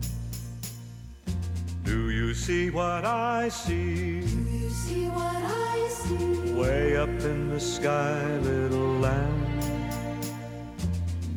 Do 1.83 2.09
you 2.09 2.33
see 2.33 2.71
what 2.71 3.05
I 3.05 3.49
see? 3.49 4.21
Do 4.21 4.49
you 4.51 4.69
see 4.71 5.05
what 5.09 5.35
I 5.35 5.87
see? 5.89 6.53
Way 6.53 6.97
up 6.97 7.09
in 7.09 7.49
the 7.49 7.59
sky, 7.59 8.37
little 8.39 8.97
lamb. 8.97 9.46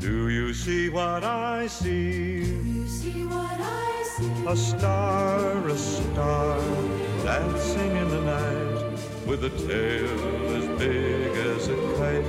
Do 0.01 0.31
you 0.31 0.55
see 0.55 0.89
what 0.89 1.25
I 1.25 1.67
see? 1.67 2.43
Do 2.43 2.63
you 2.65 2.89
see 2.89 3.27
what 3.27 3.61
I 3.61 4.03
see? 4.17 4.47
A 4.47 4.57
star, 4.57 5.69
a 5.69 5.77
star, 5.77 6.59
dancing 7.23 7.97
in 7.97 8.09
the 8.09 8.23
night, 8.23 9.27
with 9.27 9.45
a 9.45 9.51
tail 9.51 10.57
as 10.57 10.79
big 10.79 11.37
as 11.37 11.69
a 11.69 11.77
kite. 11.99 12.25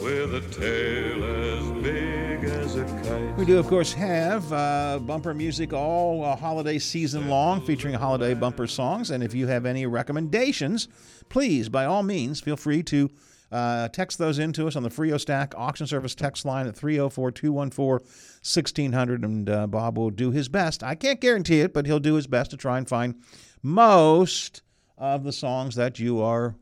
With 0.00 0.34
a 0.36 0.40
tail 0.52 1.24
as 1.24 1.82
big 1.82 2.44
as 2.44 2.76
a 2.76 2.84
kite. 2.84 3.36
We 3.36 3.44
do, 3.44 3.58
of 3.58 3.66
course, 3.66 3.92
have 3.94 4.52
uh, 4.52 5.00
bumper 5.00 5.34
music 5.34 5.72
all 5.72 6.24
uh, 6.24 6.36
holiday 6.36 6.78
season 6.78 7.28
long, 7.28 7.60
featuring 7.60 7.94
holiday 7.94 8.34
bumper 8.34 8.68
songs. 8.68 9.10
And 9.10 9.24
if 9.24 9.34
you 9.34 9.48
have 9.48 9.66
any 9.66 9.84
recommendations, 9.84 10.86
please, 11.28 11.68
by 11.68 11.86
all 11.86 12.04
means, 12.04 12.40
feel 12.40 12.56
free 12.56 12.84
to 12.84 13.10
uh, 13.52 13.88
text 13.88 14.18
those 14.18 14.38
into 14.38 14.66
us 14.66 14.76
on 14.76 14.82
the 14.82 14.90
Frio 14.90 15.16
Stack 15.16 15.54
auction 15.56 15.86
service 15.86 16.14
text 16.14 16.44
line 16.44 16.66
at 16.66 16.76
304 16.76 17.32
214 17.32 18.06
1600. 18.06 19.24
And 19.24 19.50
uh, 19.50 19.66
Bob 19.66 19.98
will 19.98 20.10
do 20.10 20.30
his 20.30 20.48
best. 20.48 20.82
I 20.82 20.94
can't 20.94 21.20
guarantee 21.20 21.60
it, 21.60 21.72
but 21.72 21.86
he'll 21.86 22.00
do 22.00 22.14
his 22.14 22.26
best 22.26 22.50
to 22.52 22.56
try 22.56 22.78
and 22.78 22.88
find 22.88 23.16
most 23.62 24.62
of 24.96 25.24
the 25.24 25.32
songs 25.32 25.74
that 25.74 25.98
you 25.98 26.20
are 26.22 26.54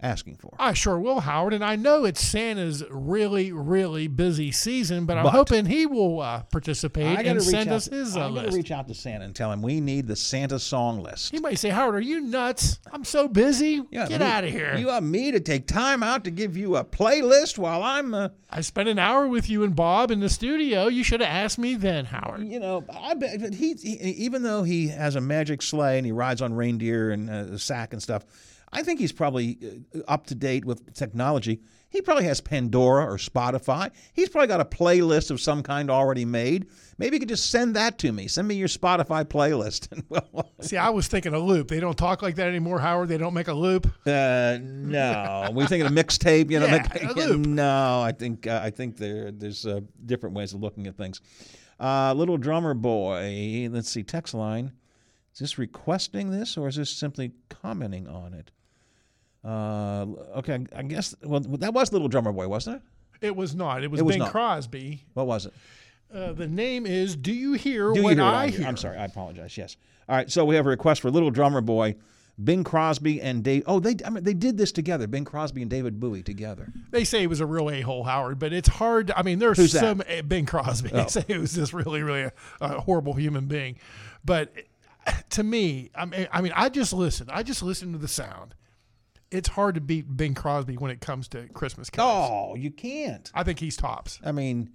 asking 0.00 0.36
for. 0.36 0.54
I 0.58 0.74
sure 0.74 0.98
will, 0.98 1.20
Howard. 1.20 1.52
And 1.52 1.64
I 1.64 1.74
know 1.76 2.04
it's 2.04 2.20
Santa's 2.20 2.84
really, 2.90 3.50
really 3.52 4.06
busy 4.06 4.52
season, 4.52 5.06
but 5.06 5.16
I'm 5.18 5.24
But- 5.24 5.32
hoping 5.32 5.66
he 5.66 5.86
will 5.86 6.20
uh, 6.20 6.42
participate 6.44 7.18
and 7.26 7.42
send 7.42 7.70
us 7.70 7.86
his 7.86 8.16
uh, 8.16 8.26
I'm 8.26 8.34
gonna 8.34 8.50
reach 8.52 8.70
out 8.70 8.86
to 8.88 8.94
Santa 8.94 9.24
and 9.24 9.34
tell 9.34 9.50
him 9.50 9.60
we 9.60 9.80
need 9.80 10.06
the 10.06 10.14
Santa 10.16 10.58
song 10.58 11.02
list. 11.02 11.32
He 11.32 11.40
might 11.40 11.58
say, 11.58 11.70
Howard, 11.70 11.96
are 11.96 12.00
you 12.00 12.20
nuts? 12.20 12.78
I'm 12.92 13.04
so 13.04 13.26
busy. 13.26 13.82
Get 13.90 14.22
out 14.22 14.44
of 14.44 14.50
here. 14.50 14.76
You 14.76 14.86
want 14.86 15.04
me 15.04 15.32
to 15.32 15.40
take 15.40 15.66
time 15.66 16.02
out 16.02 16.24
to 16.24 16.30
give 16.30 16.56
you 16.56 16.76
a 16.76 16.84
playlist 16.84 17.58
while 17.58 17.82
I'm. 17.82 18.14
Uh, 18.14 18.28
I 18.50 18.60
spent 18.60 18.88
an 18.88 18.98
hour 18.98 19.26
with 19.26 19.50
you 19.50 19.64
and 19.64 19.74
Bob 19.74 20.10
in 20.10 20.20
the 20.20 20.28
studio. 20.28 20.86
You 20.86 21.02
should 21.02 21.20
have 21.20 21.28
asked 21.30 21.58
me 21.58 21.74
then, 21.74 22.04
Howard. 22.06 22.46
You 22.46 22.60
know, 22.60 22.84
I 22.88 23.14
bet 23.14 23.52
he, 23.54 23.74
he 23.74 23.88
even 24.28 24.42
though 24.42 24.62
he 24.62 24.88
has 24.88 25.16
a 25.16 25.20
magic 25.20 25.60
sleigh 25.60 25.98
and 25.98 26.06
he 26.06 26.12
rides 26.12 26.40
on 26.40 26.54
reindeer 26.54 27.10
and 27.10 27.28
uh, 27.28 27.54
a 27.54 27.58
sack 27.58 27.92
and 27.92 28.02
stuff, 28.02 28.24
I 28.72 28.82
think 28.82 29.00
he's 29.00 29.12
probably 29.12 29.58
uh, 29.94 30.00
up 30.08 30.26
to 30.26 30.34
date 30.34 30.64
with 30.64 30.92
technology. 30.94 31.60
He 31.90 32.02
probably 32.02 32.24
has 32.24 32.42
Pandora 32.42 33.06
or 33.06 33.16
Spotify. 33.16 33.90
He's 34.12 34.28
probably 34.28 34.48
got 34.48 34.60
a 34.60 34.64
playlist 34.66 35.30
of 35.30 35.40
some 35.40 35.62
kind 35.62 35.90
already 35.90 36.26
made. 36.26 36.66
Maybe 36.98 37.16
you 37.16 37.20
could 37.20 37.30
just 37.30 37.50
send 37.50 37.76
that 37.76 37.96
to 38.00 38.12
me. 38.12 38.28
Send 38.28 38.46
me 38.46 38.56
your 38.56 38.68
Spotify 38.68 39.24
playlist. 39.24 39.88
See, 40.60 40.76
I 40.76 40.90
was 40.90 41.08
thinking 41.08 41.32
a 41.32 41.38
loop. 41.38 41.68
They 41.68 41.80
don't 41.80 41.96
talk 41.96 42.20
like 42.20 42.34
that 42.34 42.46
anymore, 42.46 42.78
Howard. 42.78 43.08
They 43.08 43.16
don't 43.16 43.32
make 43.32 43.48
a 43.48 43.54
loop. 43.54 43.86
Uh, 44.06 44.58
no, 44.60 45.48
we 45.54 45.64
thinking 45.66 45.86
a 45.86 45.90
mixtape. 45.90 46.50
You 46.50 46.60
know, 46.60 46.66
Yeah, 46.68 46.86
make- 46.92 47.02
a 47.04 47.12
loop. 47.20 47.46
no. 47.46 48.02
I 48.02 48.12
think 48.12 48.46
uh, 48.46 48.60
I 48.62 48.68
think 48.68 48.98
there 48.98 49.30
there's 49.32 49.64
uh, 49.64 49.80
different 50.04 50.34
ways 50.36 50.52
of 50.52 50.60
looking 50.60 50.86
at 50.88 50.96
things. 50.98 51.22
Uh, 51.80 52.12
little 52.12 52.36
drummer 52.36 52.74
boy. 52.74 53.68
Let's 53.70 53.88
see. 53.88 54.02
Text 54.02 54.34
line. 54.34 54.72
Is 55.32 55.38
this 55.38 55.56
requesting 55.58 56.30
this 56.32 56.58
or 56.58 56.68
is 56.68 56.76
this 56.76 56.90
simply 56.90 57.30
commenting 57.48 58.08
on 58.08 58.34
it? 58.34 58.50
Uh, 59.48 60.06
okay, 60.36 60.66
I 60.76 60.82
guess. 60.82 61.14
Well, 61.22 61.40
that 61.40 61.72
was 61.72 61.90
Little 61.92 62.08
Drummer 62.08 62.32
Boy, 62.32 62.48
wasn't 62.48 62.76
it? 62.76 63.26
It 63.26 63.36
was 63.36 63.54
not. 63.54 63.82
It 63.82 63.90
was 63.90 64.00
It 64.00 64.04
was 64.04 64.14
Bing 64.14 64.20
not. 64.20 64.30
Crosby. 64.30 65.04
What 65.14 65.26
was 65.26 65.46
it? 65.46 65.54
Uh, 66.14 66.32
the 66.32 66.46
name 66.46 66.86
is 66.86 67.16
Do 67.16 67.32
You 67.32 67.54
Hear 67.54 67.92
Do 67.92 68.02
What 68.02 68.10
you 68.10 68.16
hear 68.16 68.24
I 68.24 68.44
what 68.46 68.54
Hear? 68.54 68.66
I'm 68.66 68.76
sorry. 68.76 68.98
I 68.98 69.04
apologize. 69.06 69.56
Yes. 69.56 69.76
All 70.08 70.16
right. 70.16 70.30
So 70.30 70.44
we 70.44 70.54
have 70.56 70.66
a 70.66 70.68
request 70.68 71.00
for 71.00 71.10
Little 71.10 71.30
Drummer 71.30 71.60
Boy, 71.62 71.96
Bing 72.42 72.62
Crosby 72.62 73.20
and 73.22 73.42
Dave. 73.42 73.62
Oh, 73.66 73.80
they. 73.80 73.96
I 74.04 74.10
mean, 74.10 74.22
they 74.22 74.34
did 74.34 74.58
this 74.58 74.70
together. 74.70 75.06
Bing 75.06 75.24
Crosby 75.24 75.62
and 75.62 75.70
David 75.70 75.98
Bowie 75.98 76.22
together. 76.22 76.72
They 76.90 77.04
say 77.04 77.20
he 77.20 77.26
was 77.26 77.40
a 77.40 77.46
real 77.46 77.70
a 77.70 77.80
hole, 77.80 78.04
Howard, 78.04 78.38
but 78.38 78.52
it's 78.52 78.68
hard. 78.68 79.10
I 79.16 79.22
mean, 79.22 79.38
there's 79.38 79.56
Who's 79.56 79.72
some 79.72 80.02
uh, 80.08 80.22
Bing 80.22 80.46
Crosby. 80.46 80.90
Oh. 80.92 81.02
They 81.02 81.08
say 81.08 81.24
he 81.26 81.38
was 81.38 81.54
just 81.54 81.72
really, 81.72 82.02
really 82.02 82.22
a, 82.22 82.32
a 82.60 82.80
horrible 82.80 83.14
human 83.14 83.46
being. 83.46 83.78
But 84.24 84.52
uh, 85.06 85.12
to 85.30 85.42
me, 85.42 85.90
I 85.94 86.04
mean, 86.04 86.28
I 86.32 86.40
mean, 86.42 86.52
I 86.54 86.68
just 86.68 86.92
listened. 86.92 87.30
I 87.32 87.42
just 87.42 87.62
listened 87.62 87.94
to 87.94 87.98
the 87.98 88.08
sound. 88.08 88.54
It's 89.30 89.48
hard 89.48 89.74
to 89.74 89.80
beat 89.80 90.16
Bing 90.16 90.34
Crosby 90.34 90.76
when 90.76 90.90
it 90.90 91.00
comes 91.00 91.28
to 91.28 91.48
Christmas 91.48 91.90
carols. 91.90 92.28
Oh, 92.30 92.54
you 92.54 92.70
can't. 92.70 93.30
I 93.34 93.42
think 93.44 93.58
he's 93.58 93.76
tops. 93.76 94.18
I 94.24 94.32
mean, 94.32 94.70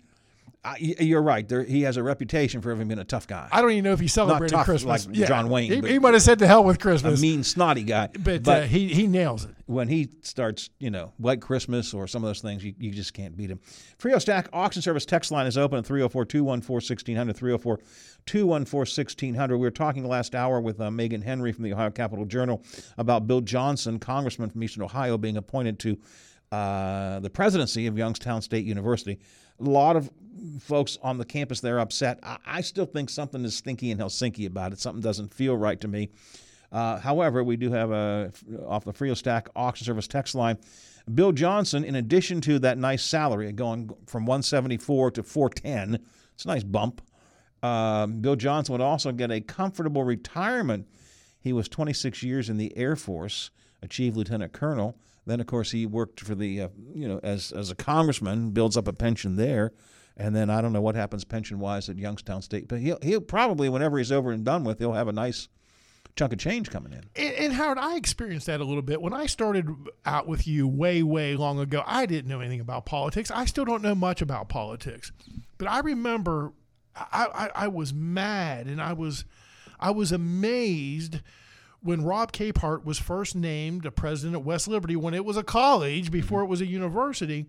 I, 0.66 0.78
you're 0.80 1.22
right. 1.22 1.48
There, 1.48 1.64
he 1.64 1.82
has 1.82 1.98
a 1.98 2.04
reputation 2.04 2.62
for 2.62 2.70
having 2.70 2.88
been 2.88 3.00
a 3.00 3.04
tough 3.04 3.28
guy. 3.28 3.50
I 3.52 3.62
don't 3.62 3.72
even 3.72 3.84
know 3.84 3.92
if 3.92 4.00
he 4.00 4.08
celebrated 4.08 4.56
tough 4.56 4.66
Christmas. 4.66 5.08
like 5.08 5.28
John 5.28 5.50
Wayne. 5.50 5.70
He, 5.70 5.94
he 5.94 6.00
might 6.00 6.14
have 6.14 6.24
said 6.24 6.40
to 6.40 6.48
hell 6.48 6.64
with 6.64 6.80
Christmas. 6.80 7.20
A 7.20 7.22
mean, 7.22 7.44
snotty 7.44 7.84
guy. 7.84 8.08
but, 8.18 8.48
uh, 8.48 8.62
he 8.62 8.88
he 8.88 9.06
nails 9.06 9.44
it. 9.44 9.56
when 9.66 9.90
he 9.90 10.10
starts, 10.22 10.70
you 10.80 10.90
know, 10.90 11.12
White 11.18 11.42
Christmas 11.42 11.94
or 11.94 12.08
some 12.08 12.24
of 12.24 12.30
those 12.30 12.40
things, 12.42 12.64
you, 12.64 12.74
you 12.78 12.92
just 12.92 13.14
can't 13.14 13.36
beat 13.36 13.52
him. 13.52 13.60
Frio 13.98 14.20
Stack 14.20 14.48
Auction 14.54 14.82
Service 14.82 15.06
text 15.06 15.32
line 15.32 15.48
is 15.48 15.58
open 15.58 15.80
at 15.80 15.86
304 15.86 16.24
214 16.24 16.74
1600. 16.76 17.36
304 17.36 17.80
214 18.26 18.80
1600. 18.80 19.58
We 19.58 19.62
were 19.68 19.72
talking 19.72 20.08
last 20.08 20.34
hour 20.34 20.62
with 20.62 20.80
uh, 20.80 20.90
Megan 20.90 21.22
Henry 21.22 21.52
from 21.52 21.66
the 21.66 21.74
Ohio 21.74 21.92
Capital 21.92 22.24
Journal 22.24 22.64
about 22.98 23.28
Bill 23.28 23.42
Johnson, 23.42 24.00
congressman 24.00 24.50
from 24.50 24.64
Eastern 24.64 24.84
Ohio, 24.84 25.18
being 25.18 25.36
appointed 25.36 25.78
to 25.80 25.98
uh, 26.54 27.20
the 27.20 27.30
presidency 27.30 27.88
of 27.88 27.98
Youngstown 27.98 28.42
State 28.42 28.64
University. 28.66 29.20
A 29.60 29.64
lot 29.64 29.96
of 29.96 30.10
folks 30.60 30.98
on 31.02 31.18
the 31.18 31.26
campus 31.26 31.62
there 31.62 31.80
upset. 31.80 32.20
I, 32.24 32.38
I 32.46 32.62
still 32.62 32.86
think 32.86 33.10
something 33.10 33.44
is 33.46 33.56
stinky 33.56 33.92
in 33.92 33.98
Helsinki 33.98 34.46
about 34.46 34.74
it. 34.74 34.80
Something 34.80 35.02
doesn't 35.02 35.34
feel 35.34 35.56
right 35.56 35.80
to 35.82 35.88
me. 35.88 36.10
Uh, 36.72 37.00
however, 37.00 37.44
we 37.44 37.56
do 37.56 37.72
have 37.72 37.92
a 37.92 38.32
off 38.68 38.84
the 38.84 38.94
Frio 38.94 39.14
Stack 39.14 39.48
auction 39.56 39.86
service 39.86 40.08
text 40.08 40.34
line. 40.34 40.58
Bill 41.14 41.32
Johnson, 41.32 41.84
in 41.84 41.96
addition 41.96 42.42
to 42.42 42.60
that 42.60 42.78
nice 42.78 43.04
salary 43.04 43.52
going 43.52 43.92
from 44.08 44.26
174 44.26 45.12
to 45.12 45.24
410, 45.24 46.00
it's 46.34 46.46
a 46.46 46.48
nice 46.48 46.64
bump. 46.64 47.02
Um, 47.62 48.22
Bill 48.22 48.36
Johnson 48.36 48.74
would 48.74 48.82
also 48.82 49.12
get 49.12 49.32
a 49.32 49.40
comfortable 49.40 50.04
retirement. 50.04 50.88
He 51.40 51.54
was 51.54 51.70
26 51.70 52.24
years 52.24 52.50
in 52.50 52.58
the 52.58 52.76
Air 52.76 52.96
Force, 52.96 53.52
achieved 53.82 54.18
lieutenant 54.18 54.54
colonel. 54.54 54.98
Then, 55.26 55.40
of 55.40 55.48
course, 55.48 55.72
he 55.72 55.86
worked 55.86 56.20
for 56.20 56.36
the 56.36 56.62
uh, 56.62 56.68
you 56.94 57.08
know 57.08 57.20
as 57.24 57.52
as 57.52 57.72
a 57.72 57.76
congressman, 57.76 58.52
builds 58.52 58.78
up 58.78 58.88
a 58.88 58.94
pension 58.94 59.36
there, 59.36 59.74
and 60.18 60.36
then 60.36 60.50
I 60.50 60.62
don't 60.62 60.74
know 60.74 60.82
what 60.82 60.96
happens 60.96 61.24
pension 61.24 61.60
wise 61.60 61.90
at 61.90 61.98
Youngstown 61.98 62.42
State, 62.42 62.68
but 62.68 62.80
he'll 62.80 63.00
he'll 63.02 63.22
probably 63.22 63.70
whenever 63.70 63.98
he's 63.98 64.12
over 64.12 64.32
and 64.32 64.44
done 64.44 64.64
with, 64.64 64.80
he'll 64.80 64.94
have 64.94 65.08
a 65.08 65.14
nice 65.14 65.48
chunk 66.16 66.34
of 66.34 66.40
change 66.40 66.70
coming 66.70 66.94
in. 66.94 67.04
And, 67.16 67.34
and 67.36 67.54
Howard, 67.54 67.78
I 67.78 67.96
experienced 67.96 68.46
that 68.48 68.62
a 68.62 68.64
little 68.64 68.82
bit 68.82 69.02
when 69.02 69.14
I 69.14 69.26
started 69.26 69.68
out 70.06 70.28
with 70.28 70.46
you 70.48 70.68
way, 70.68 71.02
way 71.02 71.36
long 71.36 71.60
ago. 71.60 71.84
I 71.86 72.06
didn't 72.06 72.30
know 72.30 72.40
anything 72.40 72.60
about 72.60 72.86
politics. 72.86 73.32
I 73.32 73.46
still 73.46 73.66
don't 73.66 73.82
know 73.82 73.96
much 73.96 74.22
about 74.22 74.50
politics, 74.50 75.12
but 75.58 75.68
I 75.68 75.80
remember 75.80 76.54
I, 76.96 77.28
I, 77.34 77.64
I 77.64 77.68
was 77.68 77.94
mad 77.94 78.68
and 78.68 78.82
I 78.82 78.94
was 78.94 79.26
I 79.80 79.92
was 79.92 80.12
amazed 80.12 81.20
when 81.84 82.04
Rob 82.04 82.32
Capehart 82.32 82.86
was 82.86 82.98
first 82.98 83.36
named 83.36 83.86
a 83.86 83.92
president 83.92 84.36
at 84.36 84.46
West 84.46 84.68
Liberty 84.68 84.96
when 84.96 85.14
it 85.14 85.26
was 85.26 85.38
a 85.38 85.44
college 85.44 86.12
before 86.12 86.42
it 86.42 86.48
was 86.48 86.62
a 86.62 86.66
university. 86.66 87.46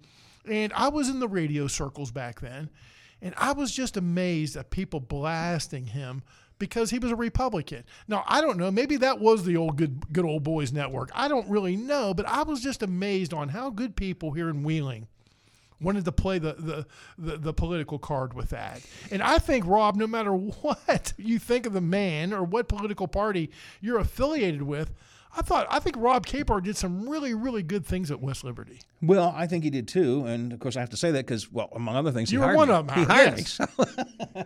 And 0.48 0.72
I 0.74 0.88
was 0.88 1.08
in 1.08 1.20
the 1.20 1.28
radio 1.28 1.68
circles 1.68 2.10
back 2.10 2.40
then. 2.40 2.68
And 3.22 3.34
I 3.38 3.52
was 3.52 3.72
just 3.72 3.96
amazed 3.96 4.56
at 4.56 4.70
people 4.70 5.00
blasting 5.00 5.86
him 5.86 6.22
because 6.58 6.90
he 6.90 6.98
was 6.98 7.12
a 7.12 7.16
Republican. 7.16 7.84
Now, 8.08 8.24
I 8.26 8.40
don't 8.40 8.58
know. 8.58 8.70
Maybe 8.70 8.96
that 8.98 9.20
was 9.20 9.44
the 9.44 9.56
old 9.56 9.76
good 9.76 10.12
good 10.12 10.24
old 10.24 10.42
boys 10.42 10.72
network. 10.72 11.10
I 11.14 11.28
don't 11.28 11.48
really 11.48 11.76
know, 11.76 12.12
but 12.12 12.26
I 12.26 12.42
was 12.42 12.60
just 12.60 12.82
amazed 12.82 13.32
on 13.32 13.48
how 13.48 13.70
good 13.70 13.96
people 13.96 14.32
here 14.32 14.50
in 14.50 14.62
Wheeling 14.62 15.08
wanted 15.80 16.04
to 16.04 16.12
play 16.12 16.38
the, 16.38 16.54
the, 16.54 16.86
the, 17.18 17.36
the, 17.36 17.52
political 17.52 17.98
card 17.98 18.32
with 18.34 18.50
that. 18.50 18.80
And 19.10 19.22
I 19.22 19.38
think, 19.38 19.66
Rob, 19.66 19.96
no 19.96 20.06
matter 20.06 20.32
what 20.34 21.12
you 21.16 21.38
think 21.38 21.66
of 21.66 21.72
the 21.72 21.80
man 21.80 22.32
or 22.32 22.42
what 22.44 22.68
political 22.68 23.08
party 23.08 23.50
you're 23.80 23.98
affiliated 23.98 24.62
with, 24.62 24.92
I 25.36 25.42
thought 25.42 25.66
I 25.68 25.80
think 25.80 25.96
Rob 25.98 26.26
Capehart 26.26 26.62
did 26.62 26.76
some 26.76 27.08
really, 27.08 27.34
really 27.34 27.62
good 27.64 27.84
things 27.84 28.10
at 28.12 28.20
West 28.20 28.44
Liberty. 28.44 28.80
Well, 29.02 29.34
I 29.36 29.48
think 29.48 29.64
he 29.64 29.70
did 29.70 29.88
too, 29.88 30.24
and 30.26 30.52
of 30.52 30.60
course 30.60 30.76
I 30.76 30.80
have 30.80 30.90
to 30.90 30.96
say 30.96 31.10
that 31.10 31.26
because, 31.26 31.50
well, 31.50 31.68
among 31.74 31.96
other 31.96 32.12
things, 32.12 32.30
You 32.30 32.40
he 32.40 32.46
were 32.46 32.54
one 32.56 32.68
me. 32.68 32.74
of 32.74 32.88
'em, 32.88 32.96
He 32.98 33.04
hired 33.04 33.38
yes. 33.38 33.58
me. 33.58 33.66
So, 34.34 34.44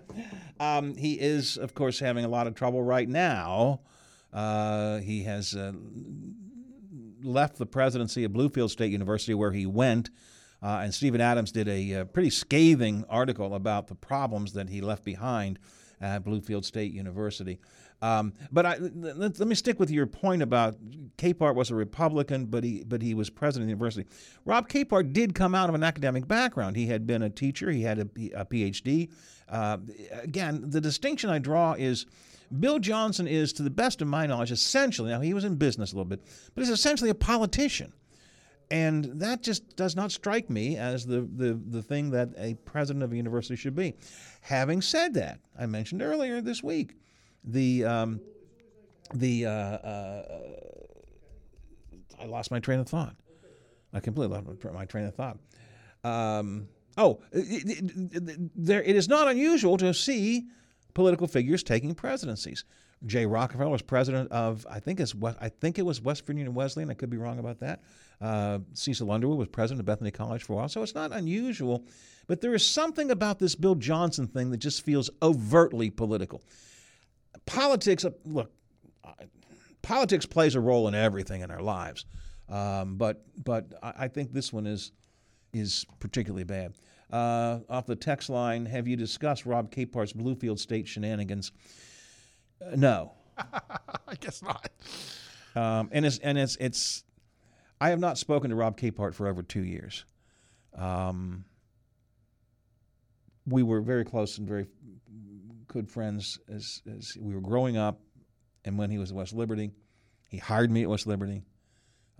um, 0.61 0.97
he 0.97 1.21
is, 1.21 1.59
of 1.59 1.75
course, 1.75 1.99
having 1.99 2.25
a 2.25 2.29
lot 2.29 2.47
of 2.47 2.55
trouble 2.55 2.83
right 2.83 3.09
now. 3.09 3.81
Uh, 4.33 4.99
he 4.99 5.25
has 5.25 5.55
uh, 5.55 5.73
left 7.23 7.59
the 7.59 7.67
presidency 7.67 8.25
of 8.25 8.33
Bluefield 8.33 8.71
State 8.71 8.91
University, 8.93 9.35
where 9.35 9.53
he 9.53 9.67
went. 9.67 10.11
Uh, 10.63 10.81
and 10.83 10.93
Stephen 10.93 11.21
Adams 11.21 11.53
did 11.53 11.69
a 11.69 11.95
uh, 11.95 12.05
pretty 12.05 12.31
scathing 12.31 13.05
article 13.09 13.55
about 13.55 13.87
the 13.87 13.95
problems 13.95 14.53
that 14.55 14.69
he 14.69 14.81
left 14.81 15.05
behind 15.05 15.59
at 16.01 16.25
Bluefield 16.25 16.65
State 16.65 16.93
University. 16.93 17.59
Um, 18.01 18.33
but 18.53 18.65
I, 18.65 18.77
let, 18.77 19.39
let 19.39 19.49
me 19.49 19.55
stick 19.55 19.81
with 19.81 19.91
your 19.91 20.07
point 20.07 20.43
about 20.43 20.77
Capehart 21.17 21.57
was 21.57 21.71
a 21.71 21.75
Republican, 21.75 22.47
but 22.47 22.63
he 22.63 22.85
but 22.85 23.03
he 23.03 23.15
was 23.15 23.29
president 23.29 23.65
of 23.65 23.67
the 23.67 23.71
university. 23.71 24.09
Rob 24.45 24.69
Capehart 24.69 25.13
did 25.13 25.35
come 25.35 25.55
out 25.55 25.69
of 25.69 25.75
an 25.75 25.83
academic 25.83 26.29
background. 26.29 26.77
He 26.77 26.87
had 26.87 27.07
been 27.07 27.23
a 27.23 27.31
teacher. 27.31 27.71
He 27.71 27.83
had 27.83 27.99
a 27.99 28.05
PhD. 28.05 29.11
Uh, 29.49 29.79
again, 30.23 30.63
the 30.69 30.81
distinction 30.81 31.31
I 31.31 31.39
draw 31.39 31.75
is. 31.75 32.07
Bill 32.61 32.79
Johnson 32.79 33.29
is, 33.29 33.53
to 33.53 33.63
the 33.63 33.69
best 33.69 34.01
of 34.01 34.09
my 34.09 34.27
knowledge, 34.27 34.51
essentially, 34.51 35.11
now 35.11 35.21
he 35.21 35.35
was 35.35 35.45
in 35.45 35.57
business 35.57 35.93
a 35.93 35.97
little 35.97 36.07
bit, 36.07 36.25
but 36.55 36.65
he's 36.65 36.73
essentially 36.73 37.11
a 37.11 37.15
politician. 37.15 37.93
And 38.71 39.05
that 39.21 39.43
just 39.43 39.77
does 39.77 39.97
not 39.97 40.13
strike 40.13 40.51
me 40.51 40.77
as 40.77 41.07
the, 41.07 41.23
the, 41.23 41.59
the 41.71 41.83
thing 41.83 42.11
that 42.11 42.29
a 42.37 42.55
president 42.67 43.03
of 43.03 43.13
a 43.13 43.17
university 43.17 43.57
should 43.57 43.75
be. 43.75 43.95
Having 44.43 44.83
said 44.83 45.15
that, 45.15 45.41
I 45.59 45.65
mentioned 45.67 46.03
earlier 46.03 46.41
this 46.43 46.63
week 46.63 46.95
the 47.45 47.85
um, 47.87 48.21
the 49.15 49.47
uh, 49.47 49.51
uh, 49.51 50.23
I 52.21 52.27
lost 52.27 52.51
my 52.51 52.59
train 52.61 52.81
of 52.81 52.89
thought. 52.89 53.17
I 53.93 54.01
completely 54.01 54.37
lost 54.37 54.65
my- 54.75 54.85
train 54.85 55.07
of 55.07 55.15
thought. 55.15 55.39
Um, 56.05 56.69
oh, 56.99 57.21
it, 57.33 57.81
it- 57.81 58.29
it- 58.29 58.51
there 58.55 58.83
it 58.83 58.97
is 58.97 59.09
not 59.09 59.29
unusual 59.29 59.79
to 59.79 59.95
see 59.95 60.47
political 60.95 61.27
figures 61.27 61.63
taking 61.63 61.95
presidencies. 61.95 62.65
Jay 63.07 63.27
Rockefeller 63.27 63.71
was 63.71 63.83
president 63.83 64.31
of 64.33 64.67
I 64.69 64.81
think 64.81 65.01
it's 65.01 65.15
I 65.41 65.49
think 65.49 65.79
it 65.79 65.83
was 65.83 66.01
West 66.01 66.27
Virginia 66.27 66.51
Wesleyan. 66.51 66.91
I 66.91 66.95
could 66.95 67.11
be 67.11 67.17
wrong 67.17 67.39
about 67.39 67.61
that. 67.61 67.83
Uh, 68.21 68.59
Cecil 68.75 69.11
Underwood 69.11 69.39
was 69.39 69.49
president 69.49 69.81
of 69.81 69.87
Bethany 69.87 70.11
College 70.11 70.43
for 70.43 70.55
a 70.55 70.57
while, 70.57 70.69
so 70.69 70.83
it's 70.83 70.95
not 70.95 71.13
unusual. 71.13 71.85
But 72.27 72.41
there 72.41 72.55
is 72.55 72.67
something 72.67 73.11
about 73.11 73.39
this 73.39 73.55
Bill 73.55 73.77
Johnson 73.77 74.27
thing 74.27 74.51
that 74.51 74.59
just 74.59 74.85
feels 74.85 75.09
overtly 75.23 75.91
political. 75.91 76.43
Politics, 77.47 78.05
uh, 78.05 78.11
look, 78.25 78.51
politics 79.83 80.27
plays 80.27 80.55
a 80.55 80.61
role 80.61 80.89
in 80.89 80.95
everything 80.95 81.43
in 81.43 81.51
our 81.51 81.63
lives, 81.63 82.05
um, 82.49 82.97
but 82.97 83.23
but 83.45 83.73
I, 83.83 84.09
think 84.09 84.33
this 84.33 84.53
one 84.53 84.67
is 84.67 84.93
is 85.53 85.87
particularly 86.01 86.45
bad. 86.45 86.75
Uh, 87.11 87.61
off 87.71 87.87
the 87.87 87.97
text 87.97 88.29
line, 88.29 88.67
have 88.67 88.87
you 88.87 88.97
discussed 88.97 89.47
Rob 89.47 89.71
Capehart's 89.71 90.13
Bluefield 90.13 90.59
State 90.59 90.87
shenanigans? 90.89 91.53
Uh, 92.61 92.77
no. 92.77 93.13
I 93.39 94.15
guess 94.21 94.43
not. 94.43 94.69
Um, 95.55 95.89
and 95.93 96.05
it's 96.05 96.19
and 96.19 96.39
it's 96.39 96.57
it's. 96.57 97.05
I 97.81 97.91
have 97.91 98.01
not 98.01 98.19
spoken 98.19 98.51
to 98.51 98.57
Rob 98.57 98.77
Capehart 98.79 99.15
for 99.15 99.29
over 99.29 99.43
two 99.43 99.63
years. 99.63 100.05
Um, 100.77 101.45
we 103.47 103.63
were 103.63 103.81
very 103.81 104.05
close 104.05 104.39
and 104.39 104.49
very 104.49 104.67
good 105.69 105.89
friends 105.89 106.39
as, 106.53 106.83
as 106.97 107.17
we 107.21 107.35
were 107.35 107.41
growing 107.41 107.77
up, 107.77 108.01
and 108.65 108.77
when 108.79 108.91
he 108.91 108.99
was 108.99 109.11
at 109.11 109.17
West 109.17 109.33
Liberty, 109.33 109.71
he 110.29 110.39
hired 110.39 110.71
me 110.71 110.83
at 110.83 110.89
West 110.89 111.07
Liberty. 111.07 111.43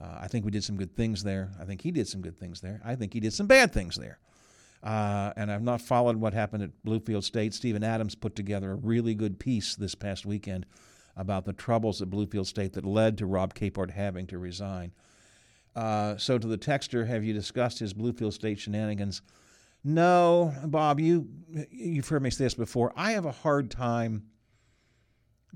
Uh, 0.01 0.19
I 0.21 0.29
think 0.29 0.45
we 0.45 0.51
did 0.51 0.63
some 0.63 0.77
good 0.77 0.95
things 0.95 1.25
there. 1.25 1.51
I 1.61 1.65
think 1.65 1.83
he 1.83 1.91
did 1.91 2.07
some 2.07 2.21
good 2.21 2.39
things 2.39 2.61
there. 2.61 2.81
I 2.85 2.95
think 2.95 3.13
he 3.13 3.21
did 3.21 3.33
some 3.33 3.47
bad 3.47 3.73
things 3.73 3.97
there. 3.97 4.19
Uh, 4.83 5.33
and 5.37 5.51
I've 5.51 5.63
not 5.63 5.81
followed 5.81 6.17
what 6.17 6.35
happened 6.35 6.63
at 6.63 6.71
Bluefield 6.87 7.25
State. 7.25 7.53
Stephen 7.53 7.83
Adams 7.83 8.15
put 8.15 8.37
together 8.37 8.73
a 8.73 8.77
really 8.77 9.15
good 9.15 9.39
piece 9.39 9.75
this 9.75 9.95
past 9.95 10.25
weekend 10.25 10.67
about 11.17 11.45
the 11.45 11.53
troubles 11.53 12.01
at 12.01 12.11
Bluefield 12.11 12.47
State 12.47 12.75
that 12.75 12.85
led 12.85 13.19
to 13.19 13.27
Rob 13.27 13.55
Capehart 13.55 13.91
having 13.91 14.27
to 14.29 14.39
resign. 14.39 14.93
Uh, 15.75 16.17
so 16.17 16.39
to 16.39 16.47
the 16.47 16.59
texter, 16.59 17.07
have 17.07 17.25
you 17.25 17.33
discussed 17.33 17.79
his 17.81 17.93
Bluefield 17.93 18.33
State 18.33 18.59
shenanigans? 18.59 19.23
No, 19.85 20.55
Bob. 20.65 21.01
You 21.01 21.29
you've 21.71 22.09
heard 22.09 22.23
me 22.23 22.31
say 22.31 22.45
this 22.45 22.55
before. 22.55 22.93
I 22.97 23.13
have 23.13 23.27
a 23.27 23.33
hard 23.33 23.71
time 23.71 24.25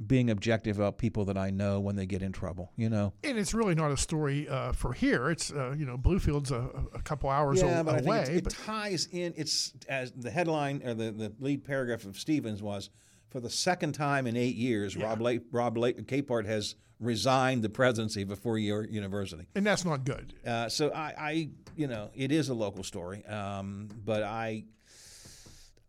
being 0.06 0.30
objective 0.30 0.78
about 0.78 0.96
people 0.98 1.24
that 1.26 1.36
I 1.36 1.50
know 1.50 1.78
when 1.80 1.96
they 1.96 2.06
get 2.06 2.22
in 2.22 2.32
trouble. 2.32 2.72
You 2.76 2.88
know. 2.88 3.12
And 3.24 3.36
it's 3.38 3.52
really 3.54 3.74
not 3.74 3.90
a 3.90 3.96
story 3.96 4.48
uh, 4.48 4.72
for 4.72 4.92
here. 4.92 5.30
It's 5.30 5.52
uh, 5.52 5.74
you 5.76 5.84
know 5.84 5.96
Bluefield's 5.96 6.50
a, 6.50 6.70
a 6.94 7.02
couple 7.02 7.28
hours 7.30 7.60
yeah, 7.62 7.80
a- 7.80 7.84
but 7.84 7.94
I 7.94 7.96
think 7.98 8.06
away. 8.06 8.22
it's- 8.22 8.36
it 8.38 8.44
but 8.44 8.52
ties 8.54 9.06
in. 9.12 9.34
It's 9.36 9.72
as 9.88 10.12
the 10.12 10.30
headline 10.30 10.82
or 10.84 10.94
the, 10.94 11.10
the 11.10 11.32
lead 11.40 11.64
paragraph 11.64 12.04
of 12.04 12.18
Stevens 12.18 12.62
was 12.62 12.90
for 13.30 13.40
the 13.40 13.50
second 13.50 13.92
time 13.92 14.26
in 14.26 14.36
eight 14.36 14.56
years, 14.56 14.96
Rob 14.96 15.20
La- 15.20 15.36
Rob 15.50 15.76
La- 15.78 15.88
Capehart 15.88 16.44
has 16.46 16.74
resigned 17.00 17.62
the 17.64 17.68
presidency 17.70 18.22
of 18.22 18.30
a 18.30 18.36
four-year 18.36 18.86
university. 18.88 19.46
and 19.56 19.66
that's 19.66 19.84
not 19.84 20.04
good. 20.04 20.34
Uh, 20.46 20.68
so 20.68 20.90
I, 20.92 21.14
I, 21.18 21.50
you 21.74 21.86
know, 21.88 22.10
it 22.14 22.30
is 22.30 22.48
a 22.50 22.54
local 22.54 22.84
story, 22.84 23.24
um, 23.26 23.88
but 24.04 24.22
I, 24.22 24.64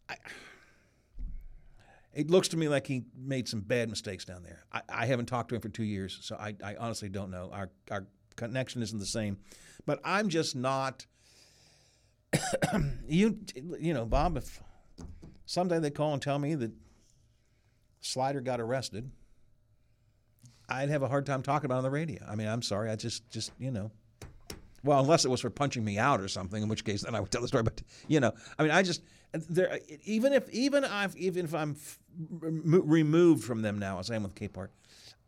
I, 0.10 0.16
it 2.14 2.30
looks 2.30 2.49
to 2.49 2.57
me 2.57 2.68
like 2.68 2.86
he 2.88 3.03
made 3.18 3.47
some 3.47 3.61
bad 3.61 3.89
mistakes 3.89 4.26
down 4.26 4.43
there. 4.43 4.66
I, 4.72 4.82
I 4.89 5.05
haven't 5.05 5.26
talked 5.26 5.49
to 5.49 5.55
him 5.55 5.61
for 5.61 5.70
two 5.70 5.84
years, 5.84 6.20
so 6.22 6.36
I, 6.36 6.55
I 6.64 6.76
honestly 6.76 7.09
don't 7.09 7.32
know. 7.32 7.49
Our 7.51 7.70
our 7.89 8.05
connection 8.36 8.82
isn't 8.82 8.99
the 8.99 9.05
same, 9.05 9.38
but 9.86 9.99
I'm 10.03 10.30
just 10.30 10.55
not. 10.55 11.05
you, 13.07 13.39
you 13.80 13.93
know, 13.93 14.05
Bob. 14.05 14.38
If 14.38 14.61
someday 15.45 15.80
they 15.80 15.91
call 15.91 16.14
and 16.14 16.22
tell 16.22 16.39
me 16.39 16.55
that 16.55 16.72
Slider 18.01 18.41
got 18.41 18.59
arrested, 18.59 19.11
I'd 20.70 20.89
have 20.89 21.03
a 21.03 21.07
hard 21.07 21.26
time 21.26 21.41
talking 21.41 21.66
about 21.66 21.76
it 21.76 21.78
on 21.80 21.84
the 21.84 21.91
radio. 21.91 22.24
I 22.28 22.36
mean, 22.36 22.47
I'm 22.47 22.61
sorry. 22.61 22.89
I 22.89 22.95
just, 22.95 23.30
just 23.30 23.51
you 23.59 23.72
know. 23.72 23.91
Well, 24.84 25.00
unless 25.00 25.24
it 25.24 25.30
was 25.30 25.42
for 25.42 25.50
punching 25.50 25.84
me 25.84 25.98
out 25.98 26.20
or 26.20 26.28
something, 26.28 26.62
in 26.62 26.70
which 26.70 26.84
case 26.84 27.04
then 27.04 27.16
I 27.16 27.20
would 27.20 27.32
tell 27.32 27.42
the 27.42 27.48
story. 27.48 27.64
But 27.64 27.82
you 28.08 28.20
know, 28.20 28.34
I 28.60 28.64
mean, 28.64 28.72
I 28.72 28.84
just 28.84 29.02
there. 29.32 29.80
Even 30.04 30.34
if 30.34 30.50
even 30.50 30.84
I've 30.84 31.16
even 31.16 31.46
if 31.46 31.54
I'm 31.54 31.76
removed 32.18 33.44
from 33.44 33.62
them 33.62 33.80
now, 33.80 34.00
as 34.00 34.12
I 34.12 34.16
am 34.16 34.24
with 34.24 34.36
Capehart, 34.36 34.70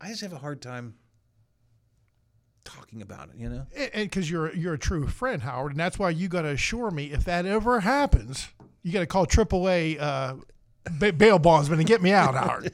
I 0.01 0.09
just 0.09 0.21
have 0.21 0.33
a 0.33 0.37
hard 0.37 0.61
time 0.61 0.95
talking 2.65 3.01
about 3.01 3.29
it. 3.29 3.35
You 3.37 3.49
know. 3.49 3.67
and 3.93 4.09
because 4.09 4.29
you're 4.29 4.53
you're 4.53 4.73
a 4.73 4.79
true 4.79 5.07
friend, 5.07 5.41
Howard, 5.41 5.71
and 5.71 5.79
that's 5.79 5.97
why 5.97 6.09
you 6.09 6.27
got 6.27 6.41
to 6.41 6.49
assure 6.49 6.91
me 6.91 7.11
if 7.11 7.23
that 7.25 7.45
ever 7.45 7.79
happens, 7.79 8.49
you 8.83 8.91
got 8.91 8.99
to 8.99 9.07
call 9.07 9.25
AAA 9.25 9.99
uh, 10.01 10.35
ba- 10.99 11.13
bail 11.13 11.39
bondsman 11.39 11.79
and 11.79 11.87
get 11.87 12.01
me 12.01 12.11
out, 12.11 12.35
Howard. 12.35 12.71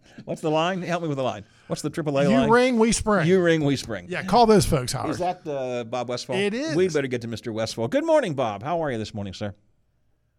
What's 0.24 0.40
the 0.40 0.50
line? 0.50 0.82
Help 0.82 1.02
me 1.02 1.08
with 1.08 1.16
the 1.18 1.22
line. 1.24 1.44
What's 1.66 1.82
the 1.82 1.90
AAA 1.90 2.24
You 2.24 2.36
line? 2.36 2.50
ring, 2.50 2.78
we 2.78 2.92
spring. 2.92 3.26
You 3.26 3.42
ring, 3.42 3.64
we 3.64 3.76
spring. 3.76 4.06
Yeah, 4.08 4.22
call 4.22 4.46
those 4.46 4.66
folks, 4.66 4.92
Howard. 4.92 5.10
Is 5.10 5.18
that 5.18 5.46
uh, 5.46 5.84
Bob 5.84 6.08
Westfall? 6.08 6.36
It 6.36 6.54
is. 6.54 6.74
We'd 6.76 6.92
better 6.92 7.06
get 7.06 7.22
to 7.22 7.28
Mr. 7.28 7.52
Westfall. 7.52 7.88
Good 7.88 8.04
morning, 8.04 8.34
Bob. 8.34 8.62
How 8.62 8.80
are 8.82 8.90
you 8.90 8.98
this 8.98 9.14
morning, 9.14 9.34
sir? 9.34 9.54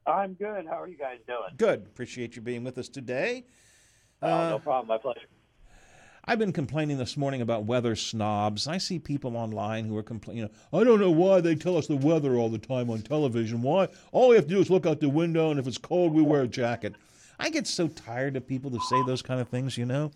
I'm 0.07 0.33
good. 0.35 0.65
How 0.67 0.79
are 0.81 0.87
you 0.87 0.97
guys 0.97 1.17
doing? 1.27 1.39
Good. 1.57 1.81
Appreciate 1.87 2.35
you 2.35 2.41
being 2.41 2.63
with 2.63 2.77
us 2.77 2.89
today. 2.89 3.45
Oh, 4.21 4.27
Uh, 4.31 4.49
no 4.51 4.59
problem. 4.59 4.87
My 4.87 4.97
pleasure. 4.97 5.27
I've 6.27 6.39
been 6.39 6.53
complaining 6.53 6.97
this 6.97 7.17
morning 7.17 7.41
about 7.41 7.65
weather 7.65 7.95
snobs. 7.95 8.67
I 8.67 8.79
see 8.79 8.97
people 8.97 9.37
online 9.37 9.85
who 9.85 9.95
are 9.95 10.03
complaining. 10.03 10.43
You 10.43 10.45
know, 10.45 10.79
I 10.79 10.83
don't 10.83 10.99
know 10.99 11.11
why 11.11 11.39
they 11.39 11.53
tell 11.53 11.77
us 11.77 11.85
the 11.85 11.95
weather 11.95 12.35
all 12.35 12.49
the 12.49 12.57
time 12.57 12.89
on 12.89 13.01
television. 13.01 13.61
Why? 13.61 13.89
All 14.11 14.29
we 14.29 14.35
have 14.35 14.47
to 14.47 14.53
do 14.55 14.59
is 14.59 14.71
look 14.71 14.87
out 14.87 14.99
the 14.99 15.09
window, 15.09 15.51
and 15.51 15.59
if 15.59 15.67
it's 15.67 15.77
cold, 15.77 16.13
we 16.13 16.23
wear 16.23 16.41
a 16.41 16.47
jacket. 16.47 16.95
I 17.37 17.49
get 17.49 17.67
so 17.67 17.87
tired 17.87 18.35
of 18.37 18.47
people 18.47 18.71
to 18.71 18.79
say 18.79 19.03
those 19.05 19.21
kind 19.21 19.39
of 19.39 19.49
things. 19.49 19.77
You 19.77 19.85
know. 19.85 20.11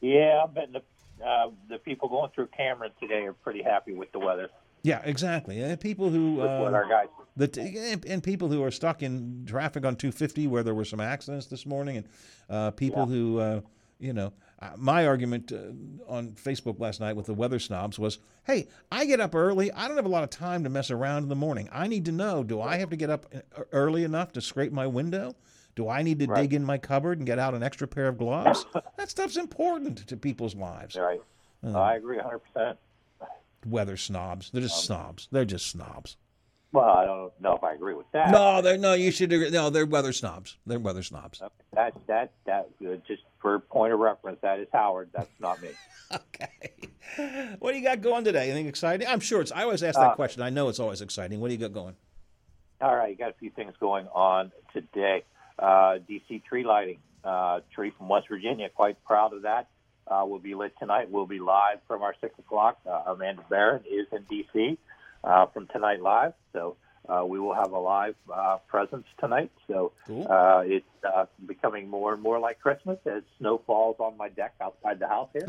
Yeah, 0.00 0.44
I 0.44 0.46
bet 0.46 0.72
the 0.72 0.82
uh, 1.24 1.50
the 1.68 1.78
people 1.78 2.08
going 2.08 2.30
through 2.32 2.48
Cameron 2.56 2.92
today 3.00 3.24
are 3.24 3.32
pretty 3.32 3.62
happy 3.62 3.94
with 3.94 4.12
the 4.12 4.20
weather. 4.20 4.48
Yeah, 4.84 5.00
exactly. 5.04 5.60
And 5.60 5.80
people 5.80 6.10
who 6.10 6.34
what 6.34 6.48
uh, 6.48 6.76
our 6.76 6.88
guys- 6.88 7.08
the 7.36 7.60
and, 7.92 8.04
and 8.04 8.22
people 8.22 8.48
who 8.48 8.62
are 8.62 8.70
stuck 8.70 9.02
in 9.02 9.44
traffic 9.46 9.84
on 9.84 9.96
250 9.96 10.46
where 10.46 10.62
there 10.62 10.74
were 10.74 10.84
some 10.84 11.00
accidents 11.00 11.46
this 11.46 11.66
morning, 11.66 11.96
and 11.96 12.08
uh, 12.48 12.70
people 12.70 13.06
who 13.06 13.38
uh, 13.38 13.60
you 13.98 14.12
know. 14.12 14.32
Uh, 14.62 14.68
my 14.76 15.04
argument 15.06 15.50
uh, 15.50 15.56
on 16.06 16.28
Facebook 16.32 16.78
last 16.78 17.00
night 17.00 17.16
with 17.16 17.26
the 17.26 17.34
weather 17.34 17.58
snobs 17.58 17.98
was, 17.98 18.18
"Hey, 18.44 18.68
I 18.92 19.04
get 19.06 19.18
up 19.20 19.34
early. 19.34 19.72
I 19.72 19.88
don't 19.88 19.96
have 19.96 20.06
a 20.06 20.10
lot 20.10 20.22
of 20.22 20.30
time 20.30 20.62
to 20.62 20.70
mess 20.70 20.88
around 20.90 21.24
in 21.24 21.28
the 21.28 21.34
morning. 21.34 21.68
I 21.72 21.88
need 21.88 22.04
to 22.04 22.12
know: 22.12 22.44
Do 22.44 22.60
I 22.60 22.76
have 22.76 22.90
to 22.90 22.96
get 22.96 23.10
up 23.10 23.26
uh, 23.34 23.62
early 23.72 24.04
enough 24.04 24.32
to 24.34 24.40
scrape 24.40 24.72
my 24.72 24.86
window? 24.86 25.34
Do 25.74 25.88
I 25.88 26.02
need 26.02 26.18
to 26.20 26.26
Right. 26.26 26.42
dig 26.42 26.54
in 26.54 26.64
my 26.64 26.78
cupboard 26.78 27.18
and 27.18 27.26
get 27.26 27.38
out 27.40 27.54
an 27.54 27.62
extra 27.62 27.88
pair 27.88 28.06
of 28.06 28.18
gloves? 28.18 28.64
that 28.96 29.10
stuff's 29.10 29.36
important 29.36 30.06
to 30.06 30.16
people's 30.16 30.54
lives. 30.54 30.94
Right. 30.96 31.20
I 31.64 31.96
agree 31.96 32.16
100. 32.18 32.38
percent 32.38 32.78
weather 33.66 33.96
snobs. 33.96 34.50
They're 34.50 34.60
Um, 34.62 34.68
just 34.68 34.84
snobs. 34.84 35.28
They're 35.32 35.44
just 35.44 35.66
snobs. 35.66 36.16
Well, 36.72 36.88
I 36.88 37.04
don't 37.04 37.32
know 37.40 37.54
if 37.54 37.62
I 37.62 37.74
agree 37.74 37.94
with 37.94 38.10
that. 38.12 38.30
No, 38.30 38.62
they're 38.62 38.78
no. 38.78 38.94
You 38.94 39.10
should 39.10 39.32
agree. 39.32 39.50
No, 39.50 39.68
they're 39.68 39.84
weather 39.86 40.12
snobs. 40.12 40.56
They're 40.66 40.78
weather 40.78 41.02
snobs. 41.02 41.42
That 41.74 41.94
that 42.06 42.32
that 42.46 42.70
uh, 42.84 42.94
just 43.06 43.22
for 43.40 43.58
point 43.58 43.92
of 43.92 43.98
reference, 44.00 44.38
that 44.42 44.58
is 44.58 44.68
Howard. 44.72 45.10
That's 45.14 45.30
not 45.40 45.60
me. 45.62 45.68
Okay. 46.14 47.56
What 47.58 47.72
do 47.72 47.78
you 47.78 47.84
got 47.84 48.02
going 48.02 48.22
today? 48.24 48.50
Anything 48.50 48.66
exciting? 48.66 49.06
I'm 49.08 49.20
sure 49.20 49.40
it's. 49.40 49.50
I 49.50 49.62
always 49.62 49.82
ask 49.82 49.98
that 49.98 50.10
Uh, 50.10 50.14
question. 50.14 50.42
I 50.42 50.50
know 50.50 50.68
it's 50.68 50.78
always 50.78 51.00
exciting. 51.00 51.40
What 51.40 51.48
do 51.48 51.54
you 51.54 51.60
got 51.60 51.72
going? 51.72 51.94
All 52.82 52.94
right, 52.94 53.08
you 53.10 53.16
got 53.16 53.30
a 53.30 53.34
few 53.34 53.48
things 53.48 53.72
going 53.80 54.06
on 54.08 54.52
today. 54.74 55.24
Uh, 55.58 55.98
DC 56.08 56.44
tree 56.44 56.64
lighting. 56.64 56.98
Uh, 57.24 57.60
tree 57.74 57.92
from 57.96 58.08
West 58.10 58.28
Virginia. 58.28 58.68
Quite 58.68 59.02
proud 59.04 59.32
of 59.32 59.42
that. 59.42 59.68
Uh, 60.06 60.24
will 60.26 60.38
be 60.38 60.54
lit 60.54 60.74
tonight. 60.78 61.10
We'll 61.10 61.26
be 61.26 61.38
live 61.38 61.78
from 61.88 62.02
our 62.02 62.14
six 62.20 62.38
o'clock. 62.38 62.78
Uh, 62.86 63.04
Amanda 63.06 63.42
Barron 63.48 63.84
is 63.90 64.06
in 64.12 64.24
DC 64.24 64.76
uh, 65.24 65.46
from 65.46 65.66
tonight 65.68 66.00
live, 66.00 66.32
so 66.52 66.76
uh, 67.08 67.24
we 67.26 67.38
will 67.38 67.54
have 67.54 67.72
a 67.72 67.78
live 67.78 68.14
uh, 68.32 68.58
presence 68.68 69.06
tonight. 69.18 69.50
So 69.66 69.92
uh, 70.08 70.62
it's 70.64 70.86
uh, 71.04 71.26
becoming 71.46 71.88
more 71.88 72.12
and 72.14 72.22
more 72.22 72.38
like 72.38 72.60
Christmas 72.60 72.98
as 73.06 73.22
snow 73.38 73.60
falls 73.66 73.96
on 73.98 74.16
my 74.16 74.28
deck 74.28 74.54
outside 74.60 74.98
the 74.98 75.08
house 75.08 75.28
here. 75.32 75.48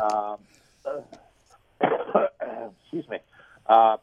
um, 0.02 0.38
excuse 2.82 3.08
me. 3.08 3.18
Uh, 3.66 3.96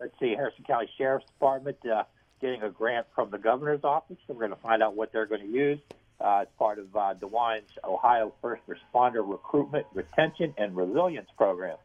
let's 0.00 0.18
see, 0.18 0.34
Harrison 0.34 0.64
County 0.64 0.90
Sheriff's 0.98 1.26
Department 1.26 1.78
uh, 1.86 2.04
getting 2.40 2.62
a 2.62 2.70
grant 2.70 3.06
from 3.14 3.30
the 3.30 3.38
governor's 3.38 3.84
office. 3.84 4.16
We're 4.26 4.34
going 4.34 4.50
to 4.50 4.56
find 4.56 4.82
out 4.82 4.96
what 4.96 5.12
they're 5.12 5.26
going 5.26 5.42
to 5.42 5.52
use 5.52 5.78
uh, 6.20 6.42
as 6.42 6.48
part 6.58 6.78
of 6.78 6.94
uh, 6.94 7.14
DeWine's 7.14 7.70
Ohio 7.84 8.32
First 8.42 8.62
Responder 8.68 9.22
Recruitment, 9.26 9.86
Retention, 9.94 10.54
and 10.58 10.76
Resilience 10.76 11.28
Program. 11.36 11.76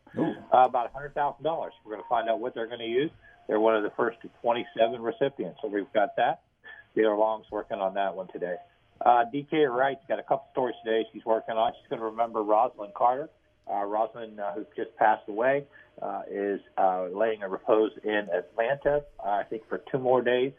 Uh, 0.54 0.66
about 0.66 0.94
$100,000. 0.94 1.14
We're 1.44 1.70
going 1.92 2.02
to 2.02 2.10
find 2.10 2.30
out 2.30 2.40
what 2.40 2.54
they're 2.54 2.68
going 2.68 2.80
to 2.80 2.86
use. 2.86 3.12
They're 3.48 3.60
one 3.60 3.76
of 3.76 3.84
the 3.84 3.92
first 3.96 4.18
27 4.42 5.02
recipients, 5.02 5.60
so 5.62 5.68
we've 5.68 5.92
got 5.94 6.16
that. 6.18 6.42
Taylor 6.96 7.16
Long's 7.16 7.46
working 7.52 7.80
on 7.80 7.94
that 7.96 8.16
one 8.16 8.28
today. 8.32 8.56
Uh, 9.06 9.26
DK 9.34 9.70
Wright's 9.70 10.02
got 10.08 10.20
a 10.20 10.24
couple 10.24 10.48
stories 10.52 10.76
today 10.84 11.06
she's 11.12 11.26
working 11.26 11.56
on. 11.56 11.74
She's 11.80 11.90
going 11.90 12.00
to 12.00 12.06
remember 12.06 12.40
Rosalynn 12.40 12.94
Carter. 12.94 13.30
Uh, 13.68 13.84
Rosalynn, 13.84 14.40
uh, 14.40 14.54
who 14.54 14.66
just 14.76 14.96
passed 14.98 15.28
away, 15.28 15.66
uh, 16.02 16.22
is 16.30 16.62
uh, 16.78 17.08
laying 17.14 17.44
a 17.44 17.50
repose 17.50 17.92
in 18.04 18.28
Atlanta, 18.34 19.04
uh, 19.20 19.30
I 19.30 19.44
think, 19.50 19.68
for 19.68 19.82
two 19.92 19.98
more 19.98 20.22
days. 20.22 20.54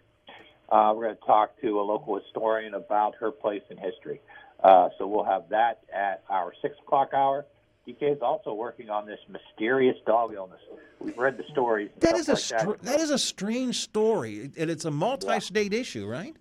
Uh, 0.68 0.92
we're 0.94 1.04
going 1.04 1.16
to 1.16 1.26
talk 1.26 1.60
to 1.60 1.80
a 1.80 1.82
local 1.82 2.18
historian 2.20 2.74
about 2.74 3.14
her 3.20 3.30
place 3.30 3.62
in 3.70 3.76
history. 3.76 4.20
Uh, 4.62 4.88
so 4.98 5.06
we'll 5.06 5.24
have 5.24 5.48
that 5.50 5.80
at 5.94 6.24
our 6.28 6.52
six 6.62 6.74
o'clock 6.84 7.10
hour. 7.14 7.46
DK 7.86 8.16
is 8.16 8.22
also 8.22 8.52
working 8.52 8.90
on 8.90 9.06
this 9.06 9.20
mysterious 9.28 9.96
dog 10.06 10.32
illness. 10.34 10.60
We've 10.98 11.16
read 11.16 11.36
the 11.38 11.44
stories. 11.52 11.90
That 12.00 12.16
is 12.16 12.28
a 12.28 12.32
like 12.32 12.40
str- 12.40 12.82
that 12.82 13.00
is 13.00 13.10
a 13.10 13.18
strange 13.18 13.80
story, 13.80 14.50
and 14.56 14.70
it's 14.70 14.84
a 14.84 14.90
multi-state 14.90 15.72
issue, 15.72 16.06
right? 16.06 16.34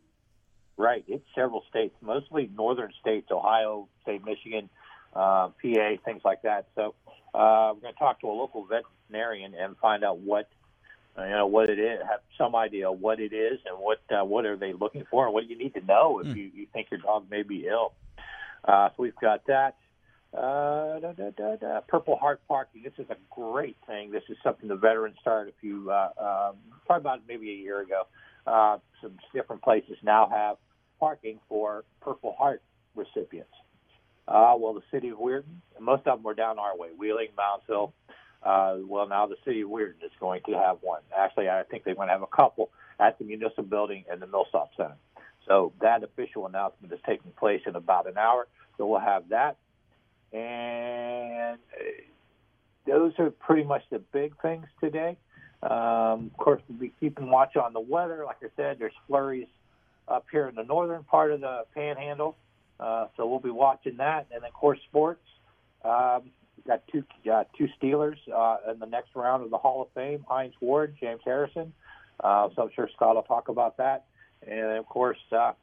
Right. 0.78 1.06
It's 1.08 1.26
several 1.36 1.64
states, 1.70 1.96
mostly 2.02 2.50
northern 2.56 2.92
states, 3.00 3.28
Ohio, 3.32 3.88
say 4.06 4.20
Michigan, 4.26 4.70
uh, 5.14 5.50
PA, 5.62 5.96
things 6.04 6.22
like 6.26 6.42
that. 6.42 6.68
So 6.76 6.96
uh, 7.34 7.74
we're 7.76 7.82
going 7.82 7.94
to 7.94 8.00
talk 8.00 8.20
to 8.22 8.28
a 8.28 8.34
local 8.34 8.66
veterinarian 8.66 9.54
and 9.54 9.78
find 9.78 10.04
out 10.04 10.20
what 10.20 10.50
you 11.18 11.30
know 11.30 11.48
what 11.48 11.70
it 11.70 11.80
is, 11.80 12.00
have 12.10 12.20
some 12.38 12.56
idea 12.56 12.92
what 12.92 13.20
it 13.20 13.34
is, 13.34 13.60
and 13.66 13.78
what 13.78 14.00
uh, 14.12 14.24
what 14.26 14.46
are 14.46 14.58
they 14.58 14.74
looking 14.74 15.06
for, 15.10 15.26
and 15.26 15.34
what 15.34 15.44
do 15.44 15.50
you 15.54 15.58
need 15.58 15.74
to 15.74 15.86
know 15.86 16.20
if 16.20 16.36
you, 16.36 16.52
you 16.54 16.68
think 16.74 16.88
your 16.92 17.00
dog 17.00 17.26
may 17.30 17.44
be 17.44 17.68
ill. 17.68 17.94
Uh, 18.68 18.90
so 18.90 19.04
we've 19.04 19.16
got 19.16 19.46
that. 19.48 19.76
Uh, 20.34 21.00
da, 21.00 21.14
da, 21.14 21.30
da, 21.38 21.56
da. 21.56 21.80
Purple 21.88 22.18
Heart 22.18 22.42
Parking. 22.48 22.84
This 22.84 22.94
is 22.98 23.10
a 23.10 23.16
great 23.30 23.78
thing. 23.88 24.12
This 24.12 24.24
is 24.28 24.36
something 24.44 24.68
the 24.68 24.76
veterans 24.76 25.16
started 25.22 25.54
a 25.54 25.60
few, 25.62 25.90
uh, 25.90 26.10
um, 26.20 26.58
probably 26.86 27.02
about 27.02 27.20
maybe 27.28 27.52
a 27.52 27.56
year 27.56 27.80
ago. 27.80 28.04
Uh, 28.46 28.78
some 29.02 29.18
different 29.34 29.62
places 29.62 29.96
now 30.04 30.28
have 30.30 30.58
parking 31.00 31.40
for 31.48 31.86
Purple 32.02 32.36
Heart 32.38 32.62
recipients. 32.96 33.54
Uh, 34.28 34.56
well, 34.58 34.74
the 34.74 34.82
city 34.92 35.10
of 35.10 35.20
Weirton, 35.20 35.62
most 35.80 36.06
of 36.08 36.18
them 36.18 36.28
are 36.28 36.34
down 36.34 36.60
our 36.60 36.76
way, 36.78 36.90
Wheeling, 36.98 37.30
Moundsville. 37.38 37.94
Uh, 38.46 38.78
well, 38.88 39.08
now 39.08 39.26
the 39.26 39.38
city 39.44 39.62
of 39.62 39.70
Weirton 39.70 40.04
is 40.04 40.12
going 40.20 40.42
to 40.48 40.54
have 40.54 40.78
one. 40.82 41.02
Actually, 41.18 41.50
I 41.50 41.64
think 41.64 41.84
they're 41.84 41.96
going 41.96 42.08
to 42.10 42.14
have 42.14 42.22
a 42.22 42.28
couple 42.28 42.70
at 43.00 43.18
the 43.18 43.26
municipal 43.26 43.64
building 43.64 44.06
and 44.10 44.22
the 44.22 44.28
Millsop 44.28 44.70
Center. 44.78 44.96
So 45.48 45.74
that 45.82 46.04
official 46.04 46.46
announcement 46.46 46.94
is 46.94 47.00
taking 47.06 47.32
place 47.32 47.62
in 47.66 47.76
about 47.76 48.08
an 48.08 48.18
hour. 48.18 48.48
So 48.78 48.86
we'll 48.86 49.00
have 49.00 49.30
that. 49.30 49.58
And 50.32 51.58
uh, 51.58 51.84
those 52.86 53.14
are 53.18 53.32
pretty 53.32 53.64
much 53.64 53.84
the 53.90 54.00
big 54.00 54.40
things 54.42 54.66
today. 54.80 55.18
Um, 55.64 56.30
of 56.32 56.38
course, 56.38 56.62
we'll 56.68 56.78
be 56.78 56.94
keeping 57.00 57.30
watch 57.30 57.56
on 57.56 57.74
the 57.74 57.80
weather. 57.80 58.24
Like 58.26 58.38
I 58.44 58.48
said, 58.56 58.78
there's 58.80 58.94
flurries 59.08 59.48
up 60.08 60.26
here 60.32 60.48
in 60.48 60.56
the 60.56 60.64
northern 60.64 61.04
part 61.04 61.32
of 61.32 61.42
the 61.42 61.66
panhandle. 61.74 62.38
Uh, 62.80 63.08
so 63.18 63.26
we'll 63.26 63.40
be 63.40 63.50
watching 63.50 63.98
that. 63.98 64.28
And 64.32 64.44
of 64.44 64.54
course, 64.54 64.80
sports. 64.88 65.22
Um, 65.84 66.30
we've 66.58 66.66
got 66.66 66.84
two, 66.92 67.04
uh, 67.32 67.44
two 67.58 67.68
Steelers 67.82 68.18
uh, 68.34 68.72
in 68.72 68.80
the 68.80 68.86
next 68.86 69.16
round 69.16 69.44
of 69.44 69.50
the 69.50 69.58
Hall 69.58 69.82
of 69.82 69.88
Fame 69.94 70.26
Hines 70.28 70.54
Ward, 70.62 70.96
James 71.00 71.22
Harrison. 71.24 71.74
Uh, 72.20 72.50
so 72.56 72.64
I'm 72.64 72.70
sure 72.76 72.90
Scott 72.96 73.16
will 73.16 73.24
talk 73.24 73.50
about 73.50 73.78
that. 73.78 74.06
And, 74.48 74.78
of 74.78 74.86
course, 74.86 75.18
uh, 75.32 75.54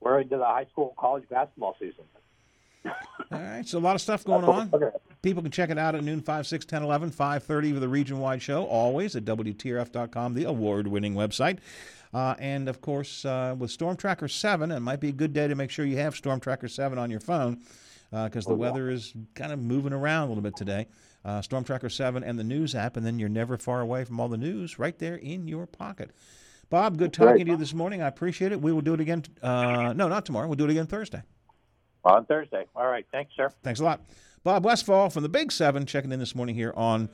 we're 0.00 0.20
into 0.20 0.36
the 0.36 0.44
high 0.44 0.66
school 0.70 0.88
and 0.88 0.96
college 0.96 1.28
basketball 1.28 1.76
season. 1.78 2.04
All 2.84 3.38
right, 3.38 3.66
so 3.66 3.78
a 3.78 3.80
lot 3.80 3.94
of 3.94 4.00
stuff 4.00 4.24
going 4.24 4.44
on. 4.44 4.70
People 5.22 5.40
can 5.42 5.52
check 5.52 5.70
it 5.70 5.78
out 5.78 5.94
at 5.94 6.02
noon, 6.02 6.20
5, 6.20 6.46
6, 6.46 6.64
10, 6.64 6.82
11, 6.82 7.12
5.30 7.12 7.74
for 7.74 7.80
the 7.80 7.88
region-wide 7.88 8.42
show, 8.42 8.64
always 8.64 9.14
at 9.14 9.24
WTRF.com, 9.24 10.34
the 10.34 10.44
award-winning 10.44 11.14
website. 11.14 11.58
Uh, 12.12 12.34
and, 12.40 12.68
of 12.68 12.80
course, 12.80 13.24
uh, 13.24 13.54
with 13.56 13.70
Storm 13.70 13.96
Tracker 13.96 14.26
7, 14.26 14.72
it 14.72 14.80
might 14.80 15.00
be 15.00 15.10
a 15.10 15.12
good 15.12 15.32
day 15.32 15.46
to 15.46 15.54
make 15.54 15.70
sure 15.70 15.84
you 15.84 15.96
have 15.98 16.16
Storm 16.16 16.40
Tracker 16.40 16.68
7 16.68 16.98
on 16.98 17.10
your 17.10 17.20
phone 17.20 17.60
because 18.12 18.44
the 18.44 18.54
weather 18.54 18.90
is 18.90 19.14
kind 19.34 19.52
of 19.52 19.58
moving 19.58 19.92
around 19.92 20.26
a 20.26 20.28
little 20.28 20.42
bit 20.42 20.54
today. 20.54 20.86
Uh, 21.24 21.40
Storm 21.40 21.64
Tracker 21.64 21.88
7 21.88 22.22
and 22.22 22.38
the 22.38 22.44
news 22.44 22.74
app, 22.74 22.96
and 22.96 23.06
then 23.06 23.18
you're 23.18 23.28
never 23.28 23.56
far 23.56 23.80
away 23.80 24.04
from 24.04 24.20
all 24.20 24.28
the 24.28 24.36
news 24.36 24.78
right 24.78 24.98
there 24.98 25.14
in 25.14 25.48
your 25.48 25.66
pocket. 25.66 26.10
Bob, 26.68 26.98
good 26.98 27.08
That's 27.12 27.18
talking 27.18 27.46
to 27.46 27.52
you 27.52 27.56
this 27.56 27.74
morning. 27.74 28.02
I 28.02 28.08
appreciate 28.08 28.52
it. 28.52 28.60
We 28.60 28.72
will 28.72 28.80
do 28.80 28.94
it 28.94 29.00
again. 29.00 29.22
Uh, 29.42 29.92
no, 29.94 30.08
not 30.08 30.26
tomorrow. 30.26 30.46
We'll 30.46 30.56
do 30.56 30.64
it 30.64 30.70
again 30.70 30.86
Thursday. 30.86 31.22
On 32.04 32.24
Thursday. 32.26 32.64
All 32.74 32.86
right. 32.86 33.06
Thanks, 33.12 33.32
sir. 33.36 33.50
Thanks 33.62 33.80
a 33.80 33.84
lot. 33.84 34.00
Bob 34.42 34.64
Westfall 34.64 35.08
from 35.10 35.22
the 35.22 35.28
Big 35.28 35.52
Seven 35.52 35.86
checking 35.86 36.10
in 36.10 36.18
this 36.18 36.34
morning 36.34 36.54
here 36.54 36.72
on 36.76 37.08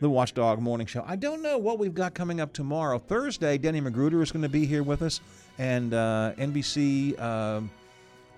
the 0.00 0.10
Watchdog 0.10 0.60
Morning 0.60 0.86
Show. 0.86 1.02
I 1.06 1.16
don't 1.16 1.40
know 1.40 1.56
what 1.56 1.78
we've 1.78 1.94
got 1.94 2.14
coming 2.14 2.40
up 2.40 2.52
tomorrow. 2.52 2.98
Thursday, 2.98 3.56
Denny 3.56 3.80
Magruder 3.80 4.20
is 4.20 4.30
going 4.30 4.42
to 4.42 4.48
be 4.48 4.66
here 4.66 4.82
with 4.82 5.00
us, 5.00 5.20
and 5.56 5.94
uh, 5.94 6.32
NBC 6.36 7.18
um 7.18 7.70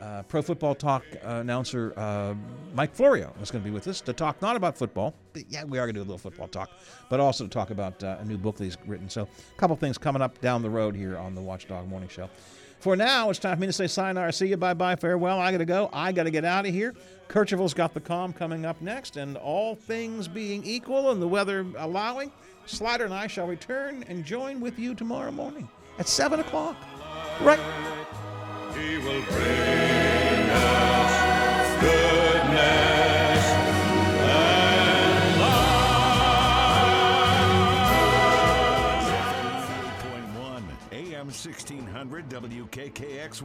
uh, 0.01 0.23
Pro 0.23 0.43
Football 0.43 0.75
Talk 0.75 1.05
uh, 1.25 1.29
announcer 1.29 1.93
uh, 1.97 2.35
Mike 2.75 2.95
Florio 2.95 3.35
is 3.43 3.51
going 3.51 3.63
to 3.63 3.69
be 3.69 3.73
with 3.73 3.89
us 3.89 4.01
to 4.03 4.13
talk 4.13 4.41
not 4.41 4.57
about 4.57 4.77
football. 4.77 5.15
But 5.33 5.45
yeah, 5.49 5.65
we 5.65 5.79
are 5.79 5.87
going 5.87 5.95
to 5.95 6.01
do 6.01 6.03
a 6.03 6.09
little 6.09 6.19
football 6.19 6.49
talk, 6.49 6.71
but 7.09 7.21
also 7.21 7.45
to 7.45 7.51
talk 7.51 7.71
about 7.71 8.03
uh, 8.03 8.19
a 8.21 8.25
new 8.25 8.39
book 8.39 8.57
that 8.57 8.65
he's 8.65 8.77
written. 8.87 9.09
So 9.09 9.23
a 9.23 9.59
couple 9.59 9.77
things 9.77 9.99
coming 9.99 10.23
up 10.23 10.41
down 10.41 10.63
the 10.63 10.71
road 10.71 10.95
here 10.95 11.17
on 11.17 11.35
the 11.35 11.41
Watchdog 11.41 11.89
Morning 11.89 12.09
Show. 12.09 12.29
For 12.81 12.95
now, 12.95 13.29
it's 13.29 13.41
time 13.41 13.57
for 13.57 13.61
me 13.63 13.67
to 13.67 13.73
say 13.73 13.89
sayonara, 13.89 14.33
see 14.33 14.47
you, 14.47 14.57
bye 14.57 14.75
bye, 14.75 14.95
farewell. 14.95 15.41
I 15.41 15.51
got 15.51 15.59
to 15.59 15.65
go. 15.65 15.91
I 15.93 16.13
got 16.13 16.25
to 16.25 16.31
get 16.31 16.45
out 16.45 16.65
of 16.65 16.73
here. 16.73 16.95
Kercheval's 17.29 17.75
got 17.75 17.93
the 17.93 18.01
calm 18.01 18.33
coming 18.33 18.65
up 18.65 18.81
next, 18.81 19.17
and 19.17 19.37
all 19.37 19.75
things 19.75 20.29
being 20.29 20.65
equal 20.65 21.11
and 21.11 21.21
the 21.21 21.27
weather 21.27 21.67
allowing, 21.77 22.31
Slider 22.67 23.05
and 23.05 23.15
I 23.15 23.27
shall 23.27 23.47
return 23.47 24.05
and 24.09 24.25
join 24.25 24.61
with 24.61 24.79
you 24.79 24.95
tomorrow 24.95 25.33
morning 25.33 25.69
at 25.99 26.07
7 26.07 26.39
o'clock. 26.39 26.77
Right. 27.41 27.59
He 28.79 28.97
will 28.99 29.23
bring 29.23 30.51
us 30.51 31.13
goodness 31.81 33.45
and 40.91 41.09
AM 41.19 41.27
1600 41.27 42.29
WKKX. 42.29 43.43